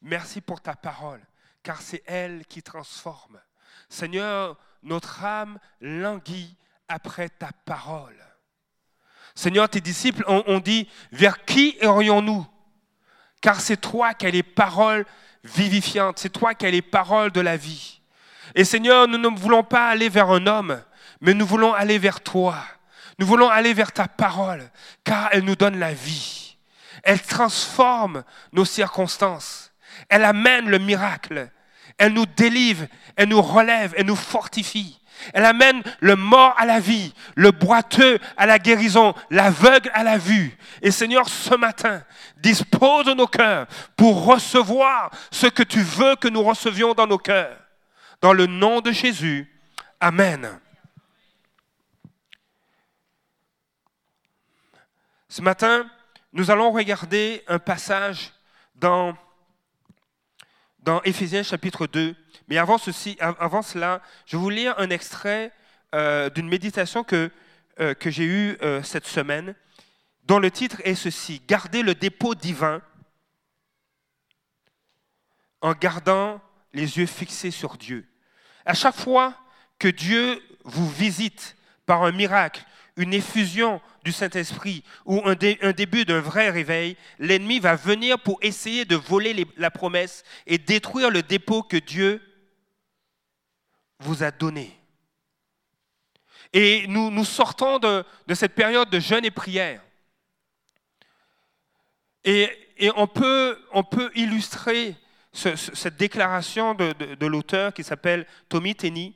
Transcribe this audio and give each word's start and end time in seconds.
Merci 0.00 0.40
pour 0.40 0.60
ta 0.60 0.74
parole, 0.74 1.20
car 1.62 1.80
c'est 1.80 2.02
elle 2.06 2.44
qui 2.46 2.62
transforme. 2.62 3.40
Seigneur, 3.88 4.58
notre 4.82 5.24
âme 5.24 5.58
languit 5.80 6.56
après 6.88 7.28
ta 7.28 7.50
parole. 7.64 8.16
Seigneur, 9.34 9.68
tes 9.68 9.80
disciples 9.80 10.24
ont, 10.26 10.60
dit, 10.60 10.88
vers 11.10 11.44
qui 11.44 11.78
irions-nous 11.80 12.46
Car 13.40 13.60
c'est 13.60 13.80
toi 13.80 14.12
qui 14.12 14.26
as 14.26 14.30
les 14.30 14.42
paroles 14.42 15.06
vivifiantes, 15.44 16.18
c'est 16.18 16.30
toi 16.30 16.54
qui 16.54 16.66
as 16.66 16.70
les 16.70 16.82
paroles 16.82 17.30
de 17.30 17.40
la 17.40 17.56
vie. 17.56 18.02
Et 18.54 18.64
Seigneur, 18.64 19.08
nous 19.08 19.18
ne 19.18 19.28
voulons 19.28 19.64
pas 19.64 19.88
aller 19.88 20.08
vers 20.08 20.30
un 20.30 20.46
homme, 20.46 20.82
mais 21.20 21.32
nous 21.32 21.46
voulons 21.46 21.72
aller 21.72 21.98
vers 21.98 22.20
toi. 22.20 22.62
Nous 23.18 23.26
voulons 23.26 23.48
aller 23.48 23.72
vers 23.72 23.92
ta 23.92 24.08
parole, 24.08 24.68
car 25.04 25.28
elle 25.32 25.44
nous 25.44 25.56
donne 25.56 25.78
la 25.78 25.94
vie. 25.94 26.41
Elle 27.02 27.20
transforme 27.20 28.24
nos 28.52 28.64
circonstances. 28.64 29.72
Elle 30.08 30.24
amène 30.24 30.68
le 30.68 30.78
miracle. 30.78 31.50
Elle 31.98 32.14
nous 32.14 32.26
délivre, 32.26 32.86
elle 33.16 33.28
nous 33.28 33.42
relève, 33.42 33.94
elle 33.96 34.06
nous 34.06 34.16
fortifie. 34.16 34.98
Elle 35.32 35.44
amène 35.44 35.82
le 36.00 36.16
mort 36.16 36.54
à 36.58 36.66
la 36.66 36.80
vie, 36.80 37.14
le 37.36 37.52
boiteux 37.52 38.18
à 38.36 38.46
la 38.46 38.58
guérison, 38.58 39.14
l'aveugle 39.30 39.90
à 39.94 40.02
la 40.02 40.18
vue. 40.18 40.56
Et 40.80 40.90
Seigneur, 40.90 41.28
ce 41.28 41.54
matin, 41.54 42.02
dispose 42.38 43.06
nos 43.06 43.26
cœurs 43.26 43.66
pour 43.96 44.24
recevoir 44.24 45.10
ce 45.30 45.46
que 45.46 45.62
tu 45.62 45.80
veux 45.80 46.16
que 46.16 46.28
nous 46.28 46.42
recevions 46.42 46.94
dans 46.94 47.06
nos 47.06 47.18
cœurs. 47.18 47.58
Dans 48.20 48.32
le 48.32 48.46
nom 48.46 48.80
de 48.80 48.90
Jésus. 48.90 49.48
Amen. 50.00 50.58
Ce 55.28 55.40
matin, 55.40 55.86
nous 56.32 56.50
allons 56.50 56.72
regarder 56.72 57.44
un 57.46 57.58
passage 57.58 58.32
dans, 58.74 59.14
dans 60.78 61.02
Éphésiens 61.02 61.42
chapitre 61.42 61.86
2. 61.86 62.16
Mais 62.48 62.56
avant, 62.56 62.78
cela, 62.78 64.02
je 64.24 64.36
vais 64.36 64.42
vous 64.42 64.50
lire 64.50 64.74
un 64.78 64.88
extrait 64.90 65.52
euh, 65.94 66.30
d'une 66.30 66.48
méditation 66.48 67.04
que, 67.04 67.30
euh, 67.80 67.94
j'ai 68.06 68.24
eue 68.24 68.56
euh, 68.62 68.82
cette 68.82 69.06
semaine, 69.06 69.54
dont 70.24 70.38
le 70.38 70.50
titre 70.50 70.80
est 70.84 70.94
ceci, 70.94 71.42
Garder 71.46 71.82
le 71.82 71.94
dépôt 71.94 72.34
divin 72.34 72.80
en 75.60 75.72
gardant 75.72 76.40
les 76.72 76.98
yeux 76.98 77.06
fixés 77.06 77.50
sur 77.50 77.76
Dieu. 77.76 78.08
À 78.64 78.74
chaque 78.74 78.96
fois 78.96 79.34
que 79.78 79.88
Dieu 79.88 80.42
vous 80.64 80.88
visite 80.88 81.56
par 81.84 82.02
un 82.04 82.12
miracle, 82.12 82.64
une 82.96 83.14
effusion 83.14 83.80
du 84.04 84.12
Saint-Esprit 84.12 84.84
ou 85.04 85.22
un, 85.24 85.34
début 85.34 86.04
d'un 86.04 86.20
vrai 86.20 86.50
réveil, 86.50 86.96
l'ennemi 87.18 87.58
va 87.58 87.76
venir 87.76 88.18
pour 88.18 88.38
essayer 88.42 88.84
de 88.84 88.96
voler 88.96 89.46
la 89.56 89.70
promesse 89.70 90.24
et 90.46 90.58
détruire 90.58 91.10
le 91.10 91.22
dépôt 91.22 91.62
que 91.62 91.76
Dieu 91.76 92.20
vous 94.00 94.22
a 94.22 94.30
donné. 94.30 94.78
Et 96.52 96.86
nous, 96.88 97.24
sortons 97.24 97.78
de, 97.78 98.04
cette 98.34 98.54
période 98.54 98.90
de 98.90 99.00
jeûne 99.00 99.24
et 99.24 99.30
prière. 99.30 99.82
Et, 102.24 102.50
on, 102.96 103.06
peut, 103.06 103.58
on, 103.72 103.84
peut, 103.84 104.10
illustrer 104.14 104.96
cette 105.32 105.96
déclaration 105.96 106.74
de, 106.74 106.92
de 107.14 107.26
l'auteur 107.26 107.72
qui 107.72 107.84
s'appelle 107.84 108.26
Tommy 108.48 108.74
Tenney. 108.74 109.14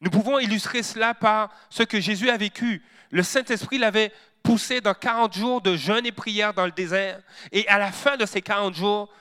Nous 0.00 0.10
pouvons 0.10 0.38
illustrer 0.38 0.82
cela 0.82 1.14
par 1.14 1.50
ce 1.70 1.82
que 1.82 2.00
Jésus 2.00 2.30
a 2.30 2.36
vécu 2.36 2.82
le 3.10 3.22
Saint-Esprit 3.22 3.78
l'avait 3.78 4.12
poussé 4.42 4.80
dans 4.80 4.94
40 4.94 5.34
jours 5.34 5.60
de 5.60 5.76
jeûne 5.76 6.06
et 6.06 6.12
prière 6.12 6.54
dans 6.54 6.66
le 6.66 6.72
désert. 6.72 7.20
Et 7.52 7.66
à 7.68 7.78
la 7.78 7.90
fin 7.92 8.16
de 8.16 8.26
ces 8.26 8.42
40 8.42 8.74
jours, 8.74 9.12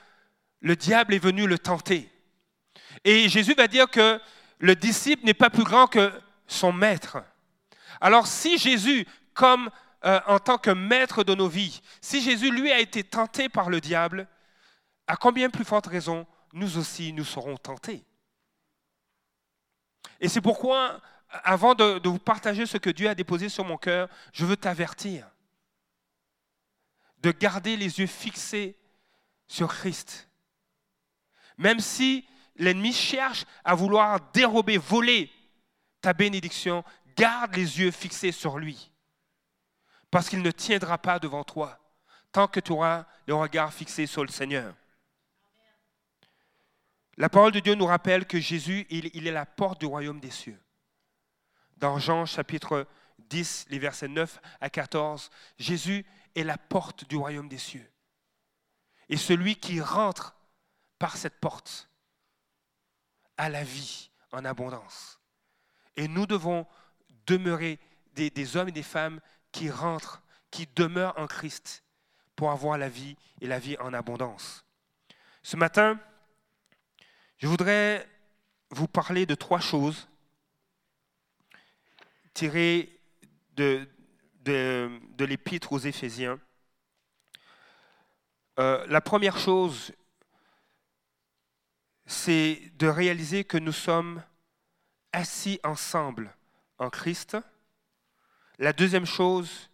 le 0.61 0.75
diable 0.75 1.13
est 1.13 1.19
venu 1.19 1.47
le 1.47 1.57
tenter. 1.57 2.09
Et 3.03 3.29
Jésus 3.29 3.53
va 3.53 3.67
dire 3.67 3.89
que 3.89 4.19
le 4.59 4.75
disciple 4.75 5.25
n'est 5.25 5.33
pas 5.33 5.49
plus 5.49 5.63
grand 5.63 5.87
que 5.87 6.11
son 6.47 6.71
maître. 6.71 7.17
Alors 8.01 8.27
si 8.27 8.57
Jésus, 8.57 9.05
comme 9.33 9.69
euh, 10.05 10.19
en 10.27 10.39
tant 10.39 10.57
que 10.57 10.69
maître 10.71 11.23
de 11.23 11.33
nos 11.33 11.47
vies, 11.47 11.81
si 12.01 12.21
Jésus, 12.21 12.51
lui, 12.51 12.71
a 12.71 12.79
été 12.79 13.03
tenté 13.03 13.49
par 13.49 13.69
le 13.69 13.81
diable, 13.81 14.27
à 15.07 15.15
combien 15.15 15.49
plus 15.49 15.65
forte 15.65 15.87
raison, 15.87 16.27
nous 16.53 16.77
aussi, 16.77 17.13
nous 17.13 17.25
serons 17.25 17.57
tentés? 17.57 18.03
Et 20.19 20.29
c'est 20.29 20.41
pourquoi 20.41 21.01
avant 21.43 21.75
de, 21.75 22.07
vous 22.07 22.19
partager 22.19 22.65
ce 22.65 22.77
que 22.77 22.89
Dieu 22.89 23.09
a 23.09 23.15
déposé 23.15 23.49
sur 23.49 23.65
mon 23.65 23.77
cœur, 23.77 24.09
je 24.33 24.45
veux 24.45 24.57
t'avertir 24.57 25.27
de 27.19 27.31
garder 27.31 27.75
les 27.75 27.99
yeux 27.99 28.07
fixés 28.07 28.77
sur 29.47 29.67
Christ. 29.67 30.29
Même 31.57 31.79
si 31.79 32.27
l'ennemi 32.55 32.93
cherche 32.93 33.45
à 33.63 33.73
vouloir 33.73 34.19
dérober, 34.31 34.77
voler 34.77 35.31
ta 36.01 36.13
bénédiction, 36.13 36.83
garde 37.15 37.55
les 37.55 37.79
yeux 37.79 37.91
fixés 37.91 38.31
sur 38.31 38.59
lui. 38.59 38.91
Parce 40.11 40.29
qu'il 40.29 40.41
ne 40.41 40.51
tiendra 40.51 40.97
pas 40.97 41.19
devant 41.19 41.43
toi 41.43 41.79
tant 42.31 42.47
que 42.47 42.59
tu 42.59 42.73
auras 42.73 43.05
le 43.27 43.33
regard 43.33 43.73
fixé 43.73 44.05
sur 44.05 44.23
le 44.23 44.29
Seigneur. 44.29 44.75
La 47.17 47.29
parole 47.29 47.53
de 47.53 47.61
Dieu 47.61 47.75
nous 47.75 47.85
rappelle 47.85 48.25
que 48.25 48.39
Jésus, 48.39 48.85
il 48.89 49.27
est 49.27 49.31
la 49.31 49.45
porte 49.45 49.79
du 49.79 49.85
royaume 49.85 50.19
des 50.19 50.31
cieux 50.31 50.59
dans 51.77 51.99
Jean 51.99 52.25
chapitre 52.25 52.87
10, 53.19 53.67
les 53.69 53.79
versets 53.79 54.07
9 54.07 54.39
à 54.61 54.69
14, 54.69 55.29
Jésus 55.57 56.05
est 56.35 56.43
la 56.43 56.57
porte 56.57 57.07
du 57.07 57.17
royaume 57.17 57.49
des 57.49 57.57
cieux. 57.57 57.89
Et 59.09 59.17
celui 59.17 59.55
qui 59.55 59.81
rentre 59.81 60.35
par 60.99 61.17
cette 61.17 61.39
porte 61.39 61.89
a 63.37 63.49
la 63.49 63.63
vie 63.63 64.11
en 64.31 64.45
abondance. 64.45 65.19
Et 65.95 66.07
nous 66.07 66.25
devons 66.25 66.65
demeurer 67.25 67.79
des, 68.13 68.57
hommes 68.57 68.69
et 68.69 68.73
des 68.73 68.83
femmes 68.83 69.19
qui 69.51 69.69
rentrent, 69.69 70.21
qui 70.51 70.67
demeurent 70.75 71.17
en 71.17 71.27
Christ 71.27 71.83
pour 72.35 72.51
avoir 72.51 72.77
la 72.77 72.89
vie 72.89 73.15
et 73.41 73.47
la 73.47 73.59
vie 73.59 73.77
en 73.79 73.93
abondance. 73.93 74.65
Ce 75.43 75.57
matin, 75.57 75.99
je 77.37 77.47
voudrais 77.47 78.07
vous 78.71 78.87
parler 78.87 79.25
de 79.25 79.35
trois 79.35 79.59
choses 79.59 80.07
tiré 82.35 82.99
de, 83.55 83.87
l'épître 85.19 85.71
aux 85.71 85.79
Éphésiens. 85.79 86.39
Euh, 88.59 88.85
la 88.87 89.01
première 89.01 89.39
chose, 89.39 89.93
c'est 92.05 92.61
de 92.75 92.87
réaliser 92.87 93.43
que 93.45 93.57
nous 93.57 93.71
sommes 93.71 94.21
assis 95.13 95.59
ensemble 95.63 96.35
en 96.77 96.89
Christ. 96.89 97.37
La 98.59 98.73
deuxième 98.73 99.05
chose, 99.05 99.69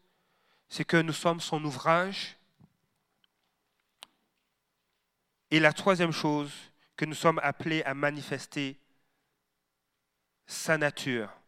c'est 0.69 0.85
que 0.85 0.97
nous 0.97 1.13
sommes 1.13 1.41
son 1.41 1.63
ouvrage. 1.65 2.37
Et 5.49 5.59
la 5.59 5.73
troisième 5.73 6.13
chose, 6.13 6.53
que 6.95 7.05
nous 7.05 7.15
sommes 7.15 7.39
appelés 7.43 7.81
à 7.83 7.95
manifester 7.95 8.77
sa 10.45 10.77
nature 10.77 11.40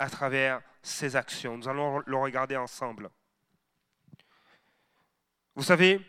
à 0.00 0.08
travers 0.08 0.62
ses 0.82 1.14
actions. 1.14 1.58
Nous 1.58 1.68
allons 1.68 2.02
le 2.06 2.16
regarder 2.16 2.56
ensemble. 2.56 3.10
Vous 5.54 5.62
savez, 5.62 6.00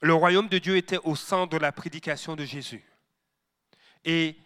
le 0.00 0.14
royaume 0.14 0.48
de 0.48 0.58
Dieu 0.58 0.76
était 0.76 0.98
au 1.04 1.14
centre 1.14 1.52
de 1.52 1.58
la 1.58 1.70
prédication 1.70 2.34
de 2.34 2.44
Jésus. 2.46 2.82
Et, 4.06 4.36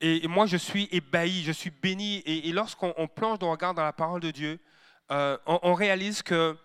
et 0.00 0.26
moi, 0.26 0.46
je 0.46 0.56
suis 0.56 0.88
ébahi, 0.90 1.44
je 1.44 1.52
suis 1.52 1.70
béni. 1.70 2.16
Et, 2.26 2.50
lorsqu'on 2.52 3.06
plonge 3.06 3.38
dans, 3.38 3.52
regard 3.52 3.74
dans 3.74 3.84
la 3.84 3.92
parole 3.92 4.20
de 4.20 4.32
Dieu, 4.32 4.58
euh, 5.12 5.38
on, 5.46 5.60
on, 5.62 5.74
réalise 5.74 6.22
que, 6.22 6.58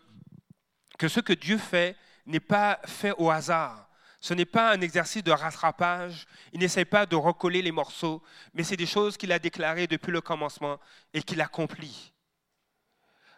que 0.97 1.07
ce 1.07 1.19
que 1.19 1.33
Dieu 1.33 1.59
fait 1.59 1.95
n'est 2.25 2.39
pas 2.39 2.79
fait 2.85 3.13
au 3.17 3.29
hasard. 3.29 3.88
Ce 4.19 4.33
n'est 4.33 4.45
pas 4.45 4.71
un 4.73 4.81
exercice 4.81 5.23
de 5.23 5.31
rattrapage. 5.31 6.25
Il 6.51 6.59
n'essaie 6.59 6.85
pas 6.85 7.05
de 7.05 7.15
recoller 7.15 7.61
les 7.61 7.71
morceaux, 7.71 8.21
mais 8.53 8.63
c'est 8.63 8.75
des 8.75 8.85
choses 8.85 9.17
qu'il 9.17 9.31
a 9.31 9.39
déclarées 9.39 9.87
depuis 9.87 10.11
le 10.11 10.21
commencement 10.21 10.79
et 11.13 11.23
qu'il 11.23 11.39
accomplit. 11.41 12.13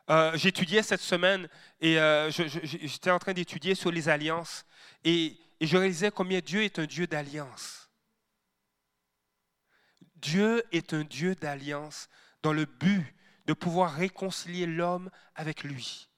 Euh, 0.10 0.36
J'étudiais 0.36 0.81
cette 0.81 1.01
semaine 1.01 1.48
et 1.80 2.00
euh, 2.00 2.31
j'étais 2.31 3.12
en 3.12 3.19
train 3.19 3.33
d'étudier 3.33 3.75
sur 3.75 3.92
les 3.92 4.10
alliances 4.10 4.66
et, 5.04 5.38
et 5.60 5.68
je 5.68 5.78
réalisais 5.78 6.10
combien 6.10 6.39
Dieu 6.39 6.63
est 6.63 6.80
un 6.80 6.86
Dieu 6.86 7.06
d'alliance. 7.06 7.89
Dieu 10.16 10.63
est 10.72 10.94
un 10.94 11.04
Dieu 11.04 11.36
d'alliance 11.36 12.10
dans 12.42 12.54
le 12.54 12.66
but 12.66 13.16
de 13.45 13.54
pouvoir 13.54 13.94
réconcilier 13.94 14.66
l'homme 14.66 15.10
avec 15.36 15.63
lui. 15.63 16.10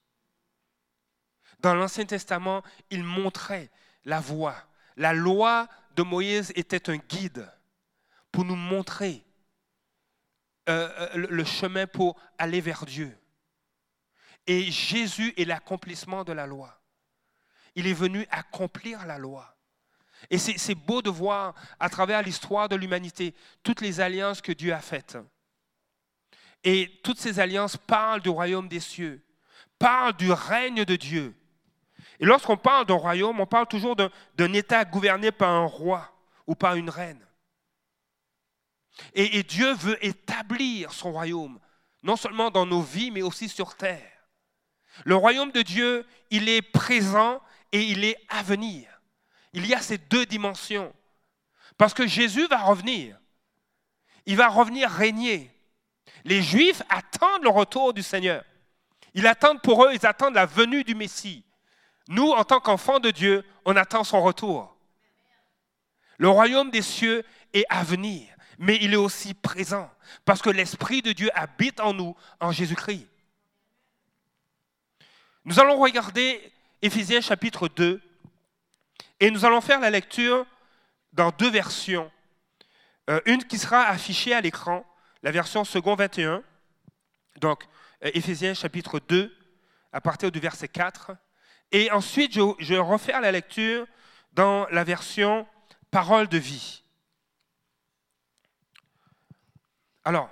Dans 1.60 1.76
l'Ancien 1.76 2.06
Testament, 2.06 2.64
il 2.90 3.04
montrait 3.04 3.70
la 4.06 4.20
voie. 4.20 4.56
La 4.98 5.14
loi 5.14 5.68
de 5.96 6.04
Moïse 6.04 6.52
était 6.56 6.90
un 6.90 6.98
guide 6.98 7.52
pour 8.32 8.46
nous 8.46 8.56
montrer 8.56 9.24
euh, 10.70 10.90
euh, 11.16 11.28
le 11.30 11.44
chemin 11.44 11.88
pour 11.88 12.20
aller 12.38 12.62
vers 12.62 12.86
Dieu. 12.86 13.16
Et 14.48 14.72
Jésus 14.72 15.34
est 15.38 15.46
l'accomplissement 15.46 16.24
de 16.24 16.34
la 16.34 16.48
loi. 16.48 16.82
Il 17.76 17.88
est 17.88 17.94
venu 17.94 18.26
accomplir 18.30 19.06
la 19.06 19.18
loi. 19.18 19.56
Et 20.30 20.38
c'est 20.38 20.76
beau 20.76 21.02
de 21.02 21.10
voir 21.10 21.54
à 21.80 21.90
travers 21.90 22.22
l'histoire 22.22 22.70
de 22.70 22.76
l'humanité 22.76 23.36
toutes 23.62 23.82
les 23.82 24.00
alliances 24.00 24.42
que 24.42 24.52
Dieu 24.52 24.74
a 24.74 24.80
faites. 24.80 25.18
Et 26.64 27.02
toutes 27.04 27.20
ces 27.20 27.40
alliances 27.40 27.76
parlent 27.76 28.22
du 28.22 28.30
royaume 28.30 28.70
des 28.70 28.80
cieux, 28.80 29.22
parlent 29.78 30.16
du 30.16 30.32
règne 30.32 30.86
de 30.86 30.96
Dieu. 30.96 31.36
Et 32.24 32.26
lorsqu'on 32.26 32.56
parle 32.56 32.86
d'un 32.86 32.94
royaume, 32.94 33.42
on 33.42 33.46
parle 33.46 33.68
toujours 33.68 33.98
d'un 33.98 34.54
État 34.54 34.86
gouverné 34.86 35.30
par 35.34 35.50
un 35.50 35.66
roi 35.66 36.10
ou 36.48 36.56
par 36.56 36.76
une 36.76 36.90
reine. 36.90 37.20
Et, 39.14 39.40
et, 39.40 39.44
Dieu 39.44 39.74
veut 39.74 39.98
établir 40.06 40.94
son 40.94 41.12
royaume, 41.12 41.60
non 42.02 42.16
seulement 42.16 42.50
dans 42.50 42.66
nos 42.66 42.82
vies, 42.82 43.12
mais 43.12 43.24
aussi 43.24 43.50
sur 43.50 43.76
terre. 43.76 44.10
Le 45.04 45.18
royaume 45.18 45.52
de 45.52 45.64
Dieu, 45.64 46.06
il 46.30 46.48
est 46.48 46.62
présent 46.62 47.42
et 47.74 47.82
il 47.82 48.06
est 48.06 48.18
à 48.30 48.42
venir. 48.42 48.88
Il 49.52 49.68
y 49.68 49.74
a 49.74 49.82
ces 49.82 49.98
deux 49.98 50.26
dimensions. 50.26 50.96
Parce 51.78 51.94
que 51.94 52.08
Jésus 52.08 52.48
va 52.48 52.60
revenir. 52.60 53.20
Il 54.26 54.38
va 54.38 54.48
revenir 54.48 54.90
régner. 54.90 55.52
Les 56.24 56.42
Juifs 56.42 56.84
attendent 56.88 57.44
le 57.44 57.50
retour 57.50 57.94
du 57.94 58.02
Seigneur. 58.02 58.46
Ils 59.14 59.28
attendent 59.28 59.62
pour 59.62 59.84
eux, 59.84 59.90
ils 59.94 60.06
attendent 60.06 60.36
la 60.36 60.46
venue 60.46 60.86
du 60.86 60.96
Messie. 60.96 61.44
Nous, 62.08 62.30
en 62.30 62.44
tant 62.44 62.60
qu'enfants 62.60 63.00
de 63.00 63.12
Dieu, 63.12 63.46
on 63.66 63.76
attend 63.76 64.04
son 64.04 64.22
retour. 64.22 64.76
Le 66.18 66.30
royaume 66.30 66.70
des 66.70 66.82
cieux 66.82 67.24
est 67.54 67.66
à 67.70 67.84
venir, 67.84 68.28
mais 68.58 68.78
il 68.82 68.94
est 68.94 68.98
aussi 68.98 69.34
présent, 69.34 69.90
parce 70.26 70.42
que 70.42 70.50
l'Esprit 70.50 71.02
de 71.02 71.12
Dieu 71.12 71.30
habite 71.34 71.80
en 71.80 71.94
nous, 71.94 72.16
en 72.40 72.52
Jésus-Christ. 72.52 73.08
Nous 75.46 75.60
allons 75.60 75.78
regarder 75.78 76.52
Éphésiens 76.82 77.22
chapitre 77.22 77.68
2, 77.68 78.02
et 79.20 79.32
nous 79.32 79.46
allons 79.46 79.62
faire 79.62 79.80
la 79.80 79.90
lecture 79.90 80.46
dans 81.14 81.32
deux 81.32 81.50
versions. 81.50 82.12
Euh, 83.10 83.20
une 83.26 83.44
qui 83.44 83.58
sera 83.58 83.84
affichée 83.84 84.34
à 84.34 84.42
l'écran, 84.42 84.86
la 85.22 85.32
version 85.32 85.64
second 85.64 85.96
21. 85.96 86.44
Donc, 87.38 87.64
euh, 88.04 88.12
Éphésiens 88.14 88.54
chapitre 88.54 89.00
2, 89.00 89.36
à 89.92 90.02
partir 90.02 90.32
du 90.32 90.40
verset 90.40 90.68
4. 90.68 91.12
Et 91.74 91.92
ensuite, 91.92 92.34
je, 92.34 92.42
je 92.60 92.76
refaire 92.76 93.20
la 93.20 93.32
lecture 93.32 93.86
dans 94.32 94.68
la 94.70 94.84
version 94.84 95.48
parole 95.92 96.28
de 96.28 96.38
vie. 96.38 96.84
Alors, 100.06 100.30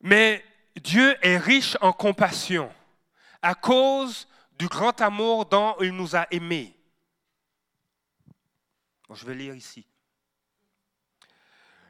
mais 0.00 0.44
Dieu 0.76 1.16
est 1.22 1.38
riche 1.38 1.76
en 1.80 1.92
compassion 1.92 2.72
à 3.42 3.54
cause 3.54 4.28
du 4.58 4.68
grand 4.68 5.00
amour 5.00 5.46
dont 5.46 5.76
il 5.80 5.92
nous 5.92 6.16
a 6.16 6.26
aimés. 6.30 6.74
je 9.12 9.24
vais 9.24 9.34
lire 9.34 9.54
ici. 9.54 9.86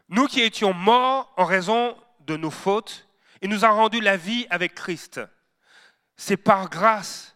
Nous 0.08 0.26
qui 0.26 0.40
étions 0.40 0.72
morts 0.72 1.32
en 1.36 1.44
raison 1.44 1.98
de 2.20 2.36
nos 2.36 2.50
fautes, 2.50 3.06
il 3.42 3.50
nous 3.50 3.64
a 3.64 3.70
rendu 3.70 4.00
la 4.00 4.16
vie 4.16 4.46
avec 4.48 4.74
Christ. 4.74 5.20
C'est 6.18 6.36
par 6.36 6.68
grâce 6.68 7.34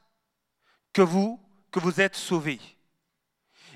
que 0.93 1.01
vous, 1.01 1.41
êtes 1.97 2.17
sauvés. 2.17 2.61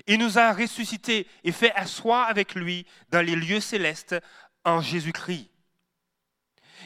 Il 0.05 0.19
nous 0.19 0.37
a 0.37 0.53
ressuscités 0.53 1.27
et 1.43 1.51
fait 1.51 1.73
asseoir 1.73 2.29
avec 2.29 2.53
lui 2.53 2.85
dans 3.09 3.25
les 3.25 3.35
lieux 3.35 3.59
célestes 3.59 4.15
en 4.63 4.81
Jésus-Christ. 4.81 5.49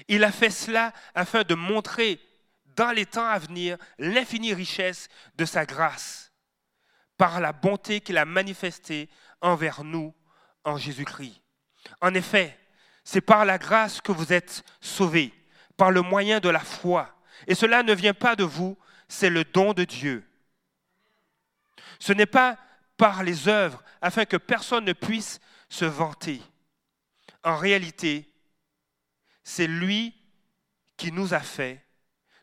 Il 0.08 0.24
a 0.24 0.32
fait 0.32 0.50
cela 0.50 0.94
afin 1.14 1.44
de 1.44 1.56
montrer 1.56 2.22
dans 2.78 2.92
les 2.92 3.06
temps 3.06 3.28
à 3.28 3.40
venir 3.40 3.78
l'infinie 4.00 4.54
richesse 4.54 5.10
de 5.36 5.44
sa 5.44 5.66
grâce 5.66 6.32
par 7.18 7.40
la 7.40 7.52
bonté 7.52 8.02
qu'il 8.02 8.18
a 8.18 8.26
manifestée 8.26 9.10
envers 9.42 9.84
nous 9.84 10.16
en 10.64 10.78
Jésus-Christ. 10.78 11.42
En 12.00 12.14
effet, 12.14 12.58
c'est 13.04 13.22
par 13.22 13.46
la 13.46 13.58
grâce 13.58 14.02
que 14.02 14.12
vous 14.12 14.32
êtes 14.34 14.64
sauvés, 14.80 15.34
par 15.78 15.92
le 15.92 16.02
moyen 16.02 16.40
de 16.40 16.50
la 16.50 16.60
foi. 16.60 17.16
Et 17.48 17.56
cela 17.56 17.84
ne 17.84 17.94
vient 17.94 18.14
pas 18.14 18.36
de 18.36 18.44
vous, 18.44 18.78
c'est 19.08 19.30
le 19.30 19.44
don 19.44 19.74
de 19.74 19.84
Dieu. 19.84 20.24
Ce 22.00 22.14
n'est 22.14 22.26
pas 22.26 22.58
par 22.98 23.24
les 23.24 23.48
œuvres 23.48 23.84
afin 24.02 24.26
que 24.26 24.38
personne 24.38 24.86
ne 24.86 24.94
puisse 24.94 25.40
se 25.70 25.86
vanter. 25.86 26.42
En 27.44 27.58
réalité, 27.58 28.32
c'est 29.44 29.68
lui 29.68 30.16
qui 30.98 31.12
nous 31.12 31.34
a 31.34 31.40
fait 31.40 31.84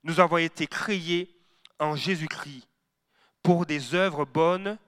nous 0.08 0.20
avons 0.20 0.38
été 0.38 0.66
créés 0.66 1.36
en 1.78 1.96
Jésus-Christ 1.96 2.66
pour 3.42 3.66
des 3.66 3.94
œuvres 3.94 4.24
bonnes 4.24 4.78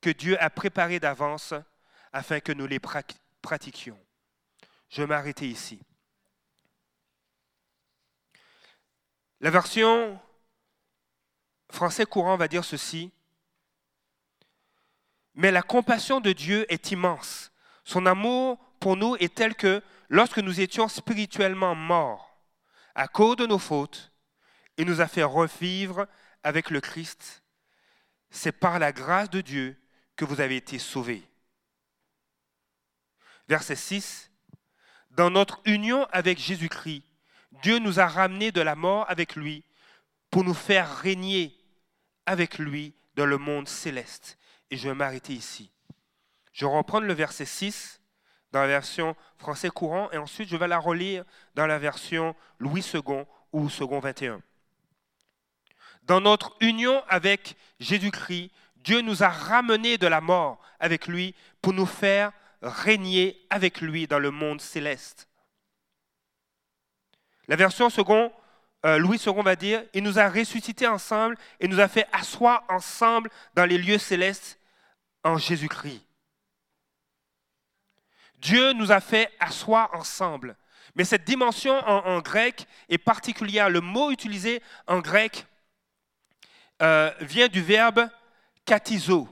que 0.00 0.10
Dieu 0.10 0.40
a 0.42 0.50
préparées 0.50 1.00
d'avance 1.00 1.54
afin 2.12 2.40
que 2.40 2.52
nous 2.52 2.66
les 2.66 2.80
pratiquions. 3.42 3.98
Je 4.88 5.02
vais 5.02 5.06
m'arrêter 5.06 5.48
ici. 5.48 5.80
La 9.42 9.50
version 9.50 10.20
français 11.68 12.06
courant 12.06 12.36
va 12.36 12.46
dire 12.46 12.64
ceci. 12.64 13.10
Mais 15.34 15.50
la 15.50 15.62
compassion 15.62 16.20
de 16.20 16.32
Dieu 16.32 16.64
est 16.72 16.92
immense. 16.92 17.50
Son 17.82 18.06
amour 18.06 18.58
pour 18.78 18.96
nous 18.96 19.16
est 19.16 19.34
tel 19.34 19.56
que 19.56 19.82
lorsque 20.08 20.38
nous 20.38 20.60
étions 20.60 20.86
spirituellement 20.86 21.74
morts 21.74 22.38
à 22.94 23.08
cause 23.08 23.36
de 23.36 23.46
nos 23.46 23.58
fautes, 23.58 24.12
il 24.76 24.86
nous 24.86 25.00
a 25.00 25.08
fait 25.08 25.24
revivre 25.24 26.06
avec 26.44 26.70
le 26.70 26.80
Christ. 26.80 27.42
C'est 28.30 28.52
par 28.52 28.78
la 28.78 28.92
grâce 28.92 29.30
de 29.30 29.40
Dieu 29.40 29.76
que 30.14 30.24
vous 30.24 30.40
avez 30.40 30.56
été 30.56 30.78
sauvés. 30.78 31.28
Verset 33.48 33.76
6. 33.76 34.30
Dans 35.10 35.30
notre 35.30 35.60
union 35.64 36.06
avec 36.12 36.38
Jésus-Christ, 36.38 37.02
Dieu 37.62 37.78
nous 37.78 38.00
a 38.00 38.06
ramenés 38.06 38.52
de 38.52 38.60
la 38.60 38.74
mort 38.74 39.04
avec 39.08 39.36
lui 39.36 39.64
pour 40.30 40.44
nous 40.44 40.54
faire 40.54 40.96
régner 40.98 41.54
avec 42.26 42.58
lui 42.58 42.94
dans 43.14 43.26
le 43.26 43.38
monde 43.38 43.68
céleste. 43.68 44.38
Et 44.70 44.76
je 44.76 44.88
vais 44.88 44.94
m'arrêter 44.94 45.34
ici. 45.34 45.70
Je 46.52 46.64
vais 46.64 46.72
reprendre 46.72 47.06
le 47.06 47.12
verset 47.12 47.44
6 47.44 48.00
dans 48.52 48.60
la 48.60 48.66
version 48.66 49.16
français 49.38 49.70
courant 49.70 50.10
et 50.12 50.18
ensuite 50.18 50.48
je 50.48 50.56
vais 50.56 50.68
la 50.68 50.78
relire 50.78 51.24
dans 51.54 51.66
la 51.66 51.78
version 51.78 52.34
Louis 52.58 52.84
II 52.94 53.24
ou 53.52 53.68
second 53.68 54.00
21. 54.00 54.40
Dans 56.04 56.20
notre 56.20 56.56
union 56.60 57.02
avec 57.08 57.56
Jésus-Christ, 57.80 58.50
Dieu 58.76 59.00
nous 59.00 59.22
a 59.22 59.28
ramenés 59.28 59.98
de 59.98 60.06
la 60.06 60.20
mort 60.20 60.60
avec 60.80 61.06
lui 61.06 61.34
pour 61.60 61.72
nous 61.72 61.86
faire 61.86 62.32
régner 62.60 63.46
avec 63.50 63.80
lui 63.80 64.06
dans 64.06 64.18
le 64.18 64.30
monde 64.30 64.60
céleste. 64.60 65.28
La 67.48 67.56
version 67.56 67.90
second, 67.90 68.32
euh, 68.84 68.98
Louis 68.98 69.20
II 69.24 69.42
va 69.42 69.56
dire, 69.56 69.84
il 69.94 70.02
nous 70.02 70.18
a 70.18 70.28
ressuscités 70.28 70.86
ensemble 70.86 71.36
et 71.60 71.68
nous 71.68 71.80
a 71.80 71.88
fait 71.88 72.06
asseoir 72.12 72.64
ensemble 72.68 73.30
dans 73.54 73.64
les 73.64 73.78
lieux 73.78 73.98
célestes 73.98 74.58
en 75.24 75.38
Jésus-Christ. 75.38 76.04
Dieu 78.36 78.72
nous 78.72 78.90
a 78.90 79.00
fait 79.00 79.30
asseoir 79.38 79.94
ensemble. 79.94 80.56
Mais 80.94 81.04
cette 81.04 81.24
dimension 81.24 81.78
en, 81.88 82.06
en 82.06 82.20
grec 82.20 82.66
est 82.88 82.98
particulière. 82.98 83.70
Le 83.70 83.80
mot 83.80 84.10
utilisé 84.10 84.62
en 84.86 85.00
grec 85.00 85.46
euh, 86.82 87.12
vient 87.20 87.46
du 87.46 87.62
verbe 87.62 88.08
katizo, 88.64 89.28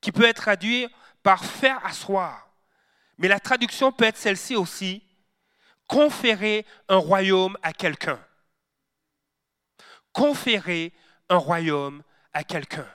qui 0.00 0.10
peut 0.10 0.24
être 0.24 0.42
traduit 0.42 0.88
par 1.22 1.44
faire 1.44 1.84
asseoir. 1.84 2.48
Mais 3.18 3.28
la 3.28 3.38
traduction 3.38 3.92
peut 3.92 4.04
être 4.04 4.16
celle-ci 4.16 4.56
aussi, 4.56 5.02
conférer 5.86 6.66
un 6.88 6.96
royaume 6.96 7.56
à 7.62 7.72
quelqu'un. 7.72 8.20
Conférer 10.12 10.92
un 11.28 11.36
royaume 11.36 12.02
à 12.32 12.44
quelqu'un. 12.44 12.86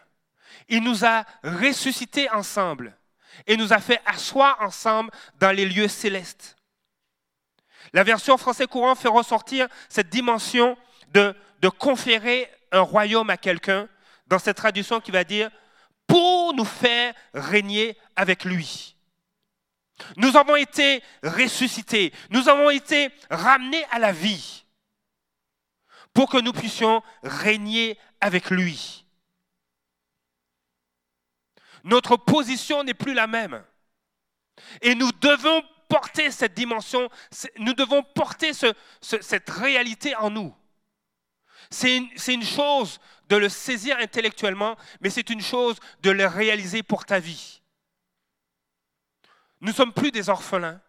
Il 0.67 0.83
nous 0.83 1.05
a 1.05 1.23
ressuscités 1.43 2.29
ensemble 2.29 2.95
et 3.45 3.57
nous 3.57 3.73
a 3.73 3.79
fait 3.79 4.01
asseoir 4.05 4.57
ensemble 4.61 5.11
dans 5.39 5.51
les 5.51 5.65
lieux 5.65 5.87
célestes. 5.87 6.55
La 7.93 8.03
version 8.03 8.37
français 8.37 8.67
courant 8.67 8.95
fait 8.95 9.07
ressortir 9.07 9.67
cette 9.89 10.09
dimension 10.09 10.77
de 11.11 11.33
conférer 11.77 12.49
un 12.71 12.81
royaume 12.81 13.29
à 13.29 13.37
quelqu'un, 13.37 13.87
dans 14.27 14.39
cette 14.39 14.57
traduction 14.57 14.99
qui 14.99 15.11
va 15.11 15.23
dire 15.23 15.49
pour 16.05 16.53
nous 16.53 16.65
faire 16.65 17.13
régner 17.33 17.97
avec 18.15 18.43
lui. 18.43 18.96
Nous 20.15 20.37
avons 20.37 20.55
été 20.55 21.01
ressuscités, 21.23 22.13
nous 22.29 22.49
avons 22.49 22.69
été 22.69 23.09
ramenés 23.29 23.83
à 23.91 23.99
la 23.99 24.11
vie 24.11 24.65
pour 26.13 26.29
que 26.29 26.37
nous 26.37 26.53
puissions 26.53 27.01
régner 27.23 27.97
avec 28.21 28.49
lui. 28.49 29.05
Notre 31.83 32.17
position 32.17 32.83
n'est 32.83 32.93
plus 32.93 33.13
la 33.13 33.27
même. 33.27 33.63
Et 34.81 34.95
nous 34.95 35.11
devons 35.11 35.63
porter 35.87 36.31
cette 36.31 36.53
dimension, 36.53 37.09
nous 37.59 37.73
devons 37.73 38.03
porter 38.03 38.51
cette 39.01 39.49
réalité 39.49 40.15
en 40.15 40.29
nous. 40.29 40.53
C'est 41.69 41.97
une, 41.97 42.43
chose 42.43 42.99
de 43.29 43.35
le 43.35 43.49
saisir 43.49 43.97
intellectuellement, 43.99 44.77
mais 45.01 45.09
c'est 45.09 45.29
une 45.29 45.41
chose 45.41 45.77
de 46.01 46.11
le 46.11 46.25
réaliser 46.25 46.81
pour 46.83 47.05
ta 47.05 47.19
vie. 47.19 47.61
Nous 49.61 49.69
ne 49.69 49.73
sommes 49.73 49.93
plus 49.93 50.11
des 50.11 50.29
orphelins. 50.29 50.81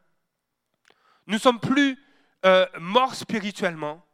Nous 1.27 1.35
ne 1.35 1.39
sommes 1.39 1.61
plus 1.61 1.99
euh, 2.45 2.67
morts 2.79 3.15
spirituellement, 3.15 4.05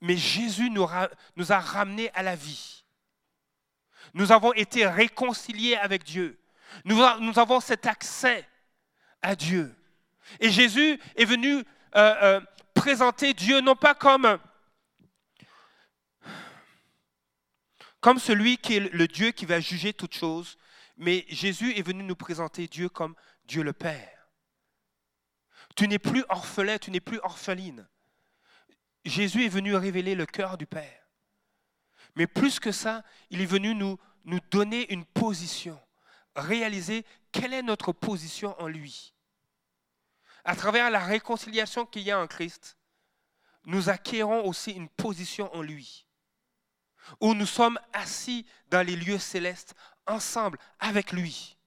mais 0.00 0.16
Jésus 0.16 0.70
nous, 0.70 0.84
a 0.84 1.58
ramenés 1.58 2.10
à 2.14 2.22
la 2.22 2.36
vie. 2.36 2.84
Nous 4.14 4.32
avons 4.32 4.52
été 4.54 4.86
réconciliés 4.86 5.76
avec 5.76 6.04
Dieu. 6.04 6.40
Nous, 6.84 6.96
nous 7.20 7.38
avons 7.38 7.60
cet 7.60 7.86
accès 7.86 8.48
à 9.22 9.34
Dieu. 9.34 9.74
Et 10.40 10.50
Jésus 10.50 10.98
est 11.16 11.24
venu 11.24 11.56
euh, 11.56 11.64
euh, 11.94 12.40
présenter 12.74 13.34
Dieu 13.34 13.60
non 13.60 13.76
pas 13.76 13.94
comme, 13.94 14.38
comme 18.00 18.18
celui 18.18 18.58
qui 18.58 18.76
est 18.76 18.92
le 18.92 19.08
Dieu 19.08 19.30
qui 19.32 19.46
va 19.46 19.60
juger 19.60 19.92
toutes 19.92 20.14
choses, 20.14 20.58
mais 20.96 21.24
Jésus 21.28 21.76
est 21.76 21.82
venu 21.82 22.02
nous 22.04 22.16
présenter 22.16 22.66
Dieu 22.68 22.88
comme 22.88 23.14
Dieu 23.48 23.62
le 23.62 23.72
Père. 23.72 24.30
Tu 25.74 25.88
n'es 25.88 25.98
plus 25.98 26.24
orphelin, 26.28 26.78
tu 26.78 26.92
n'es 26.92 27.00
plus 27.00 27.18
orpheline. 27.24 27.88
Jésus 29.04 29.44
est 29.44 29.48
venu 29.48 29.74
révéler 29.74 30.14
le 30.14 30.26
cœur 30.26 30.56
du 30.56 30.66
Père. 30.66 31.08
Mais 32.14 32.26
plus 32.28 32.60
que 32.60 32.70
ça, 32.70 33.02
il 33.30 33.40
est 33.40 33.46
venu 33.46 33.74
nous, 33.74 33.98
donner 34.50 34.92
une 34.92 35.04
position, 35.04 35.80
réaliser 36.36 37.04
quelle 37.32 37.54
est 37.54 37.62
notre 37.62 37.92
position 37.92 38.60
en 38.60 38.68
lui 38.68 39.14
à 40.48 40.56
travers 40.56 40.90
la 40.90 41.00
réconciliation 41.00 41.84
qu'il 41.84 42.04
y 42.04 42.10
a 42.10 42.18
en 42.18 42.26
Christ, 42.26 42.78
nous 43.66 43.90
acquérons 43.90 44.46
aussi 44.46 44.70
une 44.70 44.88
position 44.88 45.54
en 45.54 45.60
lui, 45.60 46.06
où 47.20 47.34
nous 47.34 47.44
sommes 47.44 47.78
assis 47.92 48.46
dans 48.70 48.80
les 48.80 48.96
lieux 48.96 49.18
célestes 49.18 49.74
ensemble 50.06 50.58
avec 50.80 51.12
lui. 51.12 51.57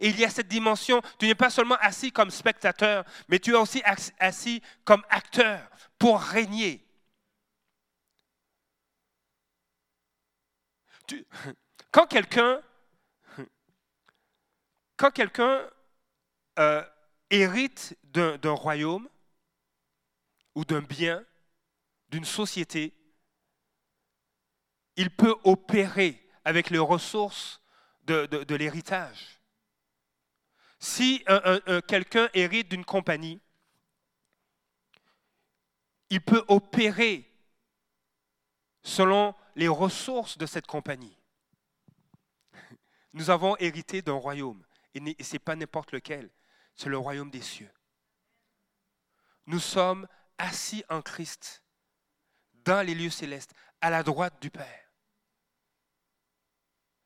Et 0.00 0.08
il 0.08 0.18
y 0.18 0.24
a 0.24 0.30
cette 0.30 0.48
dimension, 0.48 1.00
tu 1.18 1.26
n'es 1.26 1.34
pas 1.34 1.50
seulement 1.50 1.76
assis 1.80 2.12
comme 2.12 2.30
spectateur, 2.30 3.04
mais 3.28 3.38
tu 3.38 3.52
es 3.52 3.56
aussi 3.56 3.82
assis 4.18 4.62
comme 4.84 5.04
acteur 5.10 5.68
pour 5.98 6.20
régner. 6.20 6.86
quand 11.90 12.06
quelqu'un 12.06 12.62
quand 14.96 15.10
quelqu'un 15.10 15.68
euh, 16.58 16.84
hérite 17.30 17.96
d'un 18.04 18.52
royaume 18.52 19.08
ou 20.54 20.64
d'un 20.64 20.82
bien, 20.82 21.24
d'une 22.08 22.24
société, 22.24 22.94
il 24.96 25.10
peut 25.10 25.34
opérer 25.44 26.28
avec 26.44 26.70
les 26.70 26.78
ressources 26.78 27.60
de, 28.04 28.54
l'héritage. 28.54 29.40
Si 30.84 31.24
quelqu'un 31.86 32.28
hérite 32.34 32.68
d'une 32.68 32.84
compagnie, 32.84 33.40
il 36.10 36.20
peut 36.20 36.44
opérer 36.48 37.32
selon 38.82 39.32
les 39.54 39.68
ressources 39.68 40.36
de 40.38 40.44
cette 40.44 40.66
compagnie. 40.66 41.16
Nous 43.12 43.30
avons 43.30 43.56
hérité 43.58 44.02
d'un 44.02 44.14
royaume, 44.14 44.66
et 44.94 45.22
ce 45.22 45.32
n'est 45.34 45.38
pas 45.38 45.54
n'importe 45.54 45.92
lequel 45.92 46.28
c'est 46.74 46.88
le 46.88 46.98
royaume 46.98 47.30
des 47.30 47.42
cieux. 47.42 47.70
Nous 49.46 49.60
sommes 49.60 50.08
assis 50.36 50.82
en 50.88 51.00
Christ, 51.00 51.62
dans 52.54 52.84
les 52.84 52.96
lieux 52.96 53.10
célestes, 53.10 53.54
à 53.80 53.88
la 53.88 54.02
droite 54.02 54.42
du 54.42 54.50
Père. 54.50 54.90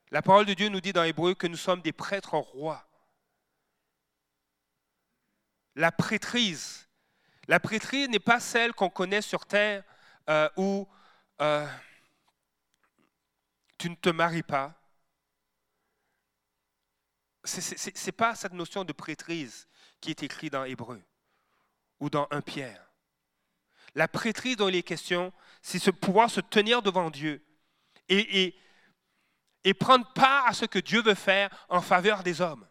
La 0.09 0.23
parole 0.23 0.47
de 0.47 0.55
Dieu 0.55 0.69
nous 0.69 0.81
dit 0.81 0.93
dans 0.93 1.03
Hébreu 1.03 1.35
que 1.35 1.45
nous 1.45 1.57
sommes 1.57 1.81
des 1.83 1.93
prêtres 1.93 2.33
rois. 2.33 2.86
La 5.77 5.91
prêtrise, 5.91 6.89
la 7.47 7.59
prêtrise 7.59 8.09
n'est 8.09 8.19
pas 8.19 8.39
celle 8.39 8.73
qu'on 8.73 8.89
connaît 8.89 9.21
sur 9.21 9.45
terre 9.45 9.83
euh, 10.27 10.49
où 10.57 10.87
euh, 11.39 11.67
tu 13.77 13.91
ne 13.91 13.95
te 13.95 14.09
maries 14.09 14.41
pas, 14.41 14.73
ce 17.43 18.05
n'est 18.07 18.11
pas 18.11 18.33
cette 18.33 18.53
notion 18.53 18.83
de 18.85 18.91
prêtrise 18.91 19.67
qui 20.01 20.09
est 20.09 20.23
écrite 20.23 20.53
dans 20.53 20.63
Hébreu 20.63 20.99
ou 21.99 22.09
dans 22.09 22.27
un 22.31 22.41
Pierre. 22.41 22.91
La 23.93 24.07
prêtrise 24.07 24.57
dont 24.57 24.69
il 24.69 24.75
est 24.77 24.83
question, 24.83 25.31
c'est 25.61 25.77
ce 25.77 25.91
pouvoir 25.91 26.31
se 26.31 26.41
tenir 26.41 26.81
devant 26.81 27.11
Dieu 27.11 27.45
et 28.09 28.53
prendre 29.79 30.11
part 30.13 30.47
à 30.47 30.53
ce 30.53 30.65
que 30.65 30.79
Dieu 30.79 31.03
veut 31.03 31.13
faire 31.13 31.67
en 31.69 31.81
faveur 31.81 32.23
des 32.23 32.41
hommes. 32.41 32.67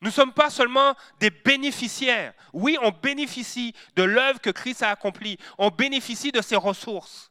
Nous 0.00 0.08
ne 0.08 0.12
sommes 0.12 0.32
pas 0.32 0.50
seulement 0.50 0.94
des 1.20 1.30
bénéficiaires. 1.30 2.34
Oui, 2.52 2.76
on 2.82 2.90
bénéficie 2.90 3.74
de 3.96 4.02
l'œuvre 4.02 4.40
que 4.40 4.50
Christ 4.50 4.82
a 4.82 4.90
accomplie. 4.90 5.38
On 5.58 5.70
bénéficie 5.70 6.32
de 6.32 6.42
ses 6.42 6.56
ressources. 6.56 7.30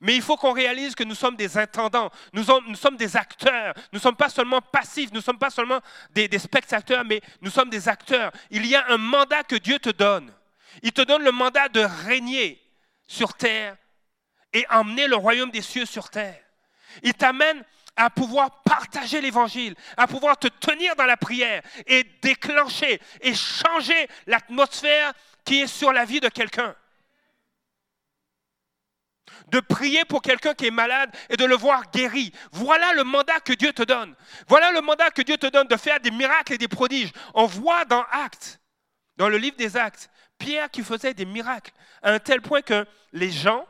Mais 0.00 0.14
il 0.14 0.22
faut 0.22 0.36
qu'on 0.36 0.52
réalise 0.52 0.94
que 0.94 1.02
nous 1.02 1.14
sommes 1.14 1.36
des 1.36 1.58
intendants, 1.58 2.10
nous, 2.32 2.44
sommes 2.44 2.96
des 2.96 3.16
acteurs. 3.16 3.74
Nous 3.92 3.98
ne 3.98 4.02
sommes 4.02 4.16
pas 4.16 4.28
seulement 4.28 4.60
passifs, 4.60 5.10
nous 5.10 5.18
ne 5.18 5.24
sommes 5.24 5.38
pas 5.38 5.50
seulement 5.50 5.80
des, 6.12 6.38
spectateurs, 6.38 7.04
mais 7.04 7.20
nous 7.40 7.50
sommes 7.50 7.70
des 7.70 7.88
acteurs. 7.88 8.30
Il 8.50 8.66
y 8.66 8.76
a 8.76 8.88
un 8.88 8.98
mandat 8.98 9.42
que 9.42 9.56
Dieu 9.56 9.78
te 9.78 9.90
donne. 9.90 10.32
Il 10.82 10.92
te 10.92 11.02
donne 11.02 11.22
le 11.22 11.32
mandat 11.32 11.68
de 11.68 11.80
régner 12.06 12.62
sur 13.08 13.34
terre 13.34 13.76
et 14.52 14.64
emmener 14.70 15.08
le 15.08 15.16
royaume 15.16 15.50
des 15.50 15.62
cieux 15.62 15.86
sur 15.86 16.08
terre. 16.08 16.40
Il 17.02 17.14
t'amène 17.14 17.64
à 18.00 18.08
pouvoir 18.08 18.62
partager 18.62 19.20
l'évangile, 19.20 19.74
à 19.98 20.06
pouvoir 20.06 20.38
te 20.38 20.48
tenir 20.48 20.96
dans 20.96 21.04
la 21.04 21.18
prière 21.18 21.62
et 21.86 22.02
déclencher 22.22 22.98
et 23.20 23.34
changer 23.34 24.08
l'atmosphère 24.26 25.12
qui 25.44 25.60
est 25.60 25.66
sur 25.66 25.92
la 25.92 26.06
vie 26.06 26.20
de 26.20 26.28
quelqu'un 26.28 26.74
de 29.48 29.60
prier 29.60 30.04
pour 30.04 30.22
quelqu'un 30.22 30.54
qui 30.54 30.66
est 30.66 30.70
malade 30.70 31.10
et 31.28 31.36
de 31.36 31.44
le 31.44 31.56
voir 31.56 31.90
guéri. 31.90 32.32
Voilà 32.52 32.92
le 32.92 33.02
mandat 33.02 33.40
que 33.40 33.52
Dieu 33.52 33.72
te 33.72 33.82
donne. 33.82 34.14
Voilà 34.46 34.70
le 34.70 34.80
mandat 34.80 35.10
que 35.10 35.22
Dieu 35.22 35.36
te 35.36 35.46
donne 35.46 35.66
de 35.66 35.76
faire 35.76 35.98
des 35.98 36.12
miracles 36.12 36.52
et 36.52 36.58
des 36.58 36.68
prodiges. 36.68 37.10
On 37.34 37.46
voit 37.46 37.84
dans 37.84 38.04
Actes, 38.12 38.60
dans 39.16 39.28
le 39.28 39.38
livre 39.38 39.56
des 39.56 39.76
Actes, 39.76 40.08
Pierre 40.38 40.70
qui 40.70 40.84
faisait 40.84 41.14
des 41.14 41.24
miracles 41.24 41.72
à 42.02 42.12
un 42.12 42.18
tel 42.20 42.40
point 42.42 42.62
que 42.62 42.86
les 43.12 43.32
gens 43.32 43.66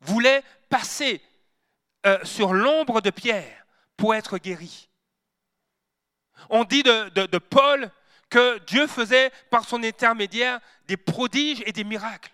voulaient 0.00 0.42
passer 0.70 1.20
euh, 2.06 2.18
sur 2.24 2.52
l'ombre 2.52 3.00
de 3.00 3.10
Pierre 3.10 3.66
pour 3.96 4.14
être 4.14 4.38
guéris. 4.38 4.88
On 6.50 6.64
dit 6.64 6.82
de 6.82 7.38
Paul 7.38 7.90
que 8.28 8.58
Dieu 8.66 8.86
faisait 8.86 9.30
par 9.50 9.64
son 9.64 9.82
intermédiaire 9.82 10.60
des 10.88 10.96
prodiges 10.96 11.62
et 11.66 11.72
des 11.72 11.84
miracles. 11.84 12.32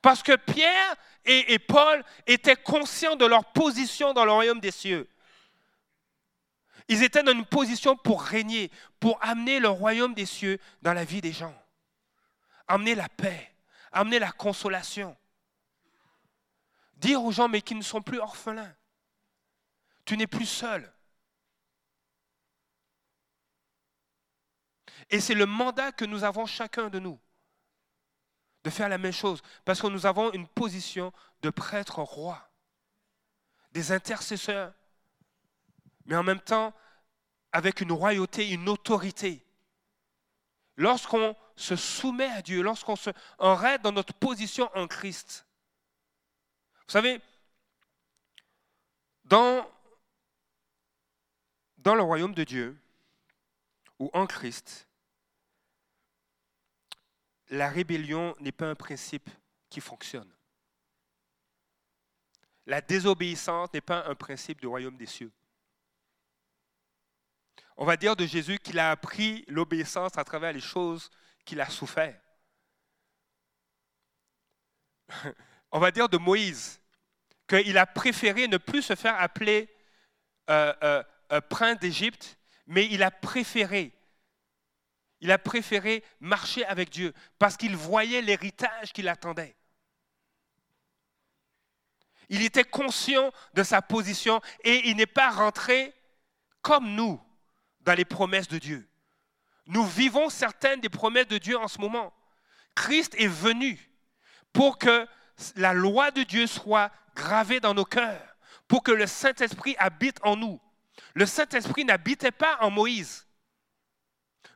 Parce 0.00 0.22
que 0.22 0.36
Pierre 0.36 0.96
et, 1.24 1.58
Paul 1.58 2.04
étaient 2.26 2.56
conscients 2.56 3.16
de 3.16 3.24
leur 3.24 3.52
position 3.52 4.12
dans 4.12 4.24
le 4.24 4.32
royaume 4.32 4.60
des 4.60 4.70
cieux. 4.70 5.08
Ils 6.88 7.02
étaient 7.02 7.22
dans 7.22 7.32
une 7.32 7.46
position 7.46 7.96
pour 7.96 8.22
régner, 8.22 8.70
pour 9.00 9.18
amener 9.22 9.58
le 9.58 9.68
royaume 9.68 10.14
des 10.14 10.26
cieux 10.26 10.58
dans 10.82 10.92
la 10.92 11.04
vie 11.04 11.22
des 11.22 11.32
gens. 11.32 11.54
Amener 12.68 12.94
la 12.94 13.08
paix, 13.08 13.52
amener 13.90 14.18
la 14.18 14.32
consolation. 14.32 15.16
Dire 16.96 17.22
aux 17.22 17.32
gens, 17.32 17.48
mais 17.48 17.62
qui 17.62 17.74
ne 17.74 17.82
sont 17.82 18.02
plus 18.02 18.18
orphelins. 18.18 18.74
Tu 20.04 20.16
n'es 20.16 20.26
plus 20.26 20.46
seul. 20.46 20.92
Et 25.10 25.20
c'est 25.20 25.34
le 25.34 25.46
mandat 25.46 25.92
que 25.92 26.04
nous 26.04 26.24
avons 26.24 26.46
chacun 26.46 26.88
de 26.88 26.98
nous 26.98 27.18
de 28.64 28.70
faire 28.70 28.88
la 28.88 28.98
même 28.98 29.12
chose, 29.12 29.42
parce 29.66 29.80
que 29.80 29.86
nous 29.86 30.06
avons 30.06 30.32
une 30.32 30.48
position 30.48 31.12
de 31.42 31.50
prêtre 31.50 31.98
roi, 32.00 32.50
des 33.72 33.92
intercesseurs, 33.92 34.72
mais 36.06 36.16
en 36.16 36.22
même 36.22 36.40
temps 36.40 36.72
avec 37.52 37.82
une 37.82 37.92
royauté, 37.92 38.50
une 38.50 38.68
autorité. 38.68 39.46
Lorsqu'on 40.76 41.36
se 41.54 41.76
soumet 41.76 42.30
à 42.30 42.42
Dieu, 42.42 42.62
lorsqu'on 42.62 42.96
se 42.96 43.10
reste 43.38 43.82
dans 43.82 43.92
notre 43.92 44.14
position 44.14 44.68
en 44.74 44.88
Christ. 44.88 45.46
Vous 46.86 46.92
savez, 46.92 47.20
dans, 49.24 49.70
dans 51.84 51.94
le 51.94 52.02
royaume 52.02 52.34
de 52.34 52.42
Dieu, 52.44 52.76
ou 53.98 54.10
en 54.14 54.26
Christ, 54.26 54.88
la 57.50 57.68
rébellion 57.68 58.34
n'est 58.40 58.52
pas 58.52 58.70
un 58.70 58.74
principe 58.74 59.28
qui 59.68 59.80
fonctionne. 59.82 60.32
La 62.66 62.80
désobéissance 62.80 63.72
n'est 63.74 63.82
pas 63.82 64.06
un 64.08 64.14
principe 64.14 64.60
du 64.60 64.66
royaume 64.66 64.96
des 64.96 65.06
cieux. 65.06 65.30
On 67.76 67.84
va 67.84 67.98
dire 67.98 68.16
de 68.16 68.24
Jésus 68.24 68.58
qu'il 68.58 68.78
a 68.78 68.90
appris 68.90 69.44
l'obéissance 69.46 70.16
à 70.16 70.24
travers 70.24 70.54
les 70.54 70.62
choses 70.62 71.10
qu'il 71.44 71.60
a 71.60 71.68
souffert. 71.68 72.18
on 75.70 75.78
va 75.78 75.90
dire, 75.90 76.08
de 76.08 76.16
Moïse, 76.16 76.80
qu'il 77.46 77.76
a 77.76 77.84
préféré 77.84 78.48
ne 78.48 78.56
plus 78.56 78.80
se 78.80 78.94
faire 78.94 79.20
appeler 79.20 79.68
euh, 80.48 80.72
euh, 80.82 81.02
prince 81.40 81.78
d'Égypte, 81.78 82.38
mais 82.66 82.86
il 82.90 83.02
a 83.02 83.10
préféré, 83.10 83.92
il 85.20 85.30
a 85.30 85.38
préféré 85.38 86.04
marcher 86.20 86.64
avec 86.66 86.90
Dieu 86.90 87.12
parce 87.38 87.56
qu'il 87.56 87.76
voyait 87.76 88.22
l'héritage 88.22 88.92
qu'il 88.92 89.08
attendait. 89.08 89.56
Il 92.28 92.42
était 92.42 92.64
conscient 92.64 93.32
de 93.54 93.62
sa 93.62 93.82
position 93.82 94.40
et 94.62 94.88
il 94.88 94.96
n'est 94.96 95.06
pas 95.06 95.30
rentré 95.30 95.94
comme 96.62 96.94
nous 96.94 97.20
dans 97.80 97.94
les 97.94 98.04
promesses 98.04 98.48
de 98.48 98.58
Dieu. 98.58 98.88
Nous 99.66 99.84
vivons 99.84 100.28
certaines 100.30 100.80
des 100.80 100.88
promesses 100.88 101.28
de 101.28 101.38
Dieu 101.38 101.58
en 101.58 101.68
ce 101.68 101.80
moment. 101.80 102.12
Christ 102.74 103.14
est 103.18 103.28
venu 103.28 103.90
pour 104.52 104.78
que 104.78 105.06
la 105.56 105.72
loi 105.72 106.10
de 106.10 106.22
Dieu 106.22 106.46
soit 106.46 106.90
gravée 107.14 107.60
dans 107.60 107.74
nos 107.74 107.84
cœurs, 107.84 108.36
pour 108.68 108.82
que 108.82 108.92
le 108.92 109.06
Saint-Esprit 109.06 109.76
habite 109.78 110.18
en 110.22 110.36
nous. 110.36 110.60
Le 111.14 111.26
Saint-Esprit 111.26 111.84
n'habitait 111.84 112.30
pas 112.30 112.58
en 112.60 112.70
Moïse. 112.70 113.26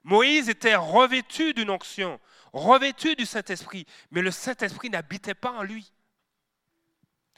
Moïse 0.04 0.48
était 0.48 0.76
revêtu 0.76 1.54
d'une 1.54 1.70
onction, 1.70 2.20
revêtu 2.52 3.16
du 3.16 3.26
Saint-Esprit, 3.26 3.86
mais 4.10 4.22
le 4.22 4.30
Saint-Esprit 4.30 4.90
n'habitait 4.90 5.34
pas 5.34 5.52
en 5.52 5.62
lui. 5.62 5.92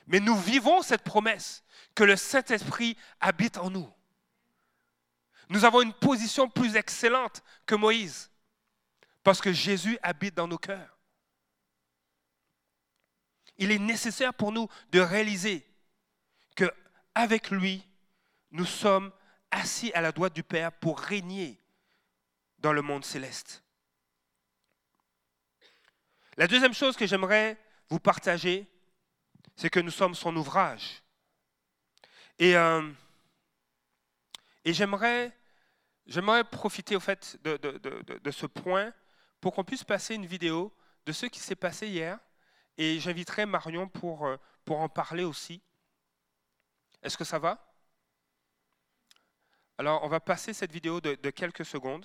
Mais 0.06 0.20
nous 0.20 0.36
vivons 0.36 0.82
cette 0.82 1.02
promesse 1.02 1.64
que 1.94 2.04
le 2.04 2.16
Saint-Esprit 2.16 2.96
habite 3.20 3.58
en 3.58 3.70
nous. 3.70 3.90
Nous 5.48 5.64
avons 5.64 5.82
une 5.82 5.92
position 5.92 6.48
plus 6.48 6.76
excellente 6.76 7.42
que 7.66 7.74
Moïse 7.74 8.30
parce 9.22 9.40
que 9.40 9.52
Jésus 9.52 9.98
habite 10.02 10.34
dans 10.34 10.48
nos 10.48 10.58
cœurs. 10.58 10.98
Il 13.58 13.72
est 13.72 13.78
nécessaire 13.78 14.32
pour 14.32 14.52
nous 14.52 14.68
de 14.92 15.00
réaliser 15.00 15.66
que 16.56 16.72
avec 17.14 17.50
lui, 17.50 17.84
nous 18.50 18.64
sommes 18.64 19.12
assis 19.50 19.92
à 19.92 20.00
la 20.00 20.12
droite 20.12 20.34
du 20.34 20.42
Père 20.42 20.72
pour 20.72 20.98
régner 20.98 21.60
dans 22.58 22.72
le 22.72 22.82
monde 22.82 23.04
céleste. 23.04 23.62
La 26.36 26.46
deuxième 26.46 26.74
chose 26.74 26.96
que 26.96 27.06
j'aimerais 27.06 27.58
vous 27.88 28.00
partager, 28.00 28.66
c'est 29.56 29.70
que 29.70 29.80
nous 29.80 29.90
sommes 29.90 30.14
son 30.14 30.34
ouvrage. 30.36 31.02
Et, 32.38 32.56
euh, 32.56 32.88
j'aimerais, 34.64 35.36
j'aimerais 36.06 36.44
profiter 36.44 36.96
au 36.96 37.00
fait 37.00 37.38
de, 37.42 37.56
de 37.56 38.30
ce 38.30 38.46
point 38.46 38.92
pour 39.40 39.54
qu'on 39.54 39.64
puisse 39.64 39.84
passer 39.84 40.14
une 40.14 40.26
vidéo 40.26 40.72
de 41.06 41.12
ce 41.12 41.26
qui 41.26 41.40
s'est 41.40 41.56
passé 41.56 41.88
hier. 41.88 42.18
Et 42.76 43.00
j'inviterai 43.00 43.46
Marion 43.46 43.88
pour, 43.88 44.26
euh, 44.26 44.36
pour 44.64 44.80
en 44.80 44.88
parler 44.88 45.24
aussi. 45.24 45.60
Est-ce 47.02 47.16
que 47.16 47.24
ça 47.24 47.38
va? 47.38 47.69
Alors, 49.80 50.04
on 50.04 50.08
va 50.08 50.20
passer 50.20 50.52
cette 50.52 50.72
vidéo 50.72 51.00
de, 51.00 51.14
quelques 51.30 51.64
secondes. 51.64 52.04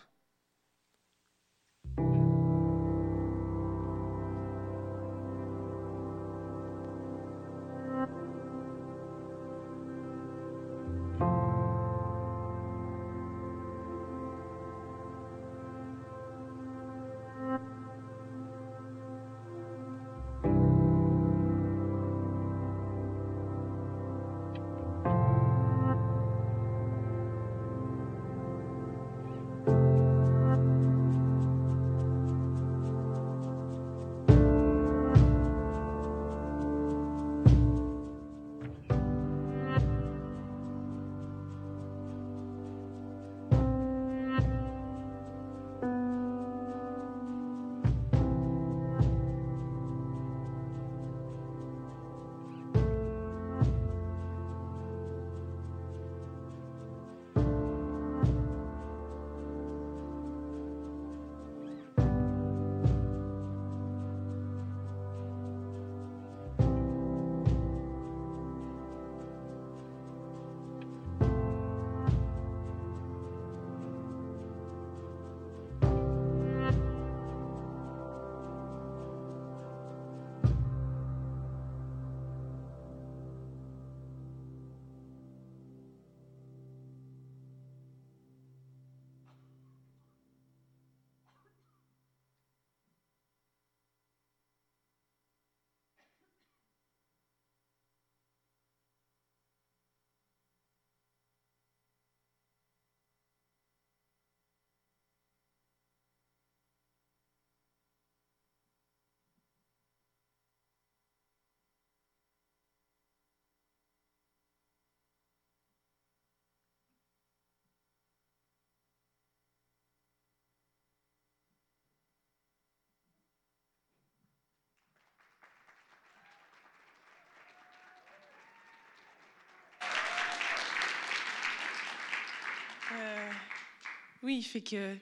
Oui, 134.26 134.42
fait 134.42 134.62
que 134.62 134.96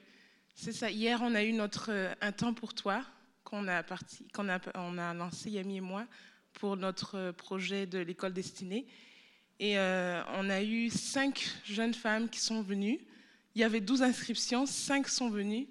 c'est 0.54 0.72
ça. 0.72 0.90
Hier, 0.90 1.18
on 1.22 1.34
a 1.34 1.42
eu 1.42 1.54
notre 1.54 1.90
euh, 1.90 2.12
un 2.20 2.30
temps 2.30 2.52
pour 2.52 2.74
toi 2.74 3.02
qu'on 3.42 3.66
a 3.68 3.82
parti, 3.82 4.28
qu'on 4.34 4.50
a, 4.50 4.60
on 4.74 4.98
a 4.98 5.14
lancé 5.14 5.48
Yami 5.48 5.78
et 5.78 5.80
moi 5.80 6.06
pour 6.52 6.76
notre 6.76 7.16
euh, 7.16 7.32
projet 7.32 7.86
de 7.86 7.98
l'école 7.98 8.34
destinée. 8.34 8.86
Et 9.60 9.78
on 9.78 10.50
a 10.50 10.62
eu 10.62 10.90
cinq 10.90 11.48
jeunes 11.64 11.94
femmes 11.94 12.28
qui 12.28 12.40
sont 12.40 12.60
venues. 12.60 12.98
Il 13.54 13.60
y 13.60 13.64
avait 13.64 13.80
12 13.80 14.02
inscriptions, 14.02 14.66
cinq 14.66 15.08
sont 15.08 15.30
venues. 15.30 15.68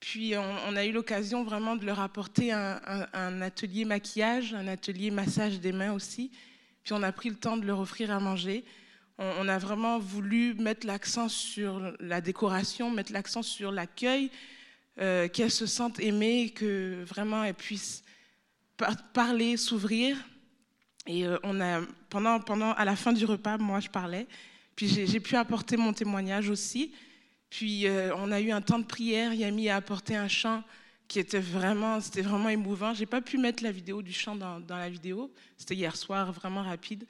Puis 0.00 0.34
on, 0.36 0.76
a 0.76 0.84
eu 0.84 0.90
l'occasion 0.90 1.44
vraiment 1.44 1.76
de 1.76 1.86
leur 1.86 2.00
apporter 2.00 2.50
un, 2.50 3.40
atelier 3.40 3.84
maquillage, 3.84 4.54
un 4.54 4.66
atelier 4.66 5.12
massage 5.12 5.60
des 5.60 5.70
mains 5.70 5.92
aussi. 5.92 6.32
Puis 6.82 6.92
on 6.94 7.02
a 7.04 7.12
pris 7.12 7.30
le 7.30 7.36
temps 7.36 7.56
de 7.56 7.64
leur 7.64 7.78
offrir 7.78 8.10
à 8.10 8.18
manger 8.18 8.64
on, 9.18 9.48
a 9.48 9.58
vraiment 9.58 9.98
voulu 9.98 10.54
mettre 10.54 10.86
l'accent 10.86 11.28
sur 11.28 11.92
la 12.00 12.20
décoration, 12.20 12.90
mettre 12.90 13.12
l'accent 13.12 13.42
sur 13.42 13.70
l'accueil, 13.70 14.30
euh, 15.00 15.28
qu'elles 15.28 15.50
se 15.50 15.66
sentent 15.66 16.00
aimées, 16.00 16.50
que 16.50 17.04
vraiment 17.06 17.44
elles 17.44 17.54
puissent 17.54 18.02
parler, 19.12 19.56
s'ouvrir. 19.56 20.16
Et 21.06 21.26
euh, 21.26 21.38
on 21.42 21.60
a, 21.60 21.80
pendant, 22.08 22.40
pendant, 22.40 22.72
à 22.72 22.84
la 22.84 22.96
fin 22.96 23.12
du 23.12 23.24
repas, 23.24 23.58
moi 23.58 23.80
je 23.80 23.88
parlais, 23.88 24.26
puis 24.76 24.88
j'ai 24.88 25.20
pu 25.20 25.36
apporter 25.36 25.76
mon 25.76 25.92
témoignage 25.92 26.48
aussi. 26.48 26.92
Puis 27.50 27.86
euh, 27.86 28.14
on 28.16 28.32
a 28.32 28.40
eu 28.40 28.50
un 28.50 28.62
temps 28.62 28.78
de 28.78 28.84
prière, 28.84 29.34
Yami 29.34 29.68
a 29.68 29.76
apporté 29.76 30.16
un 30.16 30.28
chant 30.28 30.62
qui 31.06 31.18
était 31.18 31.40
vraiment, 31.40 32.00
c'était 32.00 32.22
vraiment 32.22 32.48
émouvant. 32.48 32.94
J'ai 32.94 33.06
pas 33.06 33.20
pu 33.20 33.36
mettre 33.36 33.62
la 33.62 33.70
vidéo 33.70 34.00
du 34.00 34.12
chant 34.12 34.34
dans, 34.34 34.60
dans 34.60 34.78
la 34.78 34.88
vidéo, 34.88 35.30
c'était 35.58 35.74
hier 35.74 35.94
soir, 35.96 36.32
vraiment 36.32 36.62
rapide. 36.62 37.06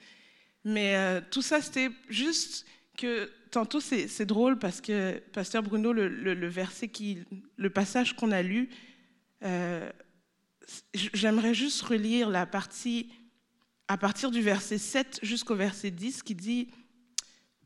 Mais 0.65 0.95
euh, 0.95 1.21
tout 1.29 1.41
ça, 1.41 1.61
c'était 1.61 1.89
juste 2.09 2.65
que 2.97 3.29
tantôt, 3.51 3.79
c'est 3.79 4.25
drôle 4.25 4.57
parce 4.57 4.81
que 4.81 5.19
Pasteur 5.33 5.63
Bruno, 5.63 5.93
le, 5.93 6.47
verset 6.47 6.87
qui, 6.87 7.19
le 7.57 7.69
passage 7.69 8.15
qu'on 8.15 8.31
a 8.31 8.41
lu, 8.41 8.69
euh, 9.43 9.89
j'aimerais 10.93 11.53
juste 11.53 11.81
relire 11.81 12.29
la 12.29 12.45
partie 12.45 13.09
à 13.87 13.97
partir 13.97 14.31
du 14.31 14.41
verset 14.41 14.77
7 14.77 15.19
jusqu'au 15.21 15.55
verset 15.55 15.91
10 15.91 16.23
qui 16.23 16.35
dit, 16.35 16.69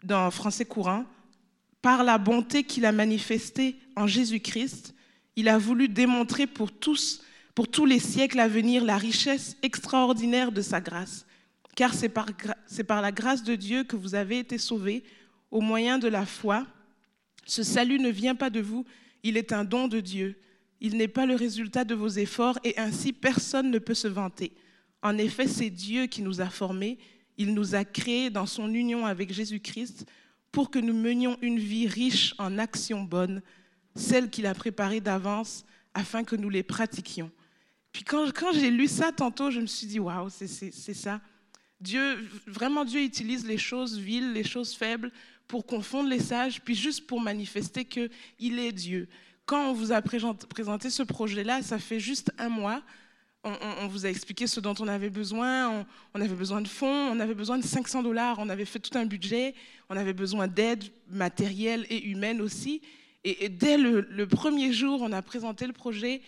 dans 0.04 0.32
français 0.32 0.66
courant, 0.66 1.06
par 1.82 2.04
la 2.04 2.18
bonté 2.18 2.64
qu'il 2.64 2.86
a 2.86 2.92
manifestée 2.92 3.78
en 3.96 4.08
Jésus-Christ, 4.08 4.96
il 5.36 5.48
a 5.48 5.58
voulu 5.58 5.88
démontrer 5.88 6.48
pour 6.48 6.72
tous, 6.72 7.24
pour 7.54 7.70
tous 7.70 7.86
les 7.86 8.00
siècles 8.00 8.40
à 8.40 8.48
venir, 8.48 8.84
la 8.84 8.98
richesse 8.98 9.56
extraordinaire 9.62 10.52
de 10.52 10.62
sa 10.62 10.82
grâce. 10.82 11.27
Car 11.78 11.94
c'est 11.94 12.10
par, 12.10 13.02
la 13.04 13.12
grâce 13.12 13.44
de 13.44 13.54
Dieu 13.54 13.84
que 13.84 13.96
vous 13.96 14.16
avez 14.16 14.40
été 14.40 14.58
sauvés 14.58 15.04
au 15.52 15.62
moyen 15.62 16.00
de 16.00 16.08
la 16.08 16.26
foi. 16.26 16.66
Ce 17.46 17.62
salut 17.62 18.00
ne 18.00 18.10
vient 18.10 18.34
pas 18.34 18.50
de 18.50 18.60
vous, 18.60 18.84
il 19.22 19.38
est 19.38 19.54
un 19.54 19.64
don 19.64 19.88
de 19.88 20.00
Dieu. 20.00 20.40
Il 20.82 20.98
n'est 20.98 21.08
pas 21.08 21.28
le 21.28 21.36
résultat 21.36 21.84
de 21.84 21.94
vos 21.94 22.08
efforts 22.10 22.58
et 22.64 22.76
ainsi 22.80 23.14
personne 23.14 23.70
ne 23.70 23.78
peut 23.78 23.94
se 23.94 24.08
vanter. 24.08 24.54
En 25.04 25.20
effet, 25.20 25.48
c'est 25.48 25.70
Dieu 25.70 26.08
qui 26.08 26.24
nous 26.24 26.42
a 26.42 26.50
formés, 26.50 26.98
il 27.38 27.54
nous 27.54 27.76
a 27.76 27.86
créés 27.86 28.32
dans 28.32 28.48
son 28.48 28.74
union 28.74 29.06
avec 29.06 29.32
Jésus-Christ 29.32 30.08
pour 30.52 30.72
que 30.72 30.80
nous 30.80 30.96
menions 30.96 31.38
une 31.44 31.60
vie 31.60 31.88
riche 31.88 32.34
en 32.40 32.58
actions 32.58 33.04
bonnes, 33.04 33.44
celles 33.96 34.32
qu'il 34.32 34.48
a 34.48 34.56
préparées 34.56 35.00
d'avance 35.00 35.64
afin 35.94 36.24
que 36.24 36.36
nous 36.36 36.50
les 36.50 36.64
pratiquions. 36.64 37.30
Puis 37.92 38.04
quand, 38.04 38.32
quand 38.34 38.52
j'ai 38.54 38.72
lu 38.72 38.88
ça 38.88 39.12
tantôt, 39.12 39.52
je 39.52 39.60
me 39.60 39.68
suis 39.68 39.86
dit, 39.86 40.00
waouh, 40.00 40.30
c'est 40.32 40.48
ça. 40.72 41.22
Dieu, 41.80 42.28
vraiment, 42.48 42.86
Dieu 42.86 43.02
utilise 43.02 43.46
les 43.46 43.58
choses 43.58 43.98
viles, 43.98 44.34
les 44.34 44.44
choses 44.44 44.74
faibles 44.74 45.12
pour 45.48 45.66
confondre 45.66 46.10
les 46.10 46.20
sages, 46.20 46.62
puis 46.62 46.76
juste 46.76 47.08
pour 47.08 47.22
manifester 47.22 47.86
qu'il 47.86 48.60
est 48.60 48.72
Dieu. 48.72 49.08
Quand 49.46 49.70
on 49.70 49.74
vous 49.74 49.92
a 49.92 50.02
présenté 50.02 50.90
ce 50.90 51.04
projet-là, 51.04 51.62
ça 51.62 51.80
fait 51.80 52.00
juste 52.00 52.32
un 52.38 52.50
mois, 52.50 52.84
on, 53.44 53.88
vous 53.88 54.06
a 54.06 54.10
expliqué 54.10 54.48
ce 54.48 54.60
dont 54.60 54.74
on 54.80 54.88
avait 54.88 55.10
besoin. 55.10 55.86
On, 56.14 56.22
avait 56.22 56.36
besoin 56.36 56.62
de 56.62 56.68
fonds, 56.68 57.12
on 57.12 57.20
avait 57.20 57.34
besoin 57.34 57.58
de 57.58 57.64
500 57.64 58.04
dollars, 58.04 58.38
on 58.40 58.50
avait 58.50 58.66
fait 58.66 58.80
tout 58.80 58.98
un 58.98 59.06
budget, 59.06 59.54
on 59.90 59.98
avait 59.98 60.14
besoin 60.14 60.48
d'aide 60.48 60.84
matérielle 61.10 61.86
et 61.90 62.04
humaine 62.06 62.42
aussi. 62.42 62.82
Et, 63.24 63.50
dès 63.50 63.78
le, 63.78 64.26
premier 64.28 64.72
jour, 64.72 65.02
on 65.02 65.12
a 65.12 65.22
présenté 65.22 65.68
le 65.68 65.74
projet. 65.74 66.22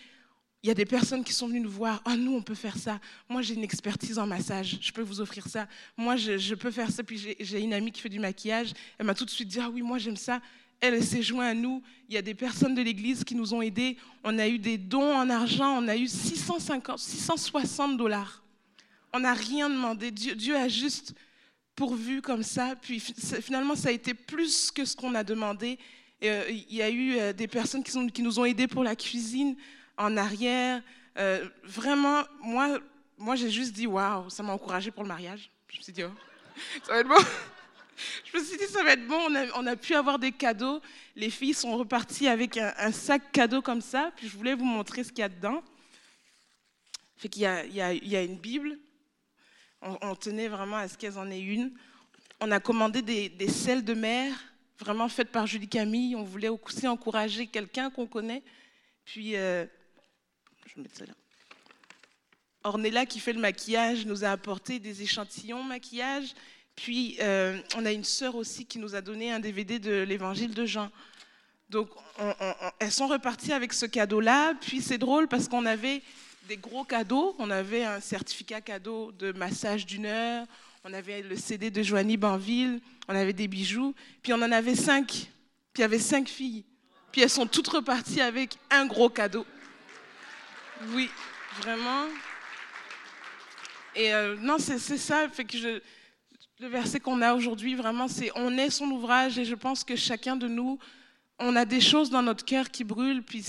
Il 0.62 0.68
y 0.68 0.70
a 0.70 0.74
des 0.74 0.84
personnes 0.84 1.24
qui 1.24 1.32
sont 1.32 1.48
venues 1.48 1.60
nous 1.60 1.70
voir. 1.70 2.02
Ah, 2.04 2.16
nous, 2.16 2.34
on 2.34 2.42
peut 2.42 2.54
faire 2.54 2.76
ça. 2.76 3.00
Moi, 3.28 3.40
j'ai 3.40 3.54
une 3.54 3.64
expertise 3.64 4.18
en 4.18 4.26
massage. 4.26 4.78
Je 4.80 4.92
peux 4.92 5.00
vous 5.02 5.20
offrir 5.20 5.46
ça. 5.46 5.66
Moi, 5.96 6.16
je, 6.16 6.54
peux 6.54 6.70
faire 6.70 6.90
ça. 6.90 7.02
Puis 7.02 7.34
j'ai 7.40 7.60
une 7.60 7.72
amie 7.72 7.92
qui 7.92 8.00
fait 8.02 8.10
du 8.10 8.18
maquillage. 8.18 8.72
Elle 8.98 9.06
m'a 9.06 9.14
tout 9.14 9.24
de 9.24 9.30
suite 9.30 9.48
dit 9.48 9.58
Ah 9.58 9.70
oui, 9.70 9.80
moi, 9.80 9.98
j'aime 9.98 10.16
ça 10.16 10.40
elle 10.80 11.04
s'est 11.04 11.22
jointe 11.22 11.46
à 11.46 11.54
nous. 11.54 11.82
Il 12.08 12.14
y 12.14 12.18
a 12.18 12.22
des 12.22 12.34
personnes 12.34 12.74
de 12.74 12.82
l'Église 12.82 13.22
qui 13.22 13.34
nous 13.34 13.54
ont 13.54 13.62
aidés. 13.62 13.96
On 14.24 14.38
a 14.38 14.48
eu 14.48 14.58
des 14.58 14.78
dons 14.78 15.14
en 15.14 15.28
argent. 15.28 15.78
On 15.82 15.86
a 15.88 15.96
eu 15.96 16.08
650, 16.08 16.98
660 16.98 17.96
dollars. 17.96 18.42
On 19.12 19.20
n'a 19.20 19.34
rien 19.34 19.68
demandé. 19.68 20.10
Dieu, 20.10 20.56
a 20.56 20.68
juste 20.68 21.14
pourvu 21.76 22.22
comme 22.22 22.42
ça. 22.42 22.74
Puis 22.80 23.00
finalement, 23.00 23.74
ça 23.76 23.90
a 23.90 23.92
été 23.92 24.14
plus 24.14 24.70
que 24.70 24.84
ce 24.84 24.96
qu'on 24.96 25.14
a 25.14 25.22
demandé. 25.22 25.78
Euh, 26.22 26.44
il 26.48 26.74
y 26.74 26.82
a 26.82 26.90
eu 26.90 27.16
euh, 27.18 27.32
des 27.32 27.48
personnes 27.48 27.82
qui, 27.82 28.22
nous 28.22 28.38
ont 28.38 28.44
aidés 28.44 28.66
pour 28.66 28.84
la 28.84 28.94
cuisine 28.94 29.56
en 30.00 30.16
arrière. 30.16 30.82
Euh, 31.18 31.46
vraiment, 31.62 32.22
moi, 32.40 32.78
moi 33.18 33.36
j'ai 33.36 33.50
juste 33.50 33.72
dit 33.74 33.86
waouh, 33.86 34.30
ça 34.30 34.42
m'a 34.42 34.52
encouragé 34.52 34.90
pour 34.90 35.02
le 35.02 35.08
mariage. 35.08 35.50
Je 35.68 35.78
me 35.78 35.82
suis 35.82 35.92
dit, 35.92 36.02
oh, 36.02 36.10
ça 36.82 36.92
va 36.92 37.00
être 37.00 37.08
bon. 37.08 37.14
Je 38.24 38.38
me 38.38 38.42
suis 38.42 38.56
dit, 38.56 38.64
ça 38.64 38.82
va 38.82 38.94
être 38.94 39.06
bon. 39.06 39.20
On 39.56 39.66
a, 39.66 39.76
pu 39.76 39.94
avoir 39.94 40.18
des 40.18 40.32
cadeaux. 40.32 40.80
Les 41.14 41.28
filles 41.28 41.52
sont 41.52 41.76
reparties 41.76 42.28
avec 42.28 42.56
un, 42.56 42.92
sac 42.92 43.30
cadeau 43.30 43.60
comme 43.60 43.82
ça. 43.82 44.10
Puis 44.16 44.26
je 44.26 44.38
voulais 44.38 44.54
vous 44.54 44.64
montrer 44.64 45.04
ce 45.04 45.10
qu'il 45.10 45.20
y 45.20 45.22
a 45.22 45.28
dedans. 45.28 45.62
Fait 47.18 47.28
qu'il 47.28 47.42
y, 47.42 47.46
a, 47.46 48.22
une 48.22 48.38
Bible. 48.38 48.78
On, 49.82 50.14
tenait 50.14 50.48
vraiment 50.48 50.78
à 50.78 50.88
ce 50.88 50.96
qu'elles 50.96 51.18
en 51.18 51.30
aient 51.30 51.42
une. 51.42 51.74
On 52.40 52.50
a 52.50 52.58
commandé 52.58 53.02
des, 53.02 53.28
des 53.28 53.48
sels 53.48 53.84
de 53.84 53.92
mer, 53.92 54.32
vraiment 54.78 55.10
faites 55.10 55.30
par 55.30 55.46
Julie 55.46 55.68
Camille. 55.68 56.16
On 56.16 56.24
voulait 56.24 56.48
aussi 56.48 56.88
encourager 56.88 57.48
quelqu'un 57.48 57.90
qu'on 57.90 58.06
connaît. 58.06 58.42
Puis, 59.04 59.36
euh, 59.36 59.66
je 60.70 60.76
vais 60.76 60.82
mettre 60.82 60.96
ça 60.96 61.06
là. 61.06 61.12
Ornella, 62.62 63.06
qui 63.06 63.20
fait 63.20 63.32
le 63.32 63.40
maquillage, 63.40 64.04
nous 64.06 64.24
a 64.24 64.28
apporté 64.28 64.78
des 64.78 65.02
échantillons 65.02 65.62
maquillage 65.62 66.34
puis, 66.82 67.18
euh, 67.20 67.58
on 67.76 67.84
a 67.84 67.92
une 67.92 68.04
sœur 68.04 68.36
aussi 68.36 68.64
qui 68.64 68.78
nous 68.78 68.94
a 68.94 69.02
donné 69.02 69.30
un 69.30 69.38
DVD 69.38 69.78
de 69.78 70.00
l'évangile 70.02 70.54
de 70.54 70.64
Jean. 70.64 70.90
Donc, 71.68 71.90
elles 72.78 72.90
sont 72.90 73.06
reparties 73.06 73.52
avec 73.52 73.74
ce 73.74 73.84
cadeau-là. 73.84 74.54
Puis, 74.54 74.80
c'est 74.80 74.96
drôle 74.96 75.28
parce 75.28 75.46
qu'on 75.46 75.66
avait 75.66 76.00
des 76.48 76.56
gros 76.56 76.84
cadeaux. 76.84 77.36
On 77.38 77.50
avait 77.50 77.84
un 77.84 78.00
certificat 78.00 78.62
cadeau 78.62 79.12
de 79.12 79.30
massage 79.32 79.84
d'une 79.84 80.06
heure. 80.06 80.46
On 80.82 80.94
avait 80.94 81.20
le 81.20 81.36
CD 81.36 81.70
de 81.70 81.82
Joanie 81.82 82.16
Banville. 82.16 82.80
On 83.08 83.14
avait 83.14 83.34
des 83.34 83.46
bijoux. 83.46 83.94
Puis, 84.22 84.32
on 84.32 84.40
en 84.40 84.50
avait 84.50 84.74
cinq. 84.74 85.06
Puis, 85.06 85.28
il 85.76 85.80
y 85.82 85.84
avait 85.84 85.98
cinq 85.98 86.30
filles. 86.30 86.64
Puis, 87.12 87.20
elles 87.20 87.28
sont 87.28 87.46
toutes 87.46 87.68
reparties 87.68 88.22
avec 88.22 88.56
un 88.70 88.86
gros 88.86 89.10
cadeau. 89.10 89.44
Oui, 90.88 91.10
vraiment. 91.60 92.06
Et 93.94 94.14
euh, 94.14 94.36
non, 94.40 94.56
c'est 94.58 94.78
ça. 94.78 95.26
Le 96.58 96.68
verset 96.68 97.00
qu'on 97.00 97.20
a 97.20 97.34
aujourd'hui, 97.34 97.74
vraiment, 97.74 98.08
c'est 98.08 98.30
on 98.34 98.56
est 98.56 98.70
son 98.70 98.86
ouvrage 98.86 99.38
et 99.38 99.44
je 99.44 99.54
pense 99.54 99.84
que 99.84 99.94
chacun 99.94 100.36
de 100.36 100.48
nous, 100.48 100.78
on 101.38 101.54
a 101.56 101.64
des 101.64 101.80
choses 101.80 102.08
dans 102.08 102.22
notre 102.22 102.44
cœur 102.44 102.70
qui 102.70 102.84
brûlent, 102.84 103.22
puis 103.22 103.44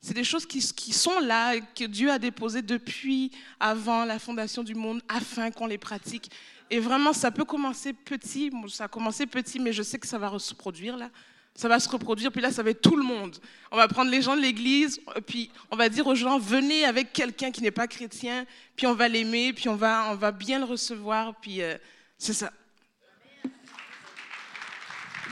c'est 0.00 0.14
des 0.14 0.24
choses 0.24 0.44
qui, 0.44 0.60
qui, 0.60 0.92
sont 0.92 1.20
là, 1.20 1.58
que 1.60 1.84
Dieu 1.84 2.10
a 2.10 2.18
déposées 2.18 2.62
depuis 2.62 3.30
avant 3.60 4.04
la 4.04 4.18
fondation 4.18 4.62
du 4.62 4.74
monde, 4.74 5.02
afin 5.08 5.50
qu'on 5.50 5.66
les 5.66 5.78
pratique. 5.78 6.30
Et 6.70 6.80
vraiment, 6.80 7.12
ça 7.12 7.30
peut 7.30 7.44
commencer 7.44 7.92
petit, 7.92 8.50
ça 8.68 8.84
a 8.84 8.88
commencé 8.88 9.26
petit, 9.26 9.58
mais 9.58 9.72
je 9.72 9.82
sais 9.82 9.98
que 9.98 10.06
ça 10.06 10.18
va 10.18 10.38
se 10.38 10.50
reproduire 10.50 10.96
là. 10.96 11.10
Ça 11.56 11.68
va 11.68 11.78
se 11.78 11.88
reproduire, 11.88 12.32
puis 12.32 12.40
là, 12.40 12.50
ça 12.50 12.64
va 12.64 12.70
être 12.70 12.80
tout 12.80 12.96
le 12.96 13.04
monde. 13.04 13.36
On 13.70 13.76
va 13.76 13.86
prendre 13.86 14.10
les 14.10 14.22
gens 14.22 14.36
de 14.36 14.40
l'église, 14.40 15.00
puis 15.26 15.52
on 15.70 15.76
va 15.76 15.88
dire 15.88 16.04
aux 16.06 16.16
gens, 16.16 16.36
venez 16.36 16.84
avec 16.84 17.12
quelqu'un 17.12 17.52
qui 17.52 17.62
n'est 17.62 17.70
pas 17.70 17.86
chrétien, 17.86 18.44
puis 18.74 18.88
on 18.88 18.94
va 18.94 19.06
l'aimer, 19.06 19.52
puis 19.52 19.68
on 19.68 19.76
va, 19.76 20.10
on 20.10 20.16
va 20.16 20.32
bien 20.32 20.58
le 20.58 20.64
recevoir, 20.64 21.34
puis 21.36 21.62
euh, 21.62 21.78
c'est 22.18 22.32
ça. 22.32 22.52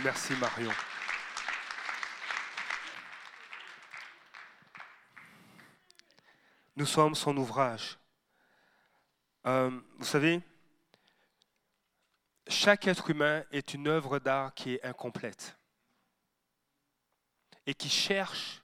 Merci 0.04 0.34
Marion. 0.34 0.70
Nous 6.76 6.86
sommes 6.86 7.16
son 7.16 7.36
ouvrage. 7.36 7.98
Euh, 9.44 9.70
vous 9.98 10.04
savez, 10.04 10.40
chaque 12.46 12.86
être 12.86 13.10
humain 13.10 13.44
est 13.50 13.74
une 13.74 13.88
œuvre 13.88 14.20
d'art 14.20 14.54
qui 14.54 14.74
est 14.74 14.84
incomplète 14.84 15.56
et 17.66 17.74
qui 17.74 17.88
cherche 17.88 18.62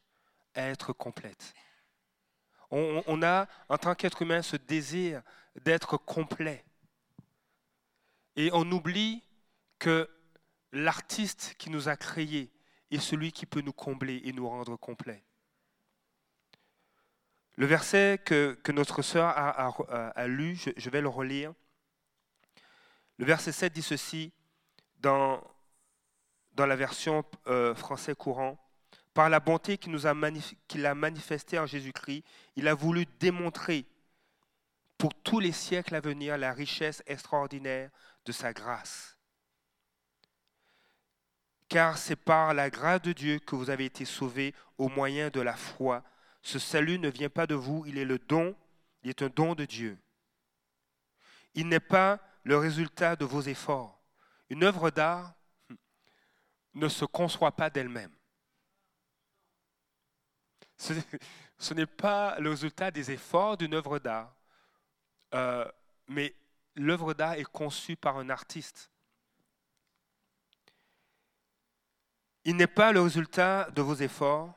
à 0.54 0.62
être 0.62 0.92
complète. 0.92 1.54
On, 2.70 3.22
a, 3.22 3.48
en 3.70 3.78
tant 3.78 3.94
qu'être 3.94 4.20
humain, 4.20 4.42
ce 4.42 4.56
désir 4.56 5.22
d'être 5.56 5.96
complet. 5.96 6.64
Et 8.36 8.50
on 8.52 8.70
oublie 8.70 9.22
que 9.78 10.08
l'artiste 10.72 11.54
qui 11.58 11.70
nous 11.70 11.88
a 11.88 11.96
créés 11.96 12.52
est 12.90 12.98
celui 12.98 13.32
qui 13.32 13.46
peut 13.46 13.62
nous 13.62 13.72
combler 13.72 14.20
et 14.24 14.32
nous 14.32 14.48
rendre 14.48 14.76
complets. 14.76 15.24
Le 17.56 17.66
verset 17.66 18.20
que, 18.24 18.56
notre 18.70 19.02
sœur 19.02 19.32
a, 19.36 20.26
lu, 20.26 20.54
je, 20.54 20.90
vais 20.90 21.00
le 21.00 21.08
relire. 21.08 21.54
Le 23.16 23.24
verset 23.24 23.50
7 23.50 23.72
dit 23.72 23.82
ceci 23.82 24.32
dans, 24.98 25.42
dans 26.52 26.66
la 26.66 26.76
version 26.76 27.24
euh, 27.48 27.74
français 27.74 28.14
courant. 28.14 28.58
Par 29.18 29.28
la 29.28 29.40
bonté 29.40 29.78
qu'il 29.78 30.86
a, 30.86 30.94
manifestée 30.94 31.58
en 31.58 31.66
Jésus-Christ, 31.66 32.22
il 32.54 32.68
a 32.68 32.74
voulu 32.74 33.04
démontrer 33.18 33.84
pour 34.96 35.12
tous 35.12 35.40
les 35.40 35.50
siècles 35.50 35.96
à 35.96 36.00
venir 36.00 36.38
la 36.38 36.52
richesse 36.52 37.02
extraordinaire 37.04 37.90
de 38.24 38.30
sa 38.30 38.52
grâce. 38.52 39.18
Car 41.68 41.98
c'est 41.98 42.14
par 42.14 42.54
la 42.54 42.70
grâce 42.70 43.02
de 43.02 43.12
Dieu 43.12 43.40
que 43.40 43.56
vous 43.56 43.70
avez 43.70 43.86
été 43.86 44.04
sauvés 44.04 44.54
au 44.76 44.88
moyen 44.88 45.30
de 45.30 45.40
la 45.40 45.56
foi. 45.56 46.04
Ce 46.40 46.60
salut 46.60 47.00
ne 47.00 47.08
vient 47.08 47.28
pas 47.28 47.48
de 47.48 47.56
vous, 47.56 47.84
il 47.86 47.98
est 47.98 48.04
le 48.04 48.20
don, 48.20 48.54
il 49.02 49.10
est 49.10 49.22
un 49.22 49.30
don 49.30 49.56
de 49.56 49.64
Dieu. 49.64 49.98
Il 51.54 51.66
n'est 51.66 51.80
pas 51.80 52.20
le 52.44 52.56
résultat 52.56 53.16
de 53.16 53.24
vos 53.24 53.42
efforts. 53.42 54.00
Une 54.48 54.62
œuvre 54.62 54.90
d'art 54.90 55.34
ne 56.74 56.88
se 56.88 57.04
conçoit 57.04 57.56
pas 57.56 57.68
d'elle-même. 57.68 58.12
Ce, 60.78 61.74
n'est 61.74 61.86
pas 61.86 62.38
le 62.38 62.50
résultat 62.50 62.90
des 62.90 63.10
efforts 63.10 63.56
d'une 63.56 63.74
œuvre 63.74 63.98
d'art, 63.98 64.34
euh, 65.34 65.68
mais 66.06 66.34
l'œuvre 66.76 67.14
d'art 67.14 67.34
est 67.34 67.44
conçue 67.44 67.96
par 67.96 68.16
un 68.16 68.30
artiste. 68.30 68.90
Il 72.44 72.56
n'est 72.56 72.68
pas 72.68 72.92
le 72.92 73.02
résultat 73.02 73.70
de 73.72 73.82
vos 73.82 73.96
efforts 73.96 74.54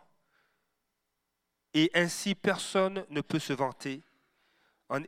et 1.73 1.89
ainsi 1.95 2.35
personne 2.35 3.05
ne 3.09 3.21
peut 3.21 3.39
se 3.39 3.53
vanter. 3.53 4.03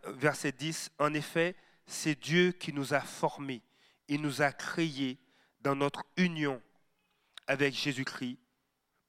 verset 0.06 0.52
10, 0.52 0.91
en 0.97 1.13
effet, 1.13 1.56
c'est 1.86 2.19
Dieu 2.19 2.52
qui 2.54 2.73
nous 2.73 2.93
a 2.93 3.02
formés. 3.02 3.62
Il 4.08 4.21
nous 4.21 4.41
a 4.41 4.52
créés 4.52 5.19
dans 5.62 5.76
notre 5.76 6.04
union 6.17 6.62
avec 7.47 7.73
Jésus-Christ 7.73 8.39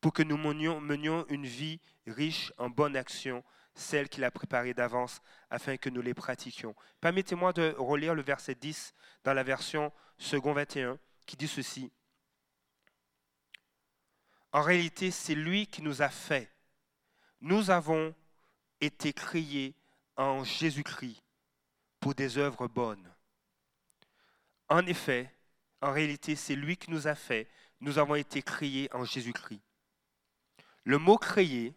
pour 0.04 0.12
que 0.12 0.22
nous 0.22 0.36
menions, 0.36 1.24
une 1.30 1.46
vie 1.46 1.80
riche 2.06 2.52
en 2.58 2.68
bonnes 2.68 2.94
actions, 2.94 3.42
celles 3.74 4.10
qu'il 4.10 4.22
a 4.24 4.30
préparées 4.30 4.74
d'avance 4.74 5.22
afin 5.48 5.78
que 5.78 5.88
nous 5.88 6.02
les 6.02 6.12
pratiquions. 6.12 6.76
Permettez-moi 7.00 7.54
de 7.54 7.74
relire 7.78 8.14
le 8.14 8.20
verset 8.20 8.54
10 8.54 8.92
dans 9.24 9.32
la 9.32 9.42
version 9.42 9.90
second 10.18 10.52
21 10.52 10.98
qui 11.24 11.38
dit 11.38 11.48
ceci. 11.48 11.90
En 14.52 14.60
réalité, 14.60 15.10
c'est 15.10 15.34
lui 15.34 15.68
qui 15.68 15.80
nous 15.80 16.02
a 16.02 16.10
fait. 16.10 16.52
Nous 17.40 17.70
avons 17.70 18.14
été 18.82 19.14
créés 19.14 19.74
en 20.18 20.44
Jésus-Christ 20.44 21.22
pour 21.98 22.14
des 22.14 22.36
œuvres 22.36 22.68
bonnes. 22.68 23.10
En 24.68 24.84
effet, 24.84 25.34
en 25.80 25.92
réalité, 25.92 26.36
c'est 26.36 26.56
lui 26.56 26.76
qui 26.76 26.90
nous 26.90 27.06
a 27.06 27.14
fait. 27.14 27.48
Nous 27.80 27.96
avons 27.96 28.16
été 28.16 28.42
créés 28.42 28.90
en 28.92 29.06
Jésus-Christ. 29.06 29.62
Le 30.84 30.98
mot 30.98 31.18
créé, 31.18 31.74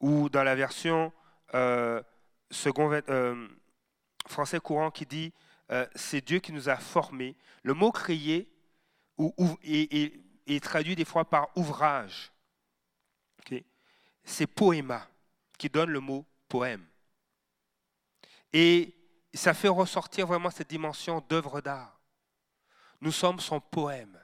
ou 0.00 0.28
dans 0.28 0.44
la 0.44 0.54
version 0.54 1.12
euh, 1.54 2.02
second, 2.50 2.90
euh, 3.08 3.48
français 4.26 4.60
courant 4.60 4.90
qui 4.90 5.06
dit 5.06 5.32
euh, 5.70 5.86
c'est 5.94 6.20
Dieu 6.20 6.38
qui 6.38 6.52
nous 6.52 6.68
a 6.68 6.76
formés, 6.76 7.36
le 7.62 7.74
mot 7.74 7.90
créé 7.92 8.48
ou, 9.16 9.34
est, 9.64 10.62
traduit 10.62 10.94
des 10.94 11.04
fois 11.04 11.24
par 11.28 11.48
ouvrage. 11.56 12.32
C'est 14.24 14.46
poéma 14.46 15.08
qui 15.56 15.70
donne 15.70 15.88
le 15.88 16.00
mot 16.00 16.26
poème. 16.50 16.86
Et 18.52 18.94
ça 19.32 19.54
fait 19.54 19.68
ressortir 19.68 20.26
vraiment 20.26 20.50
cette 20.50 20.68
dimension 20.68 21.24
d'œuvre 21.30 21.62
d'art. 21.62 21.98
Nous 23.00 23.10
sommes 23.10 23.40
son 23.40 23.58
poème. 23.58 24.18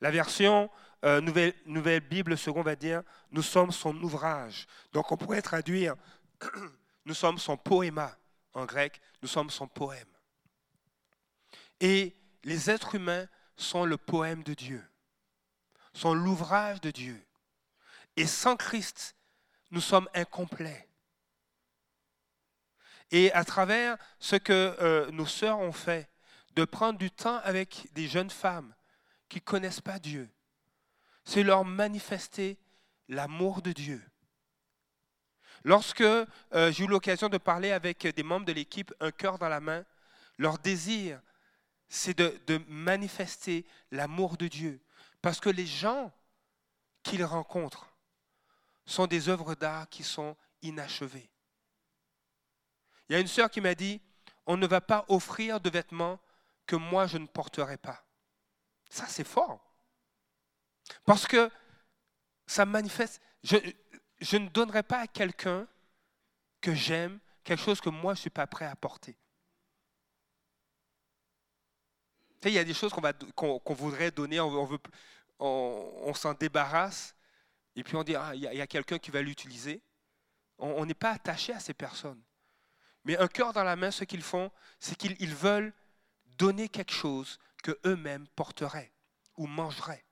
La 0.00 0.10
version 0.10 0.70
euh, 1.04 1.20
nouvelle, 1.20 2.00
Bible 2.00 2.36
seconde 2.36 2.66
va 2.66 2.76
dire 2.76 3.02
nous 3.30 3.42
sommes 3.42 3.72
son 3.72 3.96
ouvrage. 4.02 4.66
Donc 4.92 5.12
on 5.12 5.16
pourrait 5.16 5.42
traduire 5.42 5.94
nous 7.04 7.14
sommes 7.14 7.38
son 7.38 7.56
poéma 7.56 8.16
en 8.52 8.64
grec, 8.64 9.00
nous 9.22 9.28
sommes 9.28 9.50
son 9.50 9.66
poème. 9.66 10.08
Et 11.80 12.16
les 12.44 12.70
êtres 12.70 12.94
humains 12.94 13.26
sont 13.56 13.84
le 13.84 13.96
poème 13.96 14.42
de 14.42 14.54
Dieu, 14.54 14.82
sont 15.92 16.14
l'ouvrage 16.14 16.80
de 16.80 16.90
Dieu. 16.90 17.22
Et 18.16 18.26
sans 18.26 18.56
Christ, 18.56 19.16
nous 19.70 19.80
sommes 19.80 20.08
incomplets. 20.14 20.88
Et 23.10 23.32
à 23.32 23.44
travers 23.44 23.96
ce 24.18 24.36
que 24.36 24.76
euh, 24.80 25.10
nos 25.10 25.26
sœurs 25.26 25.58
ont 25.58 25.72
fait, 25.72 26.08
de 26.54 26.64
prendre 26.64 26.98
du 26.98 27.10
temps 27.10 27.38
avec 27.44 27.86
des 27.92 28.08
jeunes 28.08 28.30
femmes 28.30 28.74
qui 29.30 29.38
ne 29.38 29.44
connaissent 29.44 29.80
pas 29.80 29.98
Dieu, 29.98 30.28
c'est 31.24 31.42
leur 31.42 31.64
manifester 31.64 32.58
l'amour 33.08 33.62
de 33.62 33.72
Dieu. 33.72 34.02
Lorsque 35.64 36.00
euh, 36.00 36.26
j'ai 36.50 36.84
eu 36.84 36.88
l'occasion 36.88 37.28
de 37.28 37.38
parler 37.38 37.70
avec 37.70 38.06
des 38.06 38.22
membres 38.22 38.46
de 38.46 38.52
l'équipe 38.52 38.92
Un 39.00 39.10
cœur 39.10 39.38
dans 39.38 39.48
la 39.48 39.60
main, 39.60 39.84
leur 40.36 40.58
désir, 40.58 41.20
c'est 41.88 42.16
de, 42.16 42.38
de 42.46 42.60
manifester 42.68 43.66
l'amour 43.90 44.36
de 44.36 44.48
Dieu. 44.48 44.80
Parce 45.22 45.40
que 45.40 45.50
les 45.50 45.66
gens 45.66 46.12
qu'ils 47.02 47.24
rencontrent 47.24 47.94
sont 48.86 49.06
des 49.06 49.28
œuvres 49.28 49.54
d'art 49.54 49.88
qui 49.88 50.02
sont 50.02 50.36
inachevées. 50.62 51.30
Il 53.08 53.12
y 53.12 53.16
a 53.16 53.20
une 53.20 53.26
sœur 53.26 53.50
qui 53.50 53.60
m'a 53.60 53.74
dit, 53.74 54.00
on 54.46 54.56
ne 54.56 54.66
va 54.66 54.80
pas 54.80 55.04
offrir 55.08 55.60
de 55.60 55.70
vêtements 55.70 56.18
que 56.66 56.76
moi 56.76 57.06
je 57.06 57.18
ne 57.18 57.26
porterai 57.26 57.76
pas. 57.76 58.04
Ça, 58.90 59.06
c'est 59.06 59.24
fort. 59.24 59.64
Parce 61.04 61.26
que 61.26 61.50
ça 62.46 62.66
manifeste. 62.66 63.22
Je, 63.42 63.56
ne 64.36 64.48
donnerai 64.48 64.82
pas 64.82 64.98
à 64.98 65.06
quelqu'un 65.06 65.66
que 66.60 66.74
j'aime 66.74 67.18
quelque 67.44 67.62
chose 67.62 67.80
que 67.80 67.88
moi 67.88 68.14
je 68.14 68.18
ne 68.18 68.22
suis 68.22 68.30
pas 68.30 68.46
prêt 68.46 68.66
à 68.66 68.76
porter. 68.76 69.16
Tu 72.32 72.48
sais, 72.48 72.50
il 72.50 72.54
y 72.54 72.58
a 72.58 72.64
des 72.64 72.74
choses 72.74 72.92
qu'on 73.34 73.74
voudrait 73.74 74.10
donner, 74.10 74.40
on, 74.40 74.80
on, 75.38 76.14
s'en 76.14 76.34
débarrasse, 76.34 77.14
et 77.76 77.82
puis 77.84 77.96
on 77.96 78.02
dit, 78.02 78.16
ah, 78.16 78.34
il 78.34 78.42
y 78.42 78.60
a, 78.60 78.66
quelqu'un 78.66 78.98
qui 78.98 79.10
va 79.10 79.22
l'utiliser. 79.22 79.80
On 80.58 80.84
n'est 80.84 80.94
pas 80.94 81.12
attaché 81.12 81.52
à 81.52 81.60
ces 81.60 81.74
personnes. 81.74 82.20
Mais 83.04 83.16
un 83.16 83.28
cœur 83.28 83.52
dans 83.52 83.64
la 83.64 83.76
main, 83.76 83.90
ce 83.90 84.04
qu'ils 84.04 84.22
font, 84.22 84.50
c'est 84.78 84.96
qu'ils 84.96 85.34
veulent 85.34 85.72
donner 86.36 86.68
quelque 86.68 86.92
chose 86.92 87.38
que 87.60 87.78
eux-mêmes 87.86 88.26
porteraient 88.28 88.92
ou 89.36 89.46
mangeraient. 89.46 90.04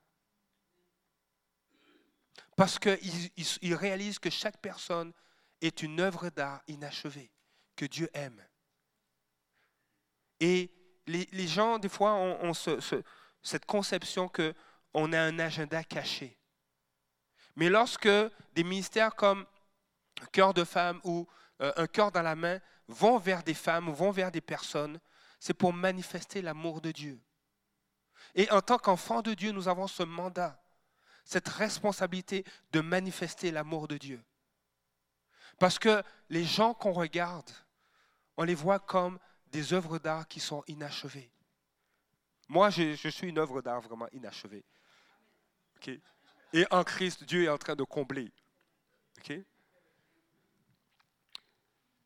Parce 2.55 2.77
qu'ils 2.77 3.75
réalisent 3.75 4.19
que 4.19 4.29
chaque 4.29 4.57
personne 4.57 5.13
est 5.61 5.81
une 5.81 5.99
œuvre 5.99 6.29
d'art 6.29 6.61
inachevée, 6.67 7.31
que 7.75 7.85
Dieu 7.85 8.09
aime. 8.13 8.45
Et 10.39 10.71
les, 11.07 11.47
gens, 11.47 11.79
des 11.79 11.89
fois, 11.89 12.13
ont, 12.13 12.53
cette 12.53 13.65
conception 13.65 14.29
qu'on 14.29 15.13
a 15.13 15.19
un 15.21 15.39
agenda 15.39 15.83
caché. 15.83 16.37
Mais 17.55 17.69
lorsque 17.69 18.09
des 18.53 18.63
ministères 18.63 19.15
comme 19.15 19.45
Cœur 20.33 20.53
de 20.53 20.65
femme 20.65 20.99
ou 21.05 21.27
euh, 21.61 21.71
Un 21.77 21.87
cœur 21.87 22.11
dans 22.11 22.21
la 22.21 22.35
main 22.35 22.59
vont 22.87 23.17
vers 23.17 23.43
des 23.43 23.53
femmes 23.53 23.87
ou 23.87 23.93
vont 23.93 24.11
vers 24.11 24.31
des 24.31 24.41
personnes, 24.41 24.99
c'est 25.39 25.53
pour 25.53 25.73
manifester 25.73 26.41
l'amour 26.41 26.81
de 26.81 26.91
Dieu. 26.91 27.21
Et 28.35 28.49
en 28.51 28.61
tant 28.61 28.77
qu'enfants 28.77 29.21
de 29.21 29.33
Dieu, 29.33 29.51
nous 29.51 29.67
avons 29.67 29.87
ce 29.87 30.03
mandat, 30.03 30.61
cette 31.25 31.47
responsabilité 31.47 32.43
de 32.71 32.81
manifester 32.81 33.51
l'amour 33.51 33.87
de 33.87 33.97
Dieu. 33.97 34.23
Parce 35.57 35.77
que 35.77 36.03
les 36.29 36.43
gens 36.43 36.73
qu'on 36.73 36.93
regarde, 36.93 37.49
on 38.37 38.43
les 38.43 38.55
voit 38.55 38.79
comme 38.79 39.19
des 39.47 39.73
œuvres 39.73 39.99
d'art 39.99 40.27
qui 40.27 40.39
sont 40.39 40.63
inachevées. 40.67 41.31
Moi, 42.47 42.69
je, 42.69 43.09
suis 43.09 43.27
une 43.27 43.37
œuvre 43.37 43.61
d'art 43.61 43.81
vraiment 43.81 44.07
inachevée. 44.11 44.65
Et 46.53 46.65
en 46.71 46.83
Christ, 46.83 47.23
Dieu 47.23 47.43
est 47.43 47.49
en 47.49 47.57
train 47.57 47.75
de 47.75 47.83
combler. 47.83 48.31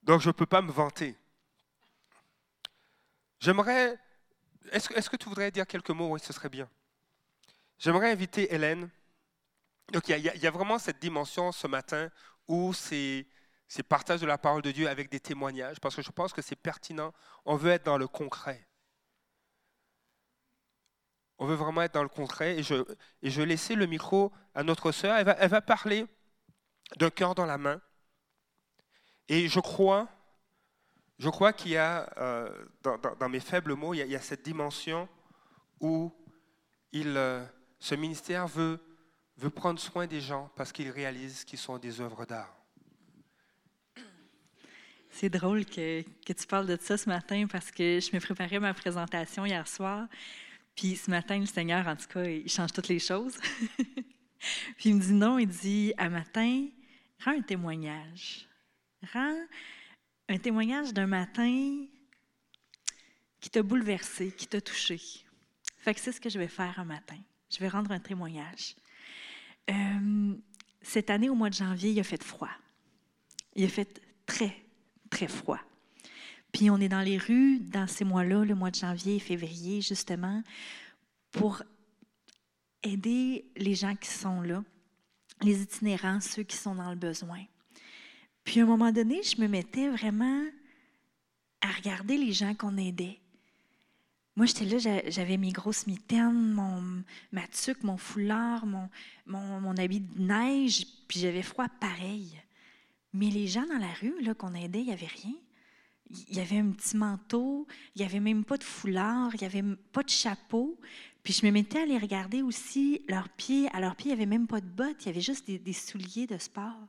Donc, 0.02 0.20
je 0.20 0.28
ne 0.28 0.34
peux 0.34 0.46
pas 0.46 0.62
me 0.62 0.72
vanter. 0.72 1.16
J'aimerais 3.40 3.98
est-ce, 4.71 5.10
que 5.10 5.17
tu 5.17 5.30
voudrais 5.30 5.52
dire 5.52 5.67
quelques 5.67 5.89
mots? 5.89 6.10
Oui, 6.10 6.19
ce 6.19 6.34
serait 6.34 6.49
bien. 6.49 6.69
J'aimerais 7.78 8.12
inviter 8.12 8.54
Hélène. 8.54 8.89
Donc, 9.91 10.08
il 10.10 10.17
y, 10.19 10.47
a, 10.47 10.52
vraiment 10.52 10.80
cette 10.80 10.99
dimension 10.99 11.52
ce 11.52 11.67
matin 11.67 12.10
où 12.47 12.73
c'est, 12.73 13.28
c'est 13.67 13.84
partage 13.84 14.21
de 14.21 14.26
la 14.26 14.38
parole 14.38 14.62
de 14.62 14.71
Dieu 14.71 14.88
avec 14.88 15.10
des 15.10 15.19
témoignages, 15.19 15.80
parce 15.80 15.95
que 15.95 16.02
je 16.02 16.12
pense 16.12 16.32
que 16.32 16.41
c'est 16.41 16.56
pertinent. 16.56 17.13
On 17.45 17.56
veut 17.56 17.71
être 17.71 17.84
dans 17.84 17.97
le 17.97 18.08
concret. 18.08 18.67
On 21.38 21.45
veut 21.45 21.56
vraiment 21.56 21.82
être 21.82 21.93
dans 21.93 22.04
le 22.04 22.10
concret. 22.10 22.58
Et 22.58 22.63
je, 22.63 22.76
et 23.21 23.30
je 23.30 23.41
le 23.41 23.86
micro 23.86 24.32
à 24.56 24.63
notre 24.63 24.91
sœur. 24.91 25.21
Va, 25.26 25.36
elle 25.39 25.49
va 25.49 25.62
parler 25.62 26.06
d'un 26.97 27.10
cœur 27.10 27.36
dans 27.36 27.45
la 27.45 27.58
main. 27.58 27.82
Et 29.28 29.47
je 29.47 29.60
crois 29.60 30.08
je 31.24 31.30
crois 31.30 31.54
qu'il 31.54 31.72
y 31.72 31.78
a, 31.78 32.12
euh, 32.18 32.50
dans, 32.84 33.30
mes 33.30 33.40
faibles 33.40 33.76
mots, 33.76 33.94
il 33.94 34.06
y 34.06 34.16
a, 34.16 34.20
cette 34.20 34.44
dimension 34.44 35.08
où 35.80 36.14
il, 36.92 37.16
euh, 37.16 37.46
ce 37.80 37.96
ministère 37.96 38.46
veut, 38.46 38.78
veut 39.38 39.50
prendre 39.50 39.80
soin 39.80 40.06
des 40.06 40.20
gens 40.20 40.52
parce 40.58 40.74
qu'il 40.74 40.90
réalise 40.90 41.46
qu'ils 41.46 41.60
sont 41.60 41.78
des 41.78 42.02
œuvres 42.02 42.26
d'art. 42.26 42.54
C'est 45.12 45.30
drôle 45.30 45.64
que, 45.64 46.02
que, 46.26 46.34
tu 46.34 46.46
parles 46.46 46.68
de 46.68 46.78
ça 46.82 46.98
ce 46.98 47.08
matin 47.08 47.48
parce 47.50 47.72
que 47.72 48.02
je 48.02 48.14
me 48.14 48.20
préparais 48.20 48.60
ma 48.60 48.74
présentation 48.74 49.46
hier 49.46 49.66
soir. 49.66 50.08
Puis 50.76 50.98
ce 50.98 51.10
matin, 51.10 51.40
le 51.40 51.46
Seigneur, 51.46 51.88
en 51.88 51.96
tout 51.96 52.08
cas, 52.08 52.26
il 52.26 52.50
change 52.50 52.74
toutes 52.74 52.90
les 52.90 53.00
choses. 53.00 53.38
puis 54.76 54.90
il 54.90 54.96
me 54.96 55.02
dit 55.02 55.14
non, 55.14 55.40
il 55.40 55.48
dit 55.48 55.94
à 55.98 56.10
matin, 56.10 56.68
rends 57.24 57.32
un 57.32 57.42
témoignage. 57.42 58.46
Rends 59.14 59.40
un 60.30 60.38
témoignage 60.38 60.94
d'un 60.94 61.08
matin 61.08 61.86
qui 63.40 63.50
t'a 63.50 63.62
bouleversé, 63.62 64.32
qui 64.32 64.48
t'a 64.48 64.62
touché. 64.62 65.02
Fait 65.80 65.94
que 65.94 66.00
c'est 66.00 66.12
ce 66.12 66.22
que 66.22 66.30
je 66.30 66.40
vais 66.40 66.48
faire 66.48 66.80
un 66.80 66.86
matin. 66.86 67.18
Je 67.50 67.60
vais 67.60 67.68
rendre 67.68 67.92
un 67.92 68.00
témoignage. 68.00 68.76
Euh, 69.70 70.34
cette 70.82 71.10
année, 71.10 71.30
au 71.30 71.36
mois 71.36 71.50
de 71.50 71.56
janvier, 71.56 71.92
il 71.92 72.00
a 72.00 72.04
fait 72.04 72.24
froid. 72.24 72.50
Il 73.56 73.66
a 73.66 73.68
fait 73.68 74.02
très, 74.26 74.56
très 75.10 75.28
froid. 75.28 75.60
Puis 76.52 76.70
on 76.70 76.78
est 76.78 76.90
dans 76.90 77.02
les 77.02 77.18
rues 77.18 77.60
dans 77.60 77.88
ces 77.88 78.06
mois-là, 78.06 78.46
le 78.46 78.56
mois 78.56 78.72
de 78.72 78.76
janvier 78.76 79.16
et 79.16 79.20
février, 79.20 79.82
justement, 79.82 80.42
pour 81.32 81.64
aider 82.84 83.46
les 83.56 83.76
gens 83.76 83.96
qui 83.96 84.10
sont 84.10 84.42
là, 84.42 84.64
les 85.42 85.62
itinérants, 85.62 86.22
ceux 86.22 86.44
qui 86.44 86.56
sont 86.56 86.76
dans 86.76 86.90
le 86.90 86.96
besoin. 86.96 87.44
Puis 88.44 88.60
à 88.60 88.64
un 88.64 88.68
moment 88.68 88.92
donné, 88.92 89.22
je 89.24 89.42
me 89.42 89.48
mettais 89.48 89.90
vraiment 89.90 90.44
à 91.62 91.72
regarder 91.72 92.18
les 92.18 92.34
gens 92.34 92.54
qu'on 92.56 92.78
aidait. 92.78 93.20
Moi, 94.36 94.48
j'étais 94.48 94.66
là, 94.66 95.02
j'avais 95.08 95.38
mes 95.38 95.52
grosses 95.52 95.86
mitaines, 95.86 96.54
mon, 96.54 97.04
ma 97.32 97.48
tuque, 97.48 97.84
mon 97.84 97.98
foulard, 97.98 98.66
mon, 98.66 99.78
habit 99.78 100.00
de 100.00 100.22
neige, 100.22 100.88
puis 101.08 101.20
j'avais 101.20 101.44
froid 101.44 101.68
pareil. 101.80 102.42
Mais 103.14 103.28
les 103.28 103.48
gens 103.48 103.66
dans 103.68 103.78
la 103.78 103.94
rue 104.02 104.22
là, 104.22 104.34
qu'on 104.34 104.56
aidait, 104.56 104.80
il 104.80 104.88
n'y 104.88 104.94
avait 104.94 105.06
rien. 105.06 105.36
Il 106.10 106.36
y 106.36 106.40
avait 106.40 106.58
un 106.58 106.72
petit 106.72 106.98
manteau, 106.98 107.68
il 107.96 108.02
n'y 108.02 108.06
avait 108.06 108.20
même 108.20 108.44
pas 108.44 108.58
de 108.58 108.64
foulard, 108.64 109.30
il 109.36 109.40
n'y 109.40 109.46
avait 109.46 109.76
pas 109.92 110.04
de 110.04 110.10
chapeau. 110.10 110.80
Puis 111.22 111.34
je 111.34 111.46
me 111.46 111.52
mettais 111.52 111.82
à 111.82 111.86
les 111.86 111.98
regarder 111.98 112.42
aussi, 112.42 113.04
leurs 113.08 113.30
pieds. 113.30 113.70
À 113.72 113.80
leurs 113.80 113.96
pieds, 113.96 114.12
il 114.12 114.16
n'y 114.16 114.22
avait 114.22 114.30
même 114.30 114.48
pas 114.48 114.62
de 114.62 114.68
bottes, 114.68 114.98
il 115.02 115.06
y 115.06 115.10
avait 115.10 115.22
juste 115.22 115.50
des 115.50 115.74
souliers 115.74 116.28
de 116.28 116.38
sport. 116.38 116.88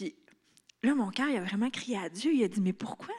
Puis 0.00 0.88
là, 0.88 0.94
mon 0.94 1.10
cœur, 1.10 1.28
il 1.28 1.36
a 1.36 1.44
vraiment 1.44 1.70
crié 1.70 1.98
à 1.98 2.08
Dieu. 2.08 2.32
Il 2.32 2.42
a 2.42 2.48
dit, 2.48 2.60
mais 2.60 2.72
pourquoi? 2.72 3.14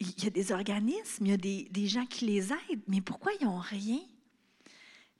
Il 0.00 0.22
y 0.22 0.26
a 0.26 0.30
des 0.30 0.52
organismes, 0.52 1.26
il 1.26 1.30
y 1.30 1.34
a 1.34 1.36
des, 1.36 1.68
des 1.70 1.88
gens 1.88 2.06
qui 2.06 2.26
les 2.26 2.52
aident, 2.52 2.82
mais 2.86 3.00
pourquoi 3.00 3.32
ils 3.40 3.44
n'ont 3.44 3.58
rien? 3.58 3.98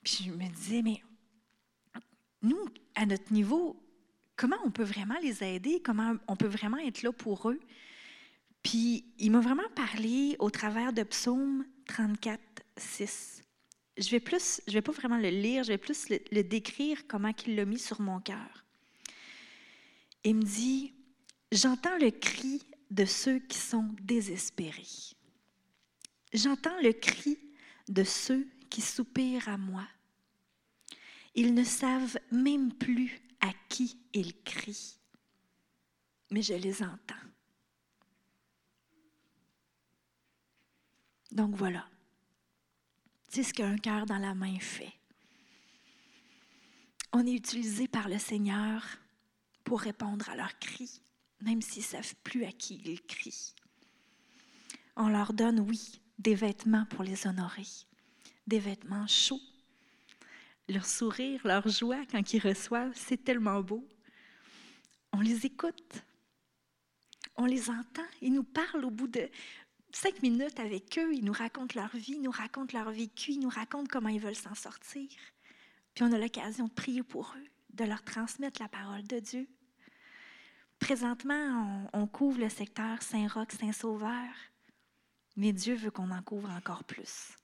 Puis 0.03 0.23
je 0.25 0.31
me 0.31 0.47
disais, 0.47 0.81
mais 0.81 1.03
nous, 2.41 2.65
à 2.95 3.05
notre 3.05 3.33
niveau, 3.33 3.75
comment 4.37 4.55
on 4.63 4.71
peut 4.71 4.83
vraiment 4.83 5.17
les 5.21 5.43
aider, 5.43 5.81
comment 5.83 6.15
on 6.29 6.37
peut 6.37 6.47
vraiment 6.47 6.77
être 6.77 7.03
là 7.03 7.11
pour 7.11 7.49
eux? 7.49 7.59
Puis 8.63 9.03
il 9.17 9.31
m'a 9.31 9.41
vraiment 9.41 9.67
parlé 9.75 10.37
au 10.39 10.49
travers 10.49 10.93
de 10.93 11.03
Psaume 11.03 11.65
34, 11.87 12.39
6. 12.77 13.41
Je 13.97 14.09
vais 14.11 14.21
plus, 14.21 14.61
je 14.65 14.71
vais 14.71 14.81
pas 14.81 14.93
vraiment 14.93 15.17
le 15.17 15.29
lire, 15.29 15.63
je 15.63 15.73
vais 15.73 15.77
plus 15.77 16.07
le, 16.09 16.41
décrire 16.41 17.05
comment 17.05 17.33
il 17.45 17.57
l'a 17.57 17.65
mis 17.65 17.79
sur 17.79 17.99
mon 17.99 18.21
cœur. 18.21 18.65
Il 20.23 20.35
me 20.35 20.43
dit, 20.43 20.93
j'entends 21.51 21.97
le 21.97 22.11
cri 22.11 22.61
de 22.91 23.05
ceux 23.05 23.39
qui 23.39 23.57
sont 23.57 23.95
désespérés. 24.01 25.15
J'entends 26.33 26.79
le 26.81 26.91
cri 26.91 27.37
de 27.87 28.03
ceux 28.03 28.47
qui 28.69 28.81
soupirent 28.81 29.49
à 29.49 29.57
moi. 29.57 29.87
Ils 31.35 31.53
ne 31.53 31.63
savent 31.63 32.19
même 32.31 32.73
plus 32.73 33.21
à 33.39 33.51
qui 33.69 33.97
ils 34.13 34.35
crient, 34.43 34.99
mais 36.31 36.41
je 36.41 36.53
les 36.53 36.83
entends. 36.83 37.15
Donc 41.31 41.55
voilà, 41.55 41.87
c'est 43.29 43.43
ce 43.43 43.53
qu'un 43.53 43.77
cœur 43.77 44.05
dans 44.05 44.17
la 44.17 44.33
main 44.33 44.59
fait. 44.59 44.93
On 47.13 47.25
est 47.25 47.33
utilisé 47.33 47.87
par 47.87 48.09
le 48.09 48.17
Seigneur 48.17 48.83
pour 49.69 49.81
répondre 49.81 50.27
à 50.29 50.35
leurs 50.35 50.57
cris, 50.57 50.99
même 51.41 51.61
s'ils 51.61 51.83
ne 51.83 51.87
savent 51.87 52.15
plus 52.23 52.43
à 52.43 52.51
qui 52.51 52.81
ils 52.83 53.01
crient. 53.03 53.53
On 54.95 55.09
leur 55.09 55.31
donne, 55.31 55.59
oui, 55.59 56.01
des 56.17 56.33
vêtements 56.33 56.87
pour 56.87 57.03
les 57.03 57.27
honorer, 57.27 57.67
des 58.47 58.57
vêtements 58.57 59.05
chauds 59.05 59.39
leur 60.69 60.87
sourire, 60.87 61.41
leur 61.45 61.67
joie 61.67 62.03
quand 62.11 62.33
ils 62.33 62.39
reçoivent, 62.39 62.95
c'est 62.95 63.23
tellement 63.23 63.61
beau. 63.61 63.87
On 65.13 65.21
les 65.21 65.45
écoute, 65.45 66.03
on 67.35 67.45
les 67.45 67.69
entend, 67.69 68.09
ils 68.23 68.33
nous 68.33 68.43
parlent 68.43 68.85
au 68.85 68.91
bout 68.91 69.07
de 69.07 69.29
cinq 69.91 70.23
minutes 70.23 70.59
avec 70.59 70.97
eux, 70.97 71.13
ils 71.13 71.23
nous 71.23 71.33
racontent 71.33 71.79
leur 71.79 71.95
vie, 71.95 72.13
ils 72.13 72.21
nous 72.23 72.31
racontent 72.31 72.75
leur 72.75 72.91
vécu, 72.91 73.33
ils 73.33 73.39
nous 73.39 73.49
racontent 73.49 73.87
comment 73.87 74.09
ils 74.09 74.19
veulent 74.19 74.35
s'en 74.35 74.55
sortir. 74.55 75.09
Puis 75.93 76.03
on 76.03 76.11
a 76.11 76.17
l'occasion 76.17 76.65
de 76.65 76.73
prier 76.73 77.03
pour 77.03 77.35
eux, 77.37 77.47
de 77.75 77.85
leur 77.85 78.03
transmettre 78.03 78.59
la 78.61 78.67
parole 78.67 79.03
de 79.03 79.19
Dieu. 79.19 79.47
Présentement, 80.79 81.89
on, 81.93 82.07
couvre 82.07 82.39
le 82.39 82.49
secteur 82.49 83.01
Saint-Roch, 83.01 83.51
Saint-Sauveur, 83.51 84.29
mais 85.35 85.53
Dieu 85.53 85.75
veut 85.75 85.91
qu'on 85.91 86.09
en 86.09 86.21
couvre 86.23 86.49
encore 86.49 86.83
plus. 86.83 87.37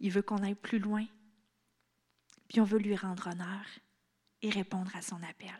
Il 0.00 0.12
veut 0.12 0.22
qu'on 0.22 0.42
aille 0.42 0.54
plus 0.54 0.78
loin, 0.78 1.04
puis 2.48 2.60
on 2.60 2.64
veut 2.64 2.78
lui 2.78 2.96
rendre 2.96 3.26
honneur 3.26 3.64
et 4.42 4.50
répondre 4.50 4.94
à 4.94 5.02
son 5.02 5.22
appel. 5.22 5.50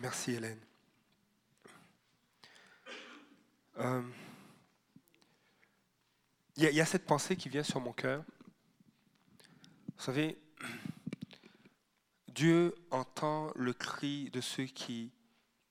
Merci 0.00 0.32
Hélène. 0.32 0.60
Euh, 3.78 4.02
il 6.56 6.64
y, 6.64 6.80
a 6.80 6.86
cette 6.86 7.04
pensée 7.04 7.36
qui 7.36 7.48
vient 7.48 7.62
sur 7.62 7.80
mon 7.80 7.92
cœur. 7.92 8.24
Vous 9.96 10.02
savez, 10.02 10.38
Dieu 12.28 12.74
entend 12.90 13.50
le 13.54 13.72
cri 13.74 14.30
de 14.30 14.40
ceux 14.40 14.64
qui 14.64 15.12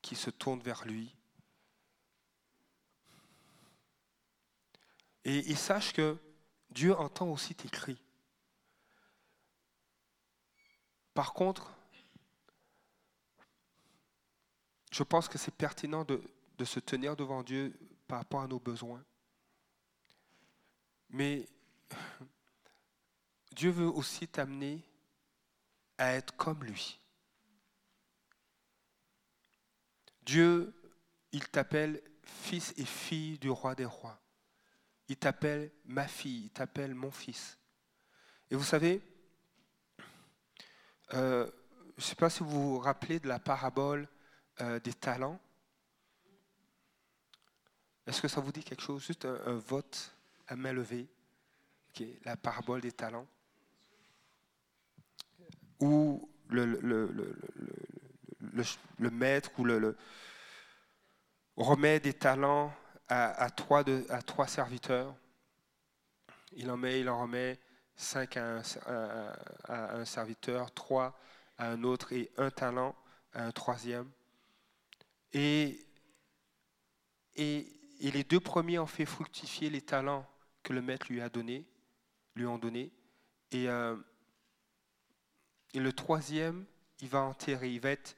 se 0.04 0.30
tournent 0.30 0.62
vers 0.62 0.86
lui. 0.86 1.16
Et, 5.24 5.52
et 5.52 5.56
sache 5.56 5.92
que 5.92 6.18
Dieu 6.70 6.96
entend 6.96 7.30
aussi 7.30 7.56
tes 7.56 7.70
cris. 7.70 8.00
Par 11.16 11.34
contre, 11.34 11.74
je 14.92 15.04
pense 15.04 15.28
que 15.28 15.38
c'est 15.38 15.56
pertinent 15.56 16.04
de, 16.04 16.22
de, 16.58 16.66
se 16.66 16.80
tenir 16.80 17.16
devant 17.16 17.42
Dieu 17.42 17.74
par 18.08 18.20
rapport 18.20 18.42
à 18.42 18.48
nos 18.48 18.60
besoins. 18.60 19.04
Mais 21.10 21.48
Dieu 23.52 23.72
veut 23.72 23.88
aussi 23.88 24.28
t'amener 24.28 24.84
à 25.98 26.14
être 26.14 26.36
comme 26.36 26.64
lui. 26.64 27.00
Dieu, 30.24 30.74
il 31.32 31.48
t'appelle 31.48 32.02
fils 32.24 32.74
et 32.78 32.86
fille 32.86 33.38
du 33.38 33.50
roi 33.50 33.76
des 33.76 33.86
rois. 33.86 34.20
Il 35.08 35.18
t'appelle 35.18 35.72
ma 35.86 36.08
fille, 36.08 36.46
il 36.46 36.50
t'appelle 36.50 36.96
mon 36.96 37.12
fils. 37.12 37.58
Et 38.50 38.56
vous 38.56 38.64
savez, 38.64 39.02
euh, 41.14 41.50
je 41.98 42.02
ne 42.02 42.06
sais 42.06 42.16
pas 42.16 42.30
si 42.30 42.44
vous 42.44 42.50
vous 42.50 42.80
rappelez 42.80 43.20
de 43.20 43.28
la 43.28 43.40
parabole 43.40 44.08
euh, 44.62 44.80
des 44.80 44.94
talents. 44.94 45.40
Est-ce 48.08 48.22
que 48.22 48.28
ça 48.28 48.42
vous 48.42 48.52
dit 48.52 48.64
quelque 48.64 48.82
chose? 48.82 49.06
Juste 49.06 49.26
un, 49.26 49.58
vote 49.58 50.15
à 50.48 50.56
main 50.56 50.74
levée, 50.74 51.08
qui 51.94 52.20
la 52.26 52.36
parabole 52.38 52.82
des 52.82 52.92
talents. 52.92 53.28
Ou 55.80 56.30
le, 56.50 56.66
le, 59.00 59.10
maître 59.12 59.52
ou 59.58 59.66
le, 59.66 59.98
remet 61.58 62.00
des 62.00 62.14
talents 62.14 62.74
à, 63.08 63.50
trois, 63.50 63.84
serviteurs. 64.48 65.16
Il 66.54 66.72
en 66.72 66.78
met, 66.78 67.02
il 67.02 67.10
en 67.10 67.22
remet 67.22 67.60
cinq 67.96 68.38
à 68.38 68.62
un, 69.70 70.06
serviteur, 70.06 70.72
trois 70.72 71.18
à 71.58 71.70
un 71.70 71.84
autre 71.84 72.14
et 72.14 72.32
un 72.38 72.50
talent 72.50 72.96
à 73.34 73.46
un 73.46 73.52
troisième. 73.52 74.10
Et, 75.34 75.86
et, 77.36 77.68
les 78.00 78.24
deux 78.24 78.40
premiers 78.40 78.80
ont 78.80 78.88
fait 78.88 79.06
fructifier 79.06 79.70
les 79.70 79.82
talents 79.82 80.26
que 80.66 80.74
le 80.74 80.82
maître 80.82 81.06
lui 81.10 81.22
a 81.22 81.30
donné, 81.30 81.66
lui 82.36 82.46
ont 82.46 82.58
donné. 82.58 82.92
Et, 83.52 83.70
euh, 83.70 83.96
et 85.74 85.80
le 85.80 85.94
troisième, 85.94 86.66
il 87.00 87.08
va 87.08 87.22
enterrer, 87.22 87.72
il 87.72 87.80
va 87.80 87.92
être 87.92 88.18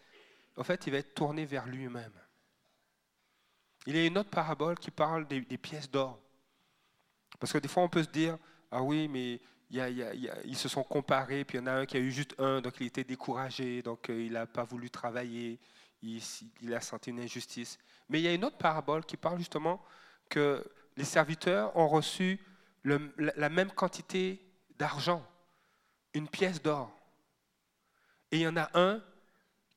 en 0.57 0.63
fait, 0.63 0.87
il 0.87 0.91
va 0.91 0.97
être 0.97 1.13
tourné 1.13 1.45
vers 1.45 1.67
lui-même. 1.67 2.11
Il 3.85 3.95
y 3.95 3.99
a 3.99 4.05
une 4.05 4.17
autre 4.17 4.29
parabole 4.29 4.77
qui 4.77 4.91
parle 4.91 5.27
des, 5.27 5.41
pièces 5.57 5.89
d'or. 5.89 6.19
Parce 7.39 7.53
que 7.53 7.59
des 7.59 7.67
fois, 7.67 7.83
on 7.83 7.89
peut 7.89 8.03
se 8.03 8.09
dire, 8.09 8.37
ah 8.71 8.81
oui, 8.81 9.07
mais 9.07 9.39
ils 9.69 10.57
se 10.57 10.67
sont 10.67 10.83
comparés, 10.83 11.45
puis 11.45 11.57
il 11.57 11.61
y 11.61 11.63
en 11.63 11.67
a 11.67 11.73
un 11.73 11.85
qui 11.85 11.95
a 11.95 11.99
eu 11.99 12.11
juste 12.11 12.35
un, 12.39 12.59
donc 12.59 12.73
il 12.79 12.87
était 12.87 13.03
découragé, 13.03 13.81
donc 13.81 14.09
euh, 14.09 14.21
il 14.21 14.33
n'a 14.33 14.47
pas 14.47 14.63
voulu 14.63 14.89
travailler, 14.89 15.59
il, 16.01 16.21
il, 16.61 16.73
a 16.73 16.81
senti 16.81 17.11
une 17.11 17.19
injustice. 17.19 17.77
Mais 18.09 18.19
il 18.19 18.23
y 18.23 18.27
a 18.27 18.33
une 18.33 18.43
autre 18.43 18.57
parabole 18.57 19.05
qui 19.05 19.15
parle 19.15 19.37
justement 19.37 19.81
que 20.27 20.65
les 20.97 21.05
serviteurs 21.05 21.75
ont 21.77 21.87
reçu 21.87 22.39
la 22.83 23.49
même 23.49 23.71
quantité 23.71 24.41
d'argent, 24.77 25.25
une 26.13 26.27
pièce 26.27 26.61
d'or. 26.61 26.91
Et 28.31 28.37
il 28.37 28.41
y 28.41 28.47
en 28.47 28.57
a 28.57 28.69
un 28.73 29.01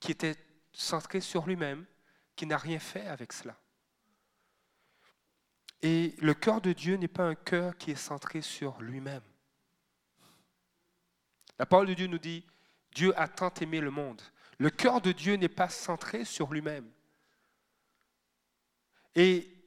qui 0.00 0.12
était 0.12 0.36
centré 0.72 1.20
sur 1.20 1.46
lui-même, 1.46 1.84
qui 2.34 2.46
n'a 2.46 2.56
rien 2.56 2.78
fait 2.78 3.06
avec 3.06 3.32
cela. 3.32 3.56
Et 5.82 6.14
le 6.18 6.34
cœur 6.34 6.60
de 6.60 6.72
Dieu 6.72 6.96
n'est 6.96 7.08
pas 7.08 7.24
un 7.24 7.34
cœur 7.34 7.76
qui 7.76 7.90
est 7.90 7.96
centré 7.96 8.40
sur 8.40 8.80
lui-même. 8.80 9.22
La 11.58 11.66
parole 11.66 11.86
de 11.88 11.94
Dieu 11.94 12.06
nous 12.06 12.18
dit, 12.18 12.46
Dieu 12.94 13.18
a 13.18 13.28
tant 13.28 13.52
aimé 13.60 13.80
le 13.80 13.90
monde. 13.90 14.22
Le 14.58 14.70
cœur 14.70 15.00
de 15.00 15.12
Dieu 15.12 15.36
n'est 15.36 15.48
pas 15.48 15.68
centré 15.68 16.24
sur 16.24 16.52
lui-même. 16.52 16.90
Et, 19.14 19.59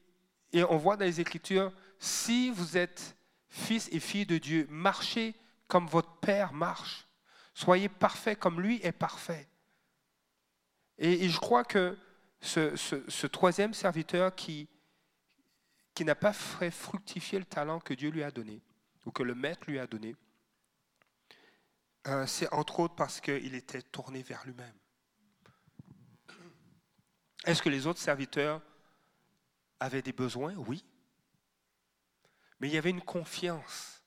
Et 0.54 0.62
on 0.62 0.76
voit 0.76 0.96
dans 0.96 1.04
les 1.04 1.20
Écritures, 1.20 1.72
si 1.98 2.48
vous 2.50 2.76
êtes 2.76 3.16
fils 3.48 3.88
et 3.90 3.98
filles 3.98 4.24
de 4.24 4.38
Dieu, 4.38 4.68
marchez 4.70 5.34
comme 5.66 5.88
votre 5.88 6.20
Père 6.20 6.52
marche. 6.52 7.08
Soyez 7.54 7.88
parfaits 7.88 8.38
comme 8.38 8.60
lui 8.60 8.80
est 8.84 8.92
parfait. 8.92 9.48
Et, 10.96 11.28
je 11.28 11.40
crois 11.40 11.64
que 11.64 11.98
ce, 12.40 13.26
troisième 13.26 13.74
serviteur 13.74 14.32
qui, 14.32 14.68
qui 15.92 16.04
n'a 16.04 16.14
pas 16.14 16.32
fait 16.32 16.70
fructifier 16.70 17.40
le 17.40 17.44
talent 17.44 17.80
que 17.80 17.92
Dieu 17.92 18.10
lui 18.10 18.22
a 18.22 18.30
donné, 18.30 18.62
ou 19.06 19.10
que 19.10 19.24
le 19.24 19.34
maître 19.34 19.64
lui 19.66 19.80
a 19.80 19.88
donné, 19.88 20.14
euh, 22.06 22.28
c'est 22.28 22.52
entre 22.52 22.78
autres 22.78 22.94
parce 22.94 23.20
qu'il 23.20 23.56
était 23.56 23.82
tourné 23.82 24.22
vers 24.22 24.44
lui-même. 24.44 24.76
Est-ce 27.44 27.60
que 27.60 27.70
les 27.70 27.88
autres 27.88 28.00
serviteurs 28.00 28.62
avaient 29.80 30.02
des 30.02 30.12
besoins 30.12 30.54
Oui. 30.54 30.84
Mais 32.60 32.68
il 32.68 32.74
y 32.74 32.78
avait 32.78 32.90
une 32.90 33.02
confiance. 33.02 34.02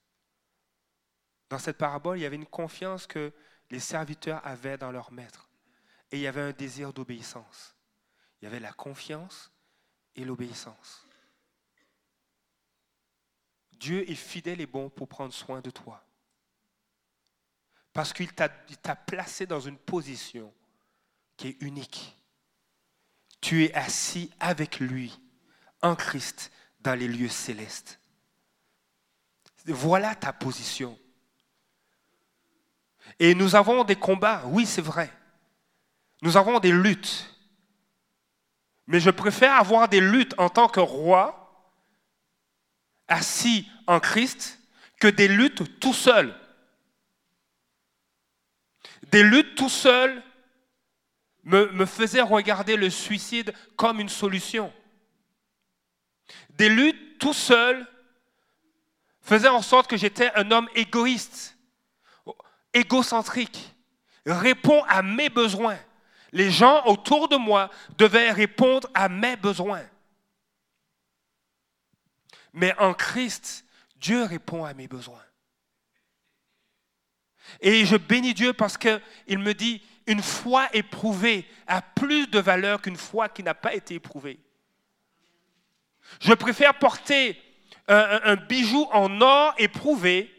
Dans 1.50 1.60
cette 1.60 1.78
parabole, 1.78 2.18
il 2.18 2.22
y 2.22 2.26
avait 2.26 2.36
une 2.36 2.46
confiance 2.46 3.08
que 3.08 3.34
les 3.70 3.80
serviteurs 3.80 4.46
avaient 4.46 4.78
dans 4.78 4.92
leur 4.92 5.12
maître. 5.12 5.50
Et 6.12 6.18
il 6.18 6.22
y 6.22 6.28
avait 6.28 6.42
un 6.42 6.52
désir 6.52 6.94
d'obéissance. 6.94 7.76
Il 8.42 8.46
y 8.46 8.48
avait 8.48 8.60
la 8.60 8.74
confiance 8.74 9.52
et 10.16 10.26
l'obéissance. 10.26 11.06
Dieu 13.74 14.10
est 14.10 14.16
fidèle 14.16 14.62
et 14.62 14.66
bon 14.66 14.90
pour 14.90 15.08
prendre 15.08 15.34
soin 15.34 15.62
de 15.62 15.70
toi. 15.70 16.04
Parce 17.94 18.14
qu'il 18.14 18.32
t'a 18.34 18.50
placé 18.96 19.46
dans 19.46 19.60
une 19.60 19.78
position 19.78 20.54
qui 21.36 21.50
est 21.50 21.62
unique. 21.62 22.18
Tu 23.42 23.66
es 23.66 23.74
assis 23.74 24.32
avec 24.40 24.80
lui 24.80 25.20
en 25.82 25.96
Christ 25.96 26.52
dans 26.82 26.96
les 26.96 27.08
lieux 27.08 27.30
célestes. 27.30 28.00
Voilà 29.66 30.16
ta 30.16 30.32
position. 30.34 30.98
Et 33.20 33.36
nous 33.36 33.56
avons 33.56 33.84
des 33.84 33.96
combats, 33.96 34.44
oui 34.46 34.66
c'est 34.66 34.82
vrai. 34.82 35.12
Nous 36.22 36.38
avons 36.38 36.60
des 36.60 36.72
luttes. 36.72 37.34
Mais 38.88 39.00
je 39.00 39.10
préfère 39.10 39.56
avoir 39.56 39.90
des 39.90 40.00
luttes 40.00 40.34
en 40.38 40.50
tant 40.50 40.68
que 40.68 40.80
roi, 40.80 41.74
assis 43.08 43.70
en 43.86 44.00
Christ, 44.00 44.60
que 45.00 45.08
des 45.08 45.28
luttes 45.28 45.80
tout 45.80 45.94
seul. 45.94 46.34
Des 49.12 49.24
luttes 49.24 49.56
tout 49.56 49.70
seul 49.70 50.24
me, 51.44 51.72
me 51.72 51.86
faisaient 51.86 52.22
regarder 52.22 52.78
le 52.78 52.90
suicide 52.90 53.54
comme 53.76 54.00
une 54.00 54.10
solution. 54.10 54.74
Des 56.50 56.70
luttes 56.70 57.20
tout 57.20 57.34
seul 57.34 57.88
faisaient 59.22 59.48
en 59.48 59.62
sorte 59.62 59.90
que 59.90 59.98
j'étais 59.98 60.32
un 60.36 60.52
homme 60.52 60.70
égoïste, 60.76 61.58
égocentrique, 62.74 63.76
répond 64.26 64.84
à 64.84 65.02
mes 65.02 65.30
besoins. 65.30 65.78
Les 66.32 66.52
gens 66.52 66.86
autour 66.86 67.28
de 67.30 67.36
moi 67.36 67.70
devaient 67.98 68.32
répondre 68.32 68.90
à 68.94 69.10
mes 69.10 69.36
besoins. 69.36 69.86
Mais 72.54 72.78
en 72.80 72.94
Christ, 72.94 73.66
Dieu 73.96 74.24
répond 74.24 74.66
à 74.66 74.74
mes 74.74 74.88
besoins. 74.88 75.24
Et 77.62 77.86
je 77.86 77.96
bénis 77.96 78.34
Dieu 78.34 78.54
parce 78.54 78.78
qu'il 78.78 79.40
me 79.40 79.54
dit, 79.54 79.82
une 80.06 80.22
foi 80.22 80.68
éprouvée 80.74 81.48
a 81.66 81.82
plus 81.82 82.28
de 82.28 82.40
valeur 82.40 82.82
qu'une 82.82 82.98
foi 82.98 83.30
qui 83.30 83.44
n'a 83.44 83.54
pas 83.54 83.74
été 83.74 83.96
éprouvée. 83.96 84.40
Je 86.20 86.34
préfère 86.34 86.78
porter 86.78 87.42
un, 87.88 88.36
bijou 88.36 88.88
en 88.92 89.22
or 89.22 89.54
éprouvé 89.58 90.34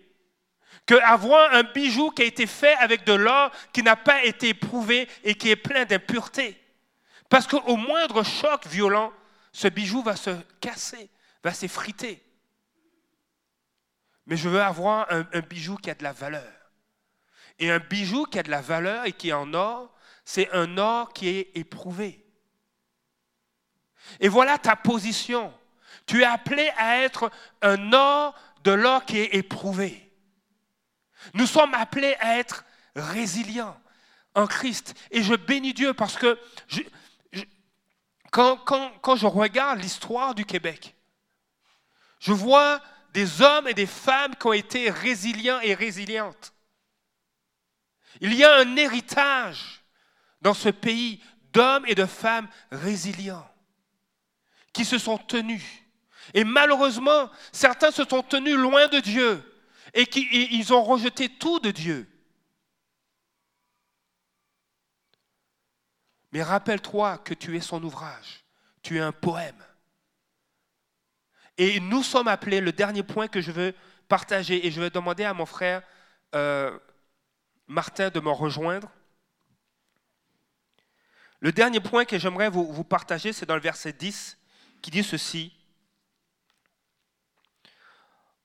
qu'avoir 0.87 1.53
un 1.53 1.63
bijou 1.63 2.11
qui 2.11 2.23
a 2.23 2.27
été 2.27 2.47
fait 2.47 2.75
avec 2.77 3.05
de 3.05 3.13
l'or 3.13 3.51
qui 3.73 3.83
n'a 3.83 3.97
pas 3.97 4.25
été 4.25 4.49
éprouvé 4.49 5.09
et 5.25 5.35
qui 5.35 5.51
est 5.51 5.57
plein 5.57 5.85
d'impuretés. 5.85 6.59
Parce 7.29 7.47
qu'au 7.47 7.77
moindre 7.77 8.23
choc 8.23 8.67
violent, 8.67 9.13
ce 9.53 9.69
bijou 9.69 10.03
va 10.03 10.17
se 10.17 10.31
casser, 10.61 11.11
va 11.43 11.53
s'effriter. 11.53 12.23
Mais 14.27 14.37
je 14.37 14.49
veux 14.49 14.63
avoir 14.63 15.07
un, 15.11 15.41
bijou 15.41 15.77
qui 15.77 15.91
a 15.91 15.95
de 15.95 16.03
la 16.03 16.13
valeur. 16.13 16.53
Et 17.59 17.71
un 17.71 17.79
bijou 17.79 18.25
qui 18.25 18.39
a 18.39 18.43
de 18.43 18.51
la 18.51 18.61
valeur 18.61 19.07
et 19.07 19.13
qui 19.13 19.31
est 19.31 19.33
en 19.33 19.53
or, 19.55 19.95
c'est 20.25 20.51
un 20.53 20.77
or 20.79 21.13
qui 21.13 21.29
est 21.29 21.51
éprouvé. 21.55 22.25
Et 24.21 24.29
voilà 24.29 24.59
ta 24.59 24.77
position. 24.77 25.53
Tu 26.09 26.23
es 26.23 26.25
appelé 26.25 26.69
à 26.79 27.03
être 27.03 27.31
un 27.63 27.93
or 27.93 28.35
de 28.65 28.73
l'or 28.73 29.05
qui 29.05 29.19
est 29.19 29.35
éprouvé. 29.37 30.11
Nous 31.35 31.47
sommes 31.47 31.75
appelés 31.75 32.17
à 32.19 32.39
être 32.39 32.65
résilients 32.97 33.79
en 34.35 34.47
Christ. 34.47 34.95
Et 35.11 35.23
je 35.23 35.35
bénis 35.35 35.75
Dieu 35.75 35.93
parce 35.93 36.17
que 36.17 36.39
quand, 38.31 39.17
je 39.17 39.27
regarde 39.27 39.81
l'histoire 39.81 40.35
du 40.35 40.45
Québec, 40.45 40.97
je 42.21 42.33
vois 42.33 42.81
des 43.13 43.43
hommes 43.43 43.69
et 43.69 43.75
des 43.75 43.87
femmes 43.87 44.35
qui 44.35 44.47
ont 44.47 44.53
été 44.55 44.91
résilients 44.91 45.61
et 45.61 45.75
résilientes. 45.75 46.55
Il 48.23 48.35
y 48.35 48.45
a 48.45 48.57
un 48.57 48.77
héritage 48.77 49.85
dans 50.41 50.55
ce 50.55 50.71
pays 50.71 51.23
d'hommes 51.53 51.85
et 51.87 51.95
de 51.95 52.07
femmes 52.07 52.49
résilients 52.71 53.47
qui 54.73 54.87
se 54.87 54.99
sont 54.99 55.19
tenus. 55.19 55.65
Et 56.35 56.45
malheureusement, 56.45 57.31
certains 57.53 57.91
se 57.91 58.05
sont 58.05 58.23
tenus 58.23 58.57
loin 58.57 58.89
de 58.89 59.01
Dieu 59.01 59.43
et 59.95 60.07
qu'ils 60.07 60.73
ont 60.73 60.83
rejeté 60.83 61.29
tout 61.29 61.61
de 61.61 61.71
Dieu. 61.71 62.07
Mais 66.33 66.43
rappelle-toi 66.43 67.19
que 67.19 67.35
tu 67.35 67.57
es 67.57 67.61
son 67.61 67.83
ouvrage, 67.83 68.45
tu 68.83 68.99
es 68.99 69.01
un 69.01 69.13
poème. 69.13 69.65
Et 71.57 71.81
nous 71.81 72.03
sommes 72.03 72.29
appelés, 72.29 72.61
le 72.61 72.73
dernier 72.73 73.03
point 73.03 73.29
que 73.29 73.41
je 73.41 73.51
veux 73.51 73.75
partager, 74.09 74.67
et 74.67 74.71
je 74.71 74.81
vais 74.81 74.91
demander 74.91 75.25
à 75.25 75.35
mon 75.35 75.47
frère 75.47 75.83
euh, 76.35 76.79
Martin 77.67 78.11
de 78.11 78.21
me 78.21 78.31
rejoindre. 78.31 78.91
Le 81.41 81.53
dernier 81.53 81.81
point 81.81 82.05
que 82.05 82.19
j'aimerais 82.19 82.51
vous 82.51 82.85
partager, 82.85 83.33
c'est 83.33 83.47
dans 83.47 83.55
le 83.55 83.61
verset 83.61 83.93
10, 83.93 84.39
qui 84.83 84.91
dit 84.91 85.05
ceci. 85.05 85.58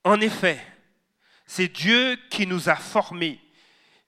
En 0.03 0.19
effet, 0.19 0.59
c'est 1.45 1.67
Dieu 1.67 2.17
qui 2.29 2.47
nous 2.47 2.69
a 2.69 2.75
formés. 2.75 3.39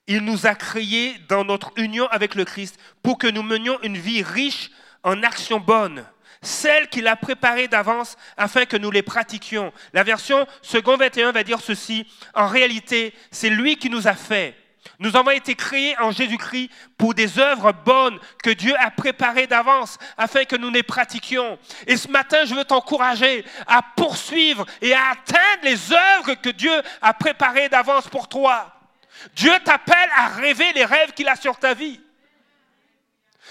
Il 0.08 0.20
nous 0.20 0.46
a 0.46 0.56
créés 0.56 1.18
dans 1.30 1.44
notre 1.44 1.72
union 1.78 2.08
avec 2.08 2.36
le 2.36 2.46
Christ 2.46 2.78
pour 3.02 3.18
que 3.18 3.28
nous 3.28 3.44
menions 3.44 3.82
une 3.82 3.98
vie 3.98 4.22
riche 4.22 4.70
en 5.04 5.24
actions 5.24 5.60
bonnes, 5.60 6.06
celles 6.42 6.90
qu'il 6.90 7.08
a 7.08 7.16
préparées 7.16 7.68
d'avance 7.68 8.18
afin 8.38 8.66
que 8.66 8.78
nous 8.78 8.92
les 8.92 9.02
pratiquions. 9.02 9.72
La 9.94 10.04
version 10.04 10.46
second 10.62 10.98
21 10.98 11.32
va 11.32 11.44
dire 11.44 11.62
ceci. 11.62 12.08
En 12.34 12.48
réalité, 12.48 13.14
c'est 13.32 13.50
lui 13.50 13.78
qui 13.78 13.90
nous 13.90 14.08
a 14.08 14.14
fait 14.14 14.56
nous 15.06 15.16
avons 15.16 15.30
été 15.30 15.54
créés 15.54 15.96
en 16.00 16.10
Jésus-Christ 16.10 16.72
pour 16.98 17.14
des 17.14 17.38
œuvres 17.38 17.72
bonnes 17.72 18.18
que 18.42 18.50
Dieu 18.50 18.74
a 18.80 18.90
préparées 18.90 19.46
d'avance 19.46 20.00
afin 20.18 20.46
que 20.46 20.56
nous 20.56 20.72
les 20.72 20.82
pratiquions. 20.82 21.60
Et 21.86 21.96
ce 21.96 22.08
matin, 22.08 22.44
je 22.46 22.56
veux 22.56 22.66
t'encourager 22.66 23.46
à 23.68 23.84
poursuivre 23.96 24.66
et 24.82 24.96
à 24.96 25.12
atteindre 25.12 25.64
les 25.64 25.94
œuvres 25.94 26.34
que 26.42 26.50
Dieu 26.50 26.74
a 27.04 27.14
préparées 27.14 27.70
d'avance 27.70 28.08
pour 28.08 28.28
toi. 28.28 28.74
Dieu 29.36 29.54
t'appelle 29.64 30.10
à 30.16 30.30
rêver 30.30 30.74
les 30.74 30.86
rêves 30.86 31.12
qu'il 31.12 31.28
a 31.28 31.36
sur 31.36 31.56
ta 31.58 31.76
vie. 31.76 32.02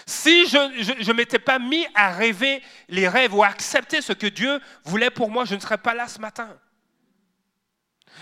Si 0.06 0.48
je 0.48 1.08
ne 1.08 1.12
m'étais 1.12 1.38
pas 1.38 1.60
mis 1.60 1.86
à 1.94 2.10
rêver 2.10 2.64
les 2.88 3.06
rêves 3.06 3.32
ou 3.32 3.44
à 3.44 3.46
accepter 3.46 4.00
ce 4.00 4.12
que 4.12 4.26
Dieu 4.26 4.60
voulait 4.84 5.10
pour 5.10 5.30
moi, 5.30 5.44
je 5.44 5.54
ne 5.54 5.60
serais 5.60 5.78
pas 5.78 5.94
là 5.94 6.08
ce 6.08 6.18
matin. 6.18 6.48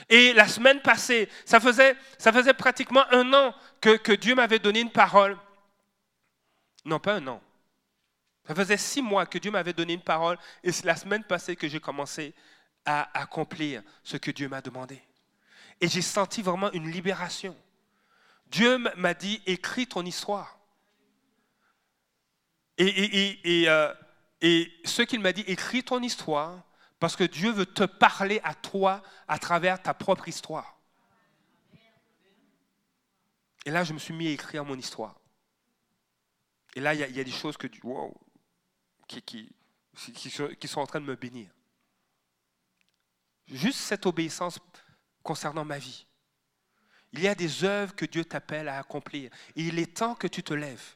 Et 0.09 0.33
la 0.33 0.49
semaine 0.49 0.81
passée, 0.81 1.29
ça 1.45 1.61
faisait, 1.61 1.97
ça 2.19 2.33
faisait 2.33 2.55
pratiquement 2.55 3.05
un 3.11 3.33
an 3.33 3.55
que, 3.81 3.97
que 3.97 4.13
Dieu 4.13 4.35
m'avait 4.35 4.59
donné 4.59 4.81
une 4.81 4.91
parole. 4.91 5.37
Non, 6.85 6.99
pas 6.99 7.15
un 7.15 7.27
an. 7.29 7.43
Ça 8.47 8.55
faisait 8.55 8.77
six 8.77 9.03
mois 9.03 9.27
que 9.27 9.39
Dieu 9.39 9.51
m'avait 9.51 9.73
donné 9.73 9.95
une 9.95 10.03
parole 10.03 10.37
et 10.65 10.73
c'est 10.73 10.85
la 10.85 10.97
semaine 10.97 11.23
passée 11.25 11.55
que 11.55 11.69
j'ai 11.69 11.81
commencé 11.81 12.35
à 12.85 13.21
accomplir 13.21 13.83
ce 14.03 14.17
que 14.17 14.31
Dieu 14.31 14.49
m'a 14.49 14.61
demandé. 14.61 15.01
Et 15.81 15.89
j'ai 15.89 16.03
senti 16.03 16.43
vraiment 16.43 16.73
une 16.73 16.91
libération. 16.91 17.57
Dieu 18.47 18.79
m'a 18.97 19.15
dit, 19.15 19.41
écris 19.47 19.87
ton 19.87 20.05
histoire. 20.05 20.59
Et, 22.77 22.87
et, 22.87 23.63
et, 23.63 23.69
euh, 23.69 23.93
et 24.41 24.73
ce 24.85 25.03
qu'il 25.03 25.21
m'a 25.21 25.33
dit, 25.33 25.45
écris 25.47 25.85
ton 25.85 26.03
histoire, 26.03 26.63
parce 27.03 27.17
que 27.17 27.25
Dieu 27.25 27.51
veut 27.51 27.67
te 27.67 27.83
parler 27.83 28.41
à 28.45 28.55
toi 28.55 29.03
à 29.27 29.37
travers 29.37 29.83
ta 29.83 29.93
propre 29.93 30.29
histoire. 30.29 30.79
Et 33.67 33.73
là, 33.73 33.83
je 33.83 33.93
me 33.93 33.99
suis 33.99 34.15
mis 34.15 34.29
à 34.29 34.31
écrire 34.31 34.65
mon 34.65 34.79
histoire. 34.79 35.19
Et 36.77 36.81
là, 36.81 36.95
il 36.95 37.01
y, 37.01 37.21
a 37.21 37.25
des 37.25 37.33
choses 37.33 37.57
que, 37.57 37.67
qui, 39.09 39.53
qui, 39.97 40.69
sont 40.69 40.81
en 40.81 40.87
train 40.87 41.01
de 41.01 41.05
me 41.05 41.17
bénir. 41.17 41.51
juste 43.49 43.81
cette 43.81 44.07
obéissance 44.07 44.61
concernant 45.25 45.65
ma 45.65 45.79
vie. 45.79 46.07
Il 47.11 47.19
y 47.19 47.27
a 47.27 47.35
des 47.35 47.65
œuvres 47.65 47.97
que 47.97 48.05
Dieu 48.05 48.25
t'appelle 48.25 48.69
à 48.69 48.79
accomplir. 48.79 49.33
Et 49.57 49.63
il 49.63 49.81
est 49.81 49.97
temps 49.97 50.15
que 50.15 50.29
tu 50.29 50.45
te 50.45 50.55
lèves. 50.55 50.95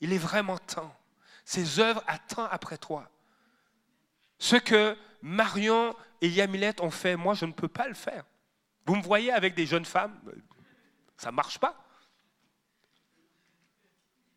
Il 0.00 0.14
est 0.14 0.18
vraiment 0.18 0.56
temps. 0.56 0.98
Ces 1.44 1.78
œuvres 1.78 2.02
attendent 2.06 2.48
après 2.50 2.78
toi. 2.78 3.10
Ce 4.38 4.56
que 4.56 4.96
Marion 5.22 5.94
et 6.20 6.28
Yamilette 6.28 6.80
ont 6.80 6.90
fait, 6.90 7.16
moi, 7.16 7.34
je 7.34 7.46
ne 7.46 7.52
peux 7.52 7.68
pas 7.68 7.88
le 7.88 7.94
faire. 7.94 8.24
Vous 8.84 8.94
me 8.94 9.02
voyez 9.02 9.32
avec 9.32 9.54
des 9.54 9.66
jeunes 9.66 9.84
femmes, 9.84 10.18
ça 11.16 11.30
ne 11.30 11.36
marche 11.36 11.58
pas. 11.58 11.82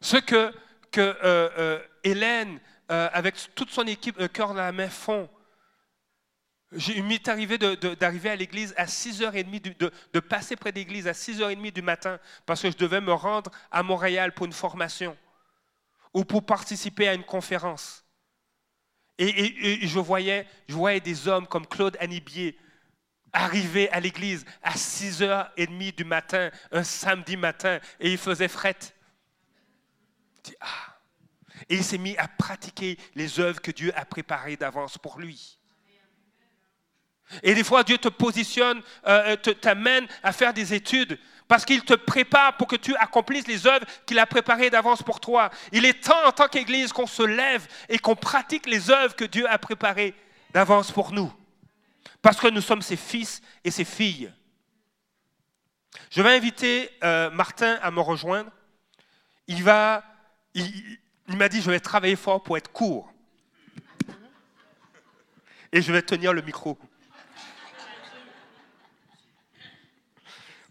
Ce 0.01 0.17
que, 0.17 0.53
euh, 0.97 1.13
euh, 1.23 1.79
Hélène, 2.03 2.59
euh, 2.91 3.09
avec 3.13 3.35
toute 3.53 3.69
son 3.69 3.85
équipe 3.85 4.31
Cœur 4.31 4.49
dans 4.49 4.55
la 4.55 4.71
main, 4.71 4.89
font, 4.89 5.29
il 6.71 7.03
m'est 7.03 7.27
arrivé 7.27 7.57
d'arriver 7.57 8.29
à 8.29 8.35
l'église 8.35 8.73
à 8.77 8.85
6h30, 8.85 9.77
de, 9.77 9.91
de 10.13 10.19
passer 10.19 10.55
près 10.55 10.71
de 10.71 10.77
l'église 10.77 11.07
à 11.07 11.13
6h30 11.13 11.71
du 11.71 11.81
matin 11.81 12.19
parce 12.45 12.61
que 12.61 12.71
je 12.71 12.77
devais 12.77 13.01
me 13.01 13.13
rendre 13.13 13.51
à 13.71 13.81
Montréal 13.81 14.33
pour 14.33 14.45
une 14.45 14.53
formation 14.53 15.17
ou 16.13 16.23
pour 16.23 16.45
participer 16.45 17.07
à 17.07 17.13
une 17.13 17.23
conférence. 17.23 18.05
Et, 19.21 19.85
je, 19.85 19.99
voyais, 19.99 20.47
je 20.69 20.73
voyais 20.73 21.01
des 21.01 21.27
hommes 21.27 21.45
comme 21.45 21.67
Claude 21.67 21.97
Anibier 21.99 22.57
arriver 23.33 23.89
à 23.89 23.99
l'église 23.99 24.45
à 24.63 24.71
6h30 24.71 25.95
du 25.95 26.05
matin, 26.05 26.49
un 26.71 26.83
samedi 26.83 27.35
matin, 27.35 27.79
et 27.99 28.11
il 28.11 28.17
faisait 28.17 28.47
fret. 28.47 28.77
Ah. 30.61 30.95
Et 31.67 31.75
il 31.75 31.83
s'est 31.83 31.97
mis 31.97 32.17
à 32.17 32.29
pratiquer 32.29 32.97
les 33.13 33.39
œuvres 33.39 33.61
que 33.61 33.71
Dieu 33.71 33.91
a 33.95 34.05
préparées 34.05 34.55
d'avance 34.55 34.97
pour 34.97 35.19
lui. 35.19 35.59
Et 37.43 37.53
des 37.53 37.63
fois, 37.63 37.83
Dieu 37.83 37.97
te 37.97 38.07
positionne, 38.07 38.81
euh, 39.05 39.35
euh, 39.47 39.53
t'amène 39.53 40.07
à 40.23 40.31
faire 40.31 40.53
des 40.53 40.73
études 40.73 41.19
parce 41.49 41.65
qu'il 41.65 41.81
te 41.81 41.95
prépare 41.95 42.55
pour 42.57 42.67
que 42.67 42.75
tu 42.75 42.95
accomplisses 42.97 43.47
les 43.47 43.65
œuvres 43.65 43.85
qu'il 44.05 44.19
a 44.19 44.27
préparées 44.27 44.69
d'avance 44.69 45.01
pour 45.01 45.19
toi. 45.19 45.49
Il 45.71 45.83
est 45.83 46.03
temps 46.03 46.27
en 46.27 46.31
tant 46.31 46.47
qu'Église 46.47 46.93
qu'on 46.93 47.07
se 47.07 47.23
lève 47.23 47.67
et 47.89 47.97
qu'on 47.97 48.15
pratique 48.15 48.67
les 48.67 48.91
œuvres 48.91 49.15
que 49.15 49.25
Dieu 49.25 49.49
a 49.49 49.57
préparées 49.57 50.13
d'avance 50.53 50.91
pour 50.91 51.11
nous. 51.11 51.33
Parce 52.21 52.39
que 52.39 52.47
nous 52.47 52.61
sommes 52.61 52.83
ses 52.83 52.95
fils 52.95 53.41
et 53.63 53.71
ses 53.71 53.83
filles. 53.83 54.31
Je 56.11 56.21
vais 56.21 56.35
inviter 56.35 56.91
euh, 57.03 57.31
Martin 57.31 57.79
à 57.81 57.89
me 57.89 57.99
rejoindre. 57.99 58.51
Il 59.47 59.63
va, 59.63 60.03
il 60.53 60.99
m'a 61.29 61.49
dit, 61.49 61.63
je 61.63 61.71
vais 61.71 61.79
travailler 61.79 62.15
fort 62.15 62.43
pour 62.43 62.57
être 62.57 62.71
court. 62.71 63.11
Et 65.71 65.81
je 65.81 65.91
vais 65.91 66.03
tenir 66.03 66.31
le 66.31 66.43
micro. 66.43 66.77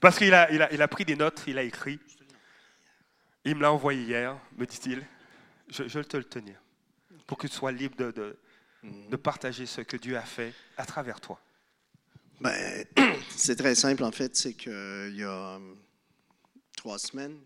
Parce 0.00 0.18
qu'il 0.18 0.32
a, 0.34 0.50
il 0.52 0.82
a, 0.82 0.88
pris 0.88 1.04
des 1.04 1.16
notes, 1.16 1.42
il 1.46 1.58
a 1.58 1.62
écrit. 1.62 1.98
Il 3.44 3.56
me 3.56 3.62
l'a 3.62 3.72
envoyé 3.72 4.02
hier, 4.02 4.38
me 4.56 4.66
dit-il. 4.66 5.04
Je, 5.68 5.82
vais 5.82 6.04
te 6.04 6.16
le 6.16 6.24
tenir 6.24 6.54
pour 7.26 7.36
que 7.36 7.46
tu 7.46 7.52
sois 7.52 7.72
libre 7.72 7.96
de, 7.96 8.36
de, 8.82 9.16
partager 9.16 9.66
ce 9.66 9.82
que 9.82 9.96
Dieu 9.96 10.16
a 10.16 10.22
fait 10.22 10.54
à 10.76 10.86
travers 10.86 11.20
toi. 11.20 11.40
Ben, 12.40 12.84
c'est 13.30 13.56
très 13.56 13.74
simple, 13.74 14.04
en 14.04 14.12
fait. 14.12 14.34
C'est 14.36 14.54
qu'il 14.54 15.14
y 15.16 15.24
a 15.24 15.56
hum, 15.56 15.76
trois 16.76 16.98
semaines, 16.98 17.38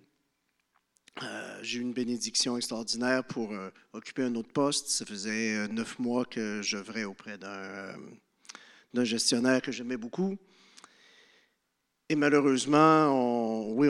euh, 1.22 1.58
j'ai 1.62 1.78
eu 1.78 1.82
une 1.82 1.92
bénédiction 1.92 2.56
extraordinaire 2.56 3.22
pour 3.24 3.52
euh, 3.52 3.70
occuper 3.92 4.22
un 4.22 4.34
autre 4.34 4.50
poste. 4.50 4.88
Ça 4.88 5.04
faisait 5.04 5.56
euh, 5.56 5.68
neuf 5.68 5.98
mois 5.98 6.24
que 6.24 6.62
je 6.62 6.70
j'œuvrais 6.76 7.04
auprès 7.04 7.36
d'un 7.36 9.04
gestionnaire 9.04 9.60
que 9.60 9.70
j'aimais 9.70 9.98
beaucoup. 9.98 10.38
Et 12.12 12.14
malheureusement, 12.14 13.70
oui, 13.70 13.88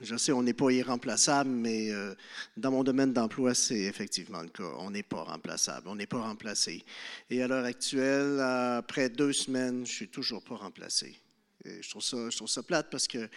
je 0.00 0.16
sais, 0.16 0.32
on 0.32 0.42
n'est 0.42 0.54
pas 0.54 0.70
irremplaçable, 0.70 1.50
mais 1.50 1.90
euh, 1.90 2.14
dans 2.56 2.70
mon 2.70 2.82
domaine 2.82 3.12
d'emploi, 3.12 3.52
c'est 3.52 3.80
effectivement 3.80 4.40
le 4.40 4.48
cas. 4.48 4.72
On 4.78 4.90
n'est 4.90 5.02
pas 5.02 5.24
remplaçable, 5.24 5.88
on 5.88 5.94
n'est 5.94 6.06
pas 6.06 6.22
remplacé. 6.22 6.82
Et 7.28 7.42
à 7.42 7.46
l'heure 7.46 7.66
actuelle, 7.66 8.40
après 8.40 9.10
deux 9.10 9.34
semaines, 9.34 9.84
je 9.84 9.92
suis 9.92 10.08
toujours 10.08 10.42
pas 10.42 10.54
remplacé. 10.54 11.20
je, 11.66 11.86
trouve 11.90 12.00
ça, 12.00 12.16
je 12.30 12.60
plate 12.62 12.88
parce 12.90 13.06
que 13.06 13.28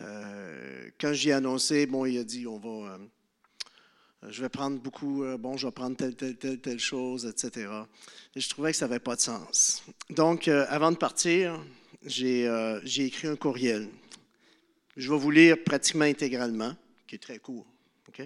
euh, 0.00 0.90
quand 1.00 1.12
j'y 1.12 1.28
ai 1.28 1.34
annoncé, 1.34 1.86
bon, 1.86 2.04
il 2.04 2.18
a 2.18 2.24
dit, 2.24 2.48
on 2.48 2.58
va... 2.58 2.94
Euh, 2.94 2.98
je 4.28 4.42
vais 4.42 4.48
prendre 4.48 4.80
beaucoup, 4.80 5.24
bon, 5.38 5.56
je 5.56 5.68
vais 5.68 5.72
prendre 5.72 5.96
telle, 5.96 6.16
telle, 6.16 6.36
telle, 6.36 6.60
telle 6.60 6.80
chose, 6.80 7.26
etc. 7.26 7.70
Et 8.34 8.40
je 8.40 8.48
trouvais 8.48 8.72
que 8.72 8.76
ça 8.76 8.88
n'avait 8.88 8.98
pas 8.98 9.14
de 9.14 9.20
sens. 9.20 9.84
Donc, 10.10 10.48
avant 10.48 10.90
de 10.90 10.96
partir, 10.96 11.60
euh, 12.04 12.80
j'ai 12.84 13.04
écrit 13.06 13.28
un 13.28 13.36
courriel. 13.36 13.88
Je 14.96 15.10
vais 15.10 15.18
vous 15.18 15.30
lire 15.30 15.56
pratiquement 15.64 16.04
intégralement, 16.04 16.74
qui 17.06 17.16
est 17.16 17.18
très 17.18 17.38
court. 17.38 17.66
OK? 18.08 18.22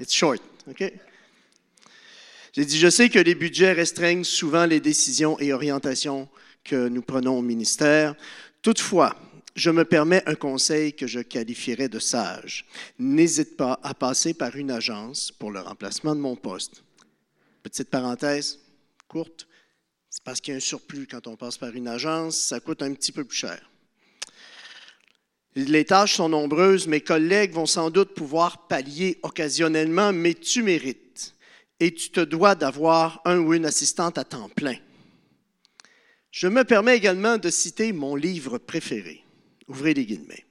It's 0.00 0.12
short. 0.12 0.42
OK? 0.68 0.92
J'ai 2.52 2.64
dit 2.64 2.78
Je 2.78 2.88
sais 2.88 3.08
que 3.08 3.18
les 3.18 3.34
budgets 3.34 3.72
restreignent 3.72 4.24
souvent 4.24 4.66
les 4.66 4.80
décisions 4.80 5.38
et 5.40 5.52
orientations 5.52 6.28
que 6.64 6.88
nous 6.88 7.02
prenons 7.02 7.38
au 7.38 7.42
ministère. 7.42 8.14
Toutefois, 8.62 9.16
je 9.54 9.70
me 9.70 9.84
permets 9.84 10.22
un 10.26 10.34
conseil 10.34 10.94
que 10.94 11.06
je 11.06 11.20
qualifierais 11.20 11.88
de 11.88 11.98
sage. 11.98 12.66
N'hésite 12.98 13.56
pas 13.56 13.78
à 13.82 13.94
passer 13.94 14.34
par 14.34 14.56
une 14.56 14.70
agence 14.70 15.30
pour 15.32 15.50
le 15.50 15.60
remplacement 15.60 16.14
de 16.14 16.20
mon 16.20 16.36
poste. 16.36 16.84
Petite 17.62 17.90
parenthèse 17.90 18.58
courte. 19.08 19.46
C'est 20.12 20.24
parce 20.24 20.42
qu'il 20.42 20.52
y 20.52 20.54
a 20.54 20.58
un 20.58 20.60
surplus 20.60 21.06
quand 21.10 21.26
on 21.26 21.36
passe 21.36 21.56
par 21.56 21.74
une 21.74 21.88
agence, 21.88 22.36
ça 22.36 22.60
coûte 22.60 22.82
un 22.82 22.92
petit 22.92 23.12
peu 23.12 23.24
plus 23.24 23.38
cher. 23.38 23.70
Les 25.54 25.86
tâches 25.86 26.16
sont 26.16 26.28
nombreuses, 26.28 26.86
mes 26.86 27.00
collègues 27.00 27.52
vont 27.52 27.64
sans 27.64 27.88
doute 27.88 28.12
pouvoir 28.12 28.66
pallier 28.68 29.18
occasionnellement, 29.22 30.12
mais 30.12 30.34
tu 30.34 30.62
mérites 30.62 31.34
et 31.80 31.94
tu 31.94 32.10
te 32.10 32.20
dois 32.20 32.54
d'avoir 32.54 33.22
un 33.24 33.38
ou 33.38 33.54
une 33.54 33.64
assistante 33.64 34.18
à 34.18 34.24
temps 34.24 34.50
plein. 34.50 34.76
Je 36.30 36.46
me 36.46 36.64
permets 36.64 36.98
également 36.98 37.38
de 37.38 37.48
citer 37.48 37.94
mon 37.94 38.14
livre 38.14 38.58
préféré. 38.58 39.24
Ouvrez 39.66 39.94
les 39.94 40.04
guillemets. 40.04 40.44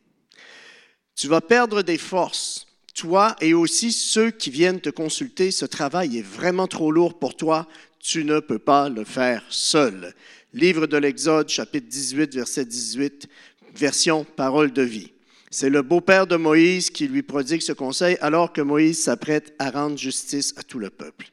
Tu 1.16 1.28
vas 1.28 1.42
perdre 1.42 1.84
des 1.84 2.00
forces, 2.00 2.66
toi 2.96 3.36
et 3.42 3.54
aussi 3.54 3.92
ceux 3.92 4.32
qui 4.32 4.50
viennent 4.50 4.82
te 4.82 4.90
consulter. 4.90 5.52
Ce 5.52 5.66
travail 5.66 6.18
est 6.18 6.26
vraiment 6.26 6.68
trop 6.68 6.92
lourd 6.92 7.20
pour 7.20 7.38
toi 7.38 7.68
tu 8.02 8.24
ne 8.24 8.40
peux 8.40 8.60
pas 8.60 8.90
le 8.90 9.04
faire 9.04 9.44
seul. 9.50 10.14
Livre 10.54 10.88
de 10.88 10.98
l'Exode, 10.98 11.50
chapitre 11.50 11.88
18, 11.88 12.36
verset 12.36 12.66
18, 12.66 13.28
version 13.76 14.24
parole 14.24 14.74
de 14.74 14.82
vie. 14.82 15.12
C'est 15.50 15.70
le 15.70 15.82
beau-père 15.82 16.28
de 16.28 16.36
Moïse 16.36 16.90
qui 16.90 17.08
lui 17.08 17.24
prodigue 17.24 17.62
ce 17.62 17.74
conseil 17.74 18.18
alors 18.22 18.54
que 18.54 18.62
Moïse 18.62 19.04
s'apprête 19.04 19.54
à 19.60 19.70
rendre 19.70 19.98
justice 19.98 20.54
à 20.58 20.64
tout 20.64 20.80
le 20.80 20.90
peuple. 20.90 21.32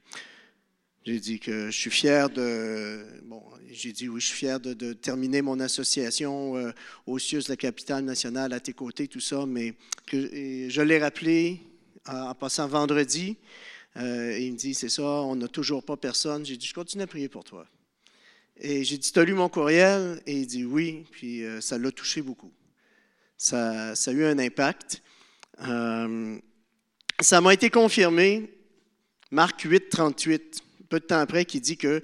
J'ai 1.04 1.20
dit 1.20 1.40
que 1.40 1.70
je 1.70 1.78
suis 1.78 1.90
fier 1.90 2.28
de. 2.28 3.02
Bon, 3.24 3.42
j'ai 3.70 3.92
dit 3.92 4.08
oui, 4.08 4.20
je 4.20 4.26
suis 4.26 4.36
fier 4.36 4.60
de, 4.60 4.92
terminer 4.92 5.40
mon 5.40 5.58
association 5.60 6.56
euh, 6.56 6.72
aux 7.06 7.18
cieux 7.18 7.40
de 7.40 7.48
la 7.48 7.56
capitale 7.56 8.04
nationale 8.04 8.52
à 8.52 8.60
tes 8.60 8.72
côtés, 8.72 9.08
tout 9.08 9.20
ça, 9.20 9.46
mais 9.46 9.74
je 10.12 10.82
l'ai 10.82 10.98
rappelé 10.98 11.60
en 12.06 12.34
passant 12.34 12.68
vendredi. 12.68 13.36
Euh, 13.99 14.38
il 14.38 14.53
me 14.53 14.57
dit, 14.57 14.74
c'est 14.74 14.88
ça, 14.88 15.03
on 15.03 15.34
n'a 15.34 15.49
toujours 15.49 15.82
pas 15.82 15.96
personne. 15.96 16.46
J'ai 16.46 16.57
dit, 16.57 16.66
je 16.66 16.74
continue 16.74 17.03
à 17.03 17.07
prier 17.07 17.28
pour 17.28 17.44
toi. 17.44 17.66
Et 18.61 18.84
j'ai 18.84 18.99
dit, 18.99 19.11
tu 19.11 19.18
as 19.18 19.24
lu 19.24 19.34
mon 19.34 19.49
courriel? 19.49 20.22
Et 20.26 20.34
il 20.34 20.46
dit, 20.46 20.64
oui. 20.64 21.05
Puis 21.11 21.44
euh, 21.44 21.61
ça 21.61 21.78
l'a 21.78 21.90
touché 21.90 22.22
beaucoup. 22.22 22.53
Ça, 23.36 23.92
a 23.92 24.11
eu 24.11 24.24
un 24.24 24.38
impact. 24.38 25.03
Euh, 25.62 26.38
ça 27.20 27.40
m'a 27.40 27.55
été 27.55 27.70
confirmé, 27.70 28.51
Marc 29.30 29.62
8, 29.62 29.88
38, 29.88 30.61
peu 30.88 31.01
de 31.01 31.05
temps 31.05 31.18
après, 31.18 31.44
qui 31.44 31.61
dit 31.61 31.76
que 31.76 32.01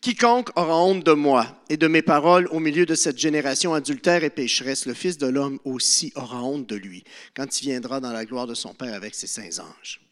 quiconque 0.00 0.50
aura 0.56 0.82
honte 0.82 1.04
de 1.04 1.12
moi 1.12 1.62
et 1.68 1.76
de 1.76 1.88
mes 1.88 2.02
paroles 2.02 2.46
au 2.50 2.60
milieu 2.60 2.86
de 2.86 2.94
cette 2.94 3.18
génération 3.18 3.74
adultère 3.74 4.24
et 4.24 4.30
pécheresse, 4.30 4.86
le 4.86 4.94
Fils 4.94 5.18
de 5.18 5.26
l'homme 5.26 5.58
aussi 5.64 6.12
aura 6.14 6.42
honte 6.42 6.66
de 6.66 6.76
lui 6.76 7.04
quand 7.34 7.60
il 7.60 7.70
viendra 7.70 8.00
dans 8.00 8.12
la 8.12 8.24
gloire 8.24 8.46
de 8.46 8.54
son 8.54 8.74
Père 8.74 8.94
avec 8.94 9.14
ses 9.14 9.26
saints 9.26 9.62
anges. 9.62 10.07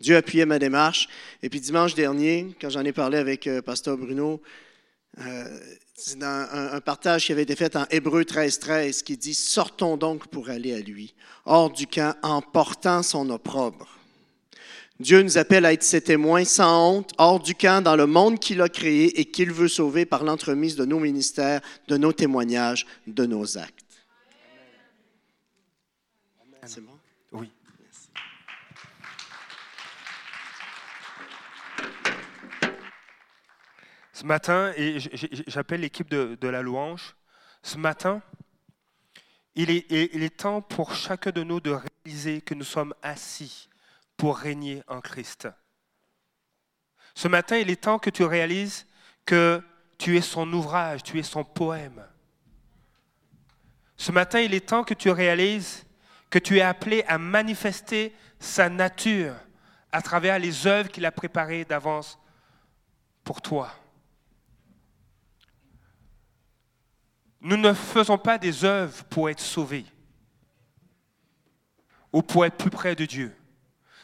Dieu 0.00 0.16
appuyait 0.16 0.46
ma 0.46 0.58
démarche. 0.58 1.08
Et 1.42 1.48
puis 1.48 1.60
dimanche 1.60 1.94
dernier, 1.94 2.54
quand 2.60 2.70
j'en 2.70 2.84
ai 2.84 2.92
parlé 2.92 3.18
avec 3.18 3.46
euh, 3.46 3.62
Pasteur 3.62 3.96
Bruno, 3.96 4.40
euh, 5.18 5.58
c'est 5.96 6.18
dans 6.18 6.48
un, 6.50 6.80
partage 6.80 7.26
qui 7.26 7.32
avait 7.32 7.42
été 7.42 7.54
fait 7.54 7.76
en 7.76 7.86
Hébreu 7.90 8.24
13, 8.24 8.58
13 8.58 9.02
qui 9.02 9.16
dit 9.16 9.34
Sortons 9.34 9.96
donc 9.96 10.26
pour 10.26 10.50
aller 10.50 10.74
à 10.74 10.80
lui, 10.80 11.14
hors 11.44 11.70
du 11.70 11.86
camp, 11.86 12.16
en 12.22 12.42
portant 12.42 13.02
son 13.02 13.30
opprobre. 13.30 13.88
Dieu 15.00 15.22
nous 15.22 15.38
appelle 15.38 15.66
à 15.66 15.72
être 15.72 15.82
ses 15.82 16.00
témoins 16.00 16.44
sans 16.44 16.90
honte, 16.90 17.12
hors 17.18 17.40
du 17.40 17.54
camp, 17.54 17.82
dans 17.82 17.96
le 17.96 18.06
monde 18.06 18.38
qu'il 18.38 18.60
a 18.60 18.68
créé 18.68 19.20
et 19.20 19.24
qu'il 19.24 19.52
veut 19.52 19.68
sauver 19.68 20.04
par 20.04 20.22
l'entremise 20.22 20.76
de 20.76 20.84
nos 20.84 21.00
ministères, 21.00 21.60
de 21.88 21.96
nos 21.96 22.12
témoignages, 22.12 22.86
de 23.06 23.26
nos 23.26 23.58
actes. 23.58 23.84
C'est 26.66 26.80
bon? 26.80 26.98
Oui. 27.32 27.50
Ce 34.24 34.26
matin, 34.26 34.72
et 34.78 34.98
j'appelle 35.48 35.82
l'équipe 35.82 36.08
de, 36.08 36.38
de 36.40 36.48
la 36.48 36.62
louange, 36.62 37.14
ce 37.62 37.76
matin, 37.76 38.22
il 39.54 39.70
est, 39.70 39.84
il 39.90 40.22
est 40.22 40.34
temps 40.34 40.62
pour 40.62 40.94
chacun 40.94 41.30
de 41.30 41.42
nous 41.42 41.60
de 41.60 41.78
réaliser 42.06 42.40
que 42.40 42.54
nous 42.54 42.64
sommes 42.64 42.94
assis 43.02 43.68
pour 44.16 44.38
régner 44.38 44.82
en 44.88 45.02
Christ. 45.02 45.46
Ce 47.14 47.28
matin, 47.28 47.58
il 47.58 47.68
est 47.68 47.82
temps 47.82 47.98
que 47.98 48.08
tu 48.08 48.24
réalises 48.24 48.86
que 49.26 49.60
tu 49.98 50.16
es 50.16 50.22
son 50.22 50.50
ouvrage, 50.54 51.02
tu 51.02 51.18
es 51.18 51.22
son 51.22 51.44
poème. 51.44 52.02
Ce 53.98 54.10
matin, 54.10 54.40
il 54.40 54.54
est 54.54 54.68
temps 54.70 54.84
que 54.84 54.94
tu 54.94 55.10
réalises 55.10 55.84
que 56.30 56.38
tu 56.38 56.56
es 56.56 56.62
appelé 56.62 57.04
à 57.08 57.18
manifester 57.18 58.14
sa 58.38 58.70
nature 58.70 59.34
à 59.92 60.00
travers 60.00 60.38
les 60.38 60.66
œuvres 60.66 60.88
qu'il 60.88 61.04
a 61.04 61.12
préparées 61.12 61.66
d'avance 61.66 62.18
pour 63.22 63.42
toi. 63.42 63.70
Nous 67.44 67.58
ne 67.58 67.74
faisons 67.74 68.16
pas 68.16 68.38
des 68.38 68.64
œuvres 68.64 69.04
pour 69.04 69.28
être 69.28 69.38
sauvés 69.38 69.84
ou 72.10 72.22
pour 72.22 72.46
être 72.46 72.56
plus 72.56 72.70
près 72.70 72.96
de 72.96 73.04
Dieu. 73.04 73.36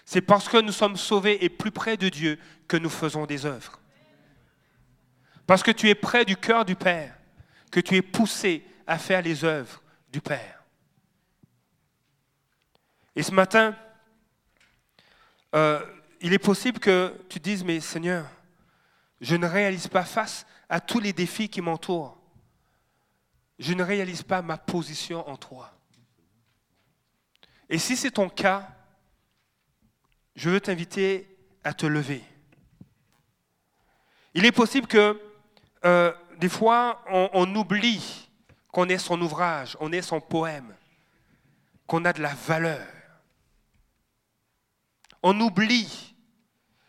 C'est 0.05 0.21
parce 0.21 0.47
que 0.47 0.59
nous 0.59 0.73
sommes 0.73 0.99
sauvés 0.99 1.43
et 1.43 1.49
plus 1.49 1.71
près 1.71 1.97
de 1.97 2.11
Dieu 2.11 2.39
que 2.69 2.77
nous 2.77 2.91
faisons 2.91 3.25
des 3.25 3.47
œuvres. 3.47 3.81
Parce 5.47 5.63
que 5.63 5.71
tu 5.71 5.89
es 5.89 5.95
près 5.95 6.27
du 6.27 6.37
cœur 6.37 6.67
du 6.67 6.77
Père, 6.77 7.17
que 7.73 7.81
tu 7.81 7.97
es 7.97 8.03
poussé 8.03 8.63
à 8.87 8.99
faire 8.99 9.23
les 9.23 9.43
œuvres 9.43 9.83
du 10.13 10.21
Père. 10.21 10.63
Et 13.17 13.23
ce 13.23 13.33
matin, 13.33 13.75
euh, 15.55 15.81
il 16.21 16.35
est 16.35 16.39
possible 16.39 16.79
que 16.79 17.15
tu 17.31 17.41
dises, 17.41 17.65
mais 17.65 17.81
Seigneur, 17.81 18.27
je 19.23 19.35
ne 19.35 19.47
réalise 19.47 19.89
pas 19.89 20.05
face 20.05 20.45
à 20.69 20.79
tous 20.79 21.01
les 21.01 21.15
défis 21.15 21.49
qui 21.49 21.63
m'entourent. 21.63 22.20
Je 23.61 23.75
ne 23.75 23.83
réalise 23.83 24.23
pas 24.23 24.41
ma 24.41 24.57
position 24.57 25.29
en 25.29 25.37
toi. 25.37 25.71
Et 27.69 27.79
si 27.79 27.95
c'est 27.95 28.11
ton 28.11 28.31
cas, 28.31 28.67
je 30.35 30.49
veux 30.49 30.61
t'inviter 30.61 31.37
à 31.63 31.75
te 31.75 31.85
lever. 31.85 32.25
Il 34.33 34.47
est 34.47 34.53
possible 34.53 34.87
que 34.87 35.21
euh, 35.85 36.11
des 36.39 36.49
fois, 36.49 37.05
on, 37.11 37.55
oublie 37.55 38.31
qu'on 38.73 38.89
est 38.89 38.97
son 38.97 39.21
ouvrage, 39.21 39.77
on 39.79 39.93
est 39.93 40.01
son 40.01 40.23
poème, 40.23 40.75
qu'on 41.87 42.07
a 42.07 42.15
de 42.15 42.23
la 42.23 42.33
valeur. 42.33 42.87
On 45.23 45.39
oublie. 45.39 46.15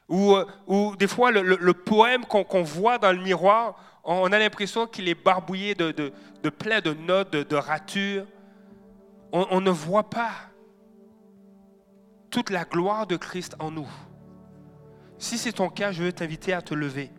Ou, 0.07 0.35
euh, 0.35 0.95
des 0.95 1.07
fois, 1.07 1.31
le, 1.31 1.73
poème 1.73 2.25
qu'on 2.25 2.63
voit 2.63 2.97
dans 2.97 3.11
le 3.11 3.21
miroir, 3.21 3.75
on, 4.03 4.31
a 4.31 4.39
l'impression 4.39 4.87
qu'il 4.87 5.07
est 5.07 5.15
barbouillé 5.15 5.75
de, 5.75 6.11
plein 6.49 6.81
de 6.81 6.93
notes, 6.93 7.31
de, 7.31 7.55
ratures. 7.55 8.25
On- 9.31 9.61
ne 9.61 9.69
voit 9.69 10.09
pas 10.09 10.31
toute 12.29 12.49
la 12.49 12.65
gloire 12.65 13.07
de 13.07 13.15
Christ 13.15 13.55
en 13.59 13.71
nous. 13.71 13.89
Si 15.17 15.37
c'est 15.37 15.53
ton 15.53 15.69
cas, 15.69 15.91
je 15.91 16.03
veux 16.03 16.11
t'inviter 16.11 16.53
à 16.53 16.61
te 16.61 16.73
lever. 16.73 17.11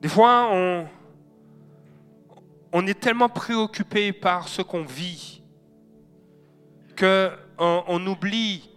Des 0.00 0.08
fois, 0.08 0.48
on, 0.52 0.86
on 2.72 2.86
est 2.86 2.98
tellement 3.00 3.28
préoccupé 3.28 4.12
par 4.12 4.48
ce 4.48 4.62
qu'on 4.62 4.84
vit 4.84 5.42
qu'on 6.98 7.30
on 7.58 8.06
oublie 8.06 8.70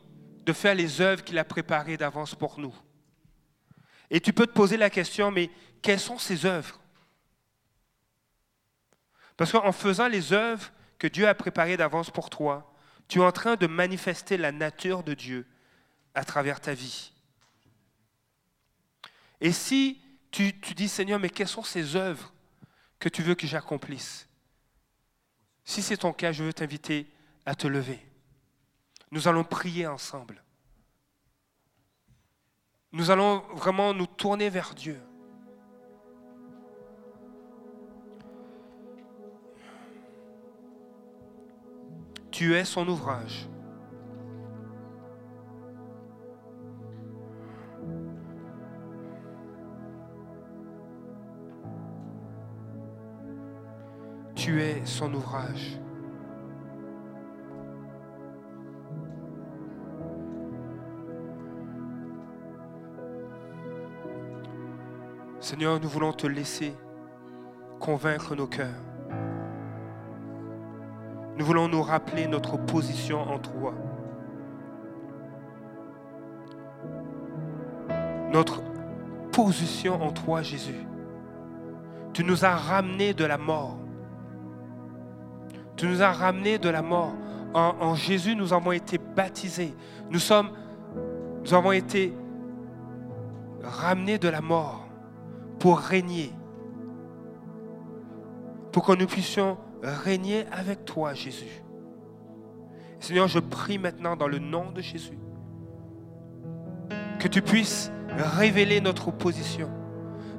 de 0.45 0.53
faire 0.53 0.75
les 0.75 1.01
œuvres 1.01 1.23
qu'il 1.23 1.37
a 1.37 1.43
préparées 1.43 1.97
d'avance 1.97 2.35
pour 2.35 2.59
nous. 2.59 2.73
Et 4.11 4.19
tu 4.21 4.33
peux 4.33 4.47
te 4.47 4.53
poser 4.53 4.77
la 4.77 4.89
question, 4.89 5.31
mais 5.31 5.49
quelles 5.81 5.99
sont 5.99 6.17
ces 6.17 6.45
œuvres? 6.45 6.79
Parce 9.37 9.51
qu'en 9.51 9.71
faisant 9.71 10.07
les 10.07 10.33
œuvres 10.33 10.71
que 10.97 11.07
Dieu 11.07 11.27
a 11.27 11.33
préparées 11.33 11.77
d'avance 11.77 12.11
pour 12.11 12.29
toi, 12.29 12.73
tu 13.07 13.19
es 13.19 13.23
en 13.23 13.31
train 13.31 13.55
de 13.55 13.67
manifester 13.67 14.37
la 14.37 14.51
nature 14.51 15.03
de 15.03 15.13
Dieu 15.13 15.47
à 16.13 16.23
travers 16.25 16.59
ta 16.59 16.73
vie. 16.73 17.11
Et 19.41 19.51
si 19.51 20.01
tu, 20.31 20.59
tu 20.59 20.73
dis, 20.73 20.89
Seigneur, 20.89 21.19
mais 21.19 21.29
quelles 21.29 21.47
sont 21.47 21.63
ces 21.63 21.95
œuvres 21.95 22.33
que 22.99 23.09
tu 23.09 23.23
veux 23.23 23.35
que 23.35 23.47
j'accomplisse? 23.47 24.27
Si 25.63 25.81
c'est 25.81 25.97
ton 25.97 26.13
cas, 26.13 26.31
je 26.31 26.43
veux 26.43 26.53
t'inviter 26.53 27.07
à 27.45 27.55
te 27.55 27.67
lever. 27.67 28.05
Nous 29.11 29.27
allons 29.27 29.43
prier 29.43 29.87
ensemble. 29.87 30.43
Nous 32.91 33.11
allons 33.11 33.43
vraiment 33.53 33.93
nous 33.93 34.07
tourner 34.07 34.49
vers 34.49 34.73
Dieu. 34.73 34.99
Tu 42.31 42.55
es 42.55 42.65
son 42.65 42.87
ouvrage. 42.87 43.47
Tu 54.35 54.61
es 54.61 54.83
son 54.85 55.13
ouvrage. 55.13 55.79
Seigneur, 65.49 65.79
nous 65.79 65.89
voulons 65.89 66.13
te 66.13 66.27
laisser 66.27 66.75
convaincre 67.79 68.35
nos 68.35 68.45
cœurs. 68.45 68.83
Nous 71.39 71.43
voulons 71.43 71.67
nous 71.67 71.81
rappeler 71.81 72.27
notre 72.27 72.55
position 72.55 73.21
en 73.21 73.39
toi. 73.39 73.73
Notre 78.31 78.61
position 79.31 79.99
en 80.03 80.11
toi, 80.11 80.43
Jésus. 80.43 80.85
Tu 82.13 82.23
nous 82.23 82.45
as 82.45 82.55
ramenés 82.55 83.15
de 83.15 83.25
la 83.25 83.39
mort. 83.39 83.79
Tu 85.77 85.87
nous 85.87 86.03
as 86.03 86.11
ramenés 86.11 86.59
de 86.59 86.69
la 86.69 86.83
mort. 86.83 87.15
En, 87.55 87.73
en 87.79 87.95
Jésus, 87.95 88.35
nous 88.35 88.53
avons 88.53 88.71
été 88.71 88.99
baptisés. 88.99 89.73
Nous 90.11 90.19
sommes, 90.19 90.51
nous 91.43 91.55
avons 91.55 91.71
été 91.71 92.13
ramenés 93.63 94.19
de 94.19 94.29
la 94.29 94.41
mort 94.41 94.88
pour 95.59 95.79
régner. 95.79 96.31
Pour 98.71 98.85
que 98.85 98.93
nous 98.93 99.07
puissions 99.07 99.57
régner 99.81 100.45
avec 100.51 100.85
toi, 100.85 101.13
Jésus. 101.13 101.63
Seigneur, 102.99 103.27
je 103.27 103.39
prie 103.39 103.77
maintenant 103.77 104.15
dans 104.15 104.27
le 104.27 104.39
nom 104.39 104.71
de 104.71 104.81
Jésus 104.81 105.17
que 107.19 107.27
tu 107.27 107.41
puisses 107.41 107.91
révéler 108.15 108.79
notre 108.79 109.11
position, 109.11 109.69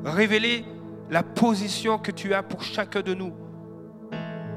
révéler 0.04 0.64
la 1.10 1.22
position 1.22 1.98
que 1.98 2.10
tu 2.10 2.32
as 2.32 2.42
pour 2.42 2.62
chacun 2.62 3.02
de 3.02 3.12
nous, 3.12 3.32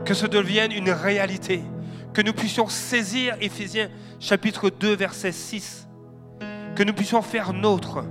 que 0.06 0.14
ce 0.14 0.26
devienne 0.26 0.72
une 0.72 0.90
réalité, 0.92 1.62
que 2.14 2.22
nous 2.22 2.32
puissions 2.34 2.68
saisir 2.68 3.36
Éphésiens 3.42 3.90
chapitre 4.20 4.70
2 4.70 4.96
verset 4.96 5.32
6, 5.34 5.88
que 6.76 6.84
nous 6.84 6.94
puissions 6.94 7.22
faire 7.22 7.52
nôtre 7.54 8.06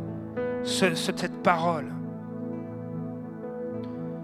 ce- 0.63 0.95
ce- 0.95 1.17
cette 1.17 1.43
parole. 1.43 1.87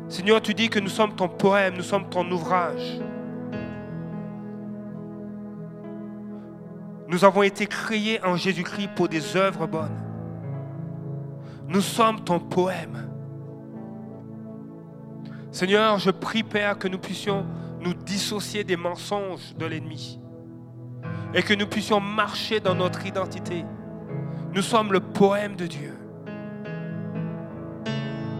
Seigneur, 0.09 0.41
tu 0.41 0.55
dis 0.55 0.71
que 0.71 0.79
nous 0.79 0.89
sommes 0.89 1.15
ton 1.15 1.29
poème, 1.29 1.75
nous 1.77 1.83
sommes 1.83 2.09
ton 2.09 2.29
ouvrage. 2.31 2.99
Nous 7.09 7.25
avons 7.25 7.43
été 7.43 7.67
créés 7.67 8.23
en 8.25 8.37
Jésus-Christ 8.37 8.91
pour 8.95 9.09
des 9.09 9.37
œuvres 9.37 9.67
bonnes. 9.67 10.03
Nous 11.67 11.83
sommes 11.83 12.25
ton 12.25 12.39
poème. 12.41 13.09
Seigneur, 15.51 15.99
je 15.99 16.11
prie, 16.11 16.43
Père, 16.43 16.79
que 16.79 16.89
nous 16.89 16.99
puissions 16.99 17.45
nous 17.81 17.95
dissocier 17.95 18.65
des 18.65 18.77
mensonges 18.77 19.55
de 19.57 19.67
l'ennemi 19.67 20.21
et 21.35 21.43
que 21.43 21.55
nous 21.55 21.67
puissions 21.67 22.01
marcher 22.01 22.61
dans 22.61 22.75
notre 22.75 23.05
identité. 23.07 23.65
Nous 24.55 24.63
sommes 24.63 24.93
le 24.93 25.01
poème 25.01 25.57
de 25.57 25.67
Dieu. 25.67 25.98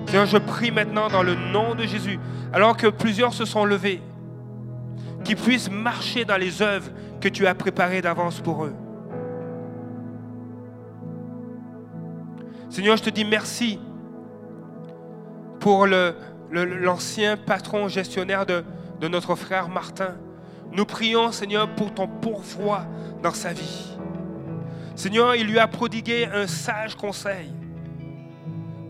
Seigneur, 0.09 0.25
je 0.25 0.39
prie 0.39 0.71
maintenant 0.71 1.09
dans 1.09 1.23
le 1.23 1.35
nom 1.35 1.75
de 1.75 1.83
Jésus, 1.83 2.19
alors 2.55 2.79
que 2.79 2.87
plusieurs 2.87 3.35
se 3.35 3.45
sont 3.45 3.67
levés, 3.67 4.01
qu'ils 5.23 5.37
puissent 5.37 5.71
marcher 5.71 6.25
dans 6.25 6.39
les 6.39 6.63
œuvres 6.63 6.89
que 7.21 7.29
tu 7.29 7.47
as 7.47 7.55
préparées 7.55 8.01
d'avance 8.01 8.41
pour 8.41 8.65
eux. 8.65 8.73
Seigneur, 12.71 12.97
je 12.97 13.03
te 13.03 13.11
dis 13.11 13.27
merci 13.27 13.79
pour 15.61 15.87
l'ancien 15.87 17.37
patron 17.37 17.89
gestionnaire 17.89 18.47
de, 18.47 18.65
de 19.03 19.09
notre 19.09 19.35
frère 19.35 19.69
Martin. 19.69 20.15
Nous 20.73 20.87
prions, 20.87 21.33
Seigneur, 21.33 21.69
pour 21.75 21.93
ton 21.93 22.09
pourvoi 22.09 22.87
dans 23.23 23.35
sa 23.35 23.53
vie. 23.53 23.99
Seigneur, 24.97 25.35
il 25.35 25.49
lui 25.49 25.59
a 25.59 25.69
prodigué 25.69 26.27
un 26.33 26.47
sage 26.47 26.95
conseil. 26.95 27.53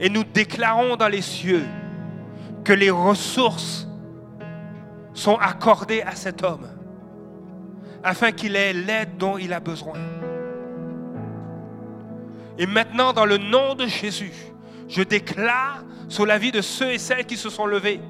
Et 0.00 0.08
nous 0.08 0.24
déclarons 0.24 0.96
dans 0.96 1.08
les 1.08 1.22
cieux 1.22 1.64
que 2.64 2.72
les 2.72 2.90
ressources 2.90 3.88
sont 5.14 5.36
accordées 5.36 6.02
à 6.02 6.14
cet 6.14 6.42
homme 6.42 6.68
afin 8.04 8.30
qu'il 8.30 8.54
ait 8.54 8.72
l'aide 8.72 9.16
dont 9.18 9.38
il 9.38 9.52
a 9.52 9.60
besoin. 9.60 9.94
Et 12.58 12.66
maintenant, 12.66 13.12
dans 13.12 13.26
le 13.26 13.38
nom 13.38 13.74
de 13.74 13.86
Jésus, 13.86 14.32
je 14.88 15.02
déclare 15.02 15.84
sur 16.08 16.26
la 16.26 16.38
vie 16.38 16.52
de 16.52 16.60
ceux 16.60 16.92
et 16.92 16.98
celles 16.98 17.26
qui 17.26 17.36
se 17.36 17.50
sont 17.50 17.66
levés 17.66 18.00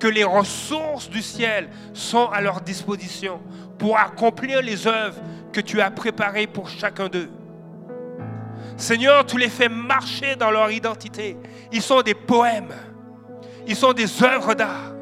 que 0.00 0.06
les 0.08 0.24
ressources 0.24 1.08
du 1.08 1.22
ciel 1.22 1.68
sont 1.92 2.26
à 2.26 2.40
leur 2.40 2.60
disposition 2.60 3.40
pour 3.78 3.98
accomplir 3.98 4.60
les 4.60 4.86
œuvres 4.86 5.20
que 5.52 5.60
tu 5.60 5.80
as 5.80 5.90
préparées 5.90 6.46
pour 6.46 6.68
chacun 6.68 7.08
d'eux. 7.08 7.30
Seigneur, 8.76 9.24
tu 9.24 9.38
les 9.38 9.48
fais 9.48 9.68
marcher 9.68 10.36
dans 10.36 10.50
leur 10.50 10.70
identité. 10.70 11.36
Ils 11.72 11.82
sont 11.82 12.02
des 12.02 12.14
poèmes. 12.14 12.74
Ils 13.66 13.76
sont 13.76 13.92
des 13.92 14.22
œuvres 14.22 14.54
d'art. 14.54 14.92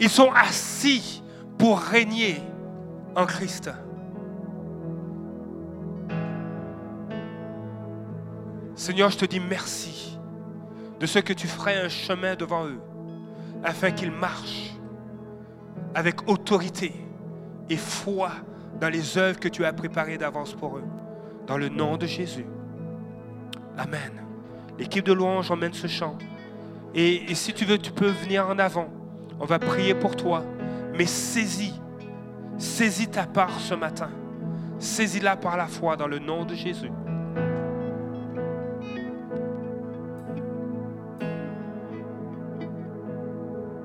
Ils 0.00 0.10
sont 0.10 0.30
assis 0.32 1.22
pour 1.58 1.78
régner 1.78 2.40
en 3.14 3.26
Christ. 3.26 3.70
Seigneur, 8.74 9.10
je 9.10 9.18
te 9.18 9.24
dis 9.26 9.38
merci 9.38 10.18
de 10.98 11.06
ce 11.06 11.20
que 11.20 11.32
tu 11.32 11.46
ferais 11.46 11.76
un 11.76 11.88
chemin 11.88 12.34
devant 12.34 12.66
eux, 12.66 12.80
afin 13.62 13.92
qu'ils 13.92 14.10
marchent 14.10 14.72
avec 15.94 16.28
autorité 16.28 16.92
et 17.68 17.76
foi 17.76 18.32
dans 18.82 18.88
les 18.88 19.16
œuvres 19.16 19.38
que 19.38 19.46
tu 19.46 19.64
as 19.64 19.72
préparées 19.72 20.18
d'avance 20.18 20.54
pour 20.54 20.76
eux. 20.76 20.84
Dans 21.46 21.56
le 21.56 21.68
nom 21.68 21.96
de 21.96 22.04
Jésus. 22.04 22.46
Amen. 23.78 24.24
L'équipe 24.76 25.04
de 25.04 25.12
louange 25.12 25.52
emmène 25.52 25.72
ce 25.72 25.86
chant. 25.86 26.18
Et, 26.92 27.32
si 27.36 27.54
tu 27.54 27.64
veux, 27.64 27.78
tu 27.78 27.92
peux 27.92 28.08
venir 28.08 28.48
en 28.48 28.58
avant. 28.58 28.88
On 29.38 29.44
va 29.44 29.60
prier 29.60 29.94
pour 29.94 30.16
toi. 30.16 30.44
Mais 30.98 31.06
saisis, 31.06 31.80
saisis 32.58 33.06
ta 33.06 33.24
part 33.24 33.60
ce 33.60 33.74
matin. 33.74 34.10
Saisis-la 34.80 35.36
par 35.36 35.56
la 35.56 35.68
foi 35.68 35.96
dans 35.96 36.08
le 36.08 36.18
nom 36.18 36.44
de 36.44 36.56
Jésus. 36.56 36.90